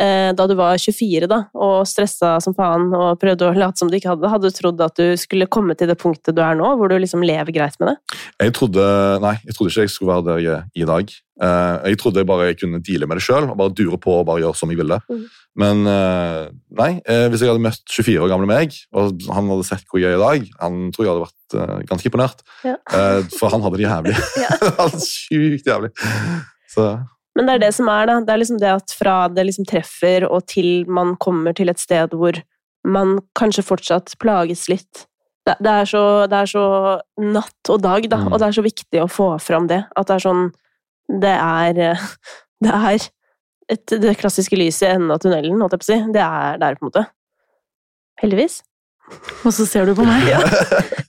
eh, 0.00 0.30
da 0.34 0.46
du 0.50 0.54
var 0.58 0.78
24 0.82 1.28
da, 1.30 1.44
og 1.54 1.86
stressa 1.88 2.34
som 2.42 2.56
faen 2.56 2.88
og 2.96 3.20
prøvde 3.22 3.46
å 3.46 3.54
late 3.54 3.80
som 3.80 3.90
du 3.90 3.94
ikke 3.98 4.10
hadde 4.12 4.32
hadde 4.32 4.50
du 4.50 4.56
trodd 4.56 4.82
at 4.82 4.98
du 4.98 5.14
skulle 5.20 5.46
komme 5.50 5.76
til 5.78 5.90
det 5.90 5.98
punktet 6.00 6.36
du 6.36 6.42
er 6.42 6.58
nå, 6.58 6.72
hvor 6.78 6.90
du 6.90 6.98
liksom 6.98 7.22
lever 7.26 7.54
greit 7.54 7.78
med 7.78 7.92
det? 7.92 8.18
Jeg 8.42 8.56
trodde, 8.58 8.84
nei, 9.24 9.36
jeg 9.46 9.54
trodde 9.56 9.74
ikke 9.74 9.86
jeg 9.86 9.94
skulle 9.94 10.14
være 10.16 10.26
der 10.28 10.44
jeg 10.44 10.56
er 10.58 10.66
i 10.74 10.88
dag. 10.90 11.16
Eh, 11.38 11.90
jeg 11.92 12.00
trodde 12.02 12.24
jeg 12.24 12.30
bare 12.32 12.54
kunne 12.58 12.82
deale 12.82 13.10
med 13.10 13.20
det 13.20 13.26
sjøl 13.28 13.46
og 13.46 13.58
bare 13.60 13.76
dure 13.78 14.00
på 14.02 14.18
og 14.18 14.26
bare 14.28 14.42
gjøre 14.42 14.58
som 14.58 14.74
jeg 14.74 14.82
ville. 14.82 14.98
Mhm. 15.06 15.28
Men 15.58 15.80
eh, 15.90 16.44
nei, 16.78 16.90
eh, 17.02 17.24
hvis 17.32 17.42
jeg 17.42 17.50
hadde 17.50 17.64
møtt 17.64 17.82
24 17.90 18.22
år 18.22 18.30
gamle 18.30 18.46
meg, 18.46 18.76
og 18.94 19.24
han 19.34 19.48
hadde 19.50 19.66
sett 19.66 19.86
hvor 19.90 19.98
er 19.98 20.14
i 20.14 20.20
dag, 20.20 20.44
han 20.60 20.76
tror 20.94 21.04
jeg 21.04 21.10
hadde 21.10 21.24
vært 21.24 21.56
eh, 21.58 21.80
ganske 21.88 22.06
imponert. 22.10 22.44
Ja. 22.62 22.76
For 23.34 23.50
han 23.50 23.64
hadde 23.66 23.80
det 23.80 23.88
jævlig. 23.88 24.14
Ja. 24.44 24.52
Han 24.78 24.94
Sjukt 25.02 25.66
jævlig. 25.66 25.90
Så 26.70 26.86
Men 27.34 27.48
det 27.50 27.56
er 27.56 27.64
det 27.66 27.72
som 27.74 27.90
er, 27.90 28.06
da. 28.10 28.20
Det 28.22 28.34
er 28.36 28.40
liksom 28.44 28.60
det 28.62 28.70
at 28.76 28.94
fra 28.94 29.16
det 29.34 29.44
liksom 29.48 29.66
treffer 29.68 30.28
og 30.30 30.46
til 30.50 30.86
man 30.86 31.16
kommer 31.22 31.56
til 31.58 31.70
et 31.72 31.82
sted 31.82 32.14
hvor 32.14 32.38
man 32.86 33.18
kanskje 33.38 33.66
fortsatt 33.66 34.14
plages 34.22 34.68
litt. 34.70 35.04
Det, 35.48 35.56
det, 35.64 35.74
er, 35.82 35.86
så, 35.90 36.02
det 36.30 36.38
er 36.44 36.50
så 36.54 36.64
natt 37.34 37.70
og 37.72 37.82
dag, 37.82 38.06
da, 38.12 38.22
Mm. 38.22 38.32
og 38.32 38.38
det 38.38 38.46
er 38.48 38.56
så 38.60 38.62
viktig 38.64 39.02
å 39.02 39.10
få 39.10 39.28
fram 39.42 39.66
det. 39.70 39.82
At 39.96 40.06
det 40.10 40.18
er 40.20 40.24
sånn 40.28 40.48
Det 41.08 41.34
er 41.34 41.98
Det 42.64 42.74
er 42.74 43.08
et, 43.72 43.94
det 44.00 44.16
klassiske 44.20 44.56
lyset 44.58 44.86
i 44.86 44.90
enden 44.94 45.12
av 45.14 45.20
tunnelen, 45.22 45.60
holdt 45.60 45.76
jeg 45.76 45.82
på 45.82 45.86
å 45.86 45.90
si. 45.90 45.98
Det 46.14 46.24
er 46.24 46.60
der, 46.62 46.78
på 46.78 46.86
en 46.86 46.90
måte. 46.90 47.04
Heldigvis. 48.22 48.62
Og 49.46 49.52
så 49.56 49.66
ser 49.68 49.88
du 49.88 49.96
på 49.98 50.06
meg. 50.08 50.32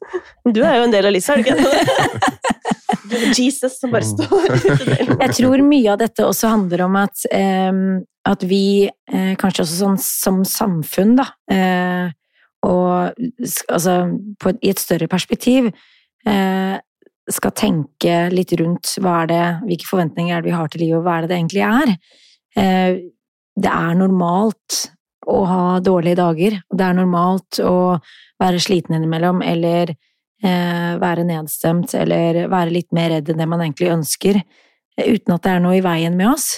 Du 0.49 0.63
er 0.63 0.79
jo 0.79 0.85
en 0.87 0.93
del 0.93 1.05
av 1.05 1.11
lyset, 1.13 1.35
er 1.35 1.43
du 1.43 1.49
ikke? 1.51 3.33
Jesus 3.37 3.75
som 3.77 3.91
bare 3.93 4.07
står 4.07 4.47
i 4.47 4.59
tunnelen. 4.63 5.17
Jeg 5.19 5.35
tror 5.35 5.61
mye 5.67 5.91
av 5.91 5.99
dette 6.01 6.25
også 6.25 6.49
handler 6.49 6.85
om 6.87 6.95
at, 6.97 7.25
eh, 7.35 7.81
at 8.31 8.45
vi, 8.47 8.87
eh, 8.87 9.33
kanskje 9.37 9.65
også 9.65 9.77
sånn 9.83 9.99
som 10.01 10.39
samfunn, 10.47 11.17
da, 11.19 11.27
eh, 11.53 12.15
og 12.65 13.19
altså 13.69 13.95
på, 14.41 14.55
i 14.63 14.71
et 14.71 14.81
større 14.81 15.09
perspektiv, 15.11 15.69
eh, 16.25 16.79
skal 17.29 17.53
tenke 17.53 18.15
litt 18.33 18.55
rundt 18.57 18.95
hva 19.03 19.21
er 19.23 19.29
det, 19.29 19.45
hvilke 19.67 19.91
forventninger 19.91 20.33
er 20.33 20.41
det 20.41 20.49
vi 20.49 20.57
har 20.57 20.71
til 20.71 20.85
livet, 20.87 20.97
og 20.97 21.05
hva 21.05 21.17
er 21.17 21.27
det 21.27 21.31
det 21.33 21.37
egentlig 21.37 21.65
er. 21.67 21.93
Eh, 22.59 22.95
det 23.59 23.71
er 23.71 23.97
normalt 23.97 24.85
å 25.29 25.41
ha 25.45 25.63
dårlige 25.83 26.19
dager, 26.19 26.61
det 26.73 26.85
er 26.85 26.95
normalt 26.97 27.59
å 27.63 27.99
være 28.39 28.61
sliten 28.63 28.95
innimellom, 28.97 29.43
eller 29.45 29.91
eh, 29.91 30.95
være 30.99 31.25
nedstemt, 31.27 31.93
eller 31.97 32.45
være 32.49 32.73
litt 32.73 32.89
mer 32.95 33.13
redd 33.13 33.29
enn 33.29 33.43
det 33.43 33.49
man 33.49 33.63
egentlig 33.65 33.91
ønsker, 33.93 34.39
eh, 34.39 35.11
uten 35.11 35.35
at 35.35 35.45
det 35.45 35.53
er 35.53 35.63
noe 35.63 35.77
i 35.77 35.85
veien 35.85 36.17
med 36.17 36.31
oss. 36.33 36.49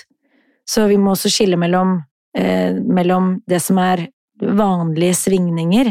Så 0.69 0.85
vi 0.87 0.99
må 1.01 1.15
også 1.15 1.31
skille 1.33 1.57
mellom, 1.59 1.97
mellom 2.31 3.31
det 3.49 3.57
som 3.59 3.79
er 3.81 4.05
vanlige 4.39 5.17
svingninger 5.17 5.89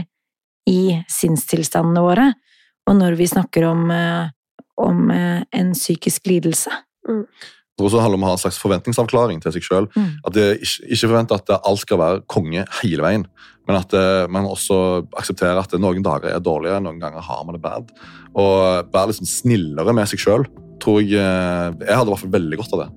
i 0.70 0.82
sinnstilstandene 1.10 2.00
våre, 2.00 2.28
og 2.88 2.96
når 2.96 3.18
vi 3.18 3.26
snakker 3.28 3.66
om, 3.68 3.90
om 4.80 5.10
en 5.12 5.74
psykisk 5.76 6.30
lidelse. 6.30 6.72
Jeg 7.04 7.59
tror 7.80 7.88
også 7.88 7.98
det 7.98 8.04
handler 8.04 8.20
om 8.20 8.28
å 8.28 8.30
ha 8.30 8.36
en 8.36 8.44
slags 8.44 8.60
forventningsavklaring 8.60 9.42
til 9.42 9.56
seg 9.56 9.66
sjøl. 9.66 9.90
Mm. 9.96 10.10
At 10.28 10.36
det 10.36 10.48
ikke, 10.60 10.86
ikke 10.86 11.10
forvente 11.14 11.40
at 11.40 11.54
alt 11.58 11.82
skal 11.82 12.02
være 12.04 12.24
konge 12.30 12.68
hele 12.82 13.06
veien, 13.06 13.26
men 13.68 13.78
at 13.80 13.92
det, 13.94 14.06
man 14.32 14.48
også 14.50 14.80
aksepterer 15.18 15.60
at 15.62 15.76
noen 15.80 16.04
dager 16.04 16.32
er 16.34 16.42
dårlige, 16.44 16.80
noen 16.84 17.00
ganger 17.02 17.24
har 17.24 17.44
man 17.46 17.56
det 17.56 17.64
bad. 17.64 17.92
Og 18.38 18.90
være 18.92 19.12
liksom 19.12 19.28
snillere 19.30 19.96
med 19.96 20.10
seg 20.10 20.22
sjøl 20.22 20.46
tror 20.80 21.04
jeg 21.04 21.20
eh, 21.20 21.86
Jeg 21.86 21.96
hadde 21.96 22.08
i 22.08 22.14
hvert 22.14 22.24
fall 22.24 22.34
veldig 22.36 22.60
godt 22.60 22.74
av 22.76 22.82
det. 22.84 22.88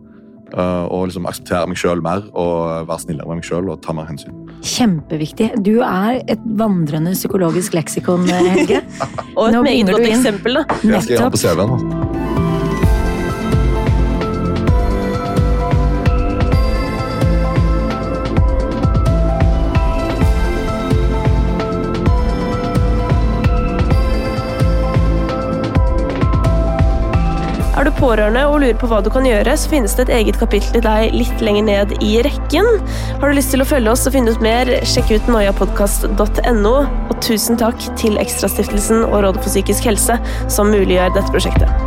Eh, 0.54 0.86
Å 0.93 1.02
liksom 1.10 1.28
akseptere 1.30 1.69
meg 1.69 1.80
sjøl 1.82 2.04
mer 2.06 2.26
og 2.32 2.88
være 2.89 3.06
snillere 3.06 3.30
med 3.30 3.41
meg 3.41 3.48
sjøl 3.50 3.72
og 3.74 3.82
ta 3.86 3.96
mer 3.98 4.10
hensyn. 4.10 4.36
Kjempeviktig. 4.63 5.52
Du 5.65 5.76
er 5.82 6.22
et 6.32 6.50
vandrende 6.60 7.15
psykologisk 7.17 7.78
leksikon, 7.78 8.28
eh, 8.30 8.52
Helge. 8.58 8.84
Og 9.38 9.50
et 9.50 9.62
meget 9.65 9.89
godt 9.96 10.10
eksempel, 10.12 10.62
da. 10.62 10.82
jeg 10.84 11.08
skal 11.08 11.17
gjøre 11.17 11.30
ha 11.30 11.34
på 11.34 11.41
CV-en. 11.41 12.12
Pårørende 28.03 28.43
og 28.49 28.59
lurer 28.63 28.77
på 28.79 28.89
hva 28.91 28.99
du 29.03 29.09
kan 29.13 29.27
gjøre, 29.27 29.55
så 29.59 29.71
finnes 29.71 29.95
det 29.95 30.07
et 30.07 30.13
eget 30.19 30.39
kapittel 30.41 30.75
til 30.75 30.83
deg 30.85 31.15
litt 31.15 31.43
lenger 31.45 31.67
ned 31.69 31.95
i 32.03 32.13
rekken. 32.25 32.67
Har 33.21 33.29
du 33.29 33.37
lyst 33.37 33.53
til 33.55 33.63
å 33.63 33.69
følge 33.69 33.93
oss 33.93 34.05
og 34.09 34.15
finne 34.17 34.33
ut 34.33 34.43
mer, 34.43 34.71
sjekk 34.87 35.15
ut 35.15 35.31
noiapodkast.no. 35.31 36.75
Og 37.07 37.15
tusen 37.23 37.59
takk 37.59 37.79
til 37.99 38.19
Ekstrastiftelsen 38.21 39.05
og 39.07 39.21
Rådet 39.23 39.43
for 39.43 39.51
psykisk 39.53 39.91
helse, 39.91 40.19
som 40.51 40.73
muliggjør 40.73 41.15
dette 41.15 41.31
prosjektet. 41.31 41.83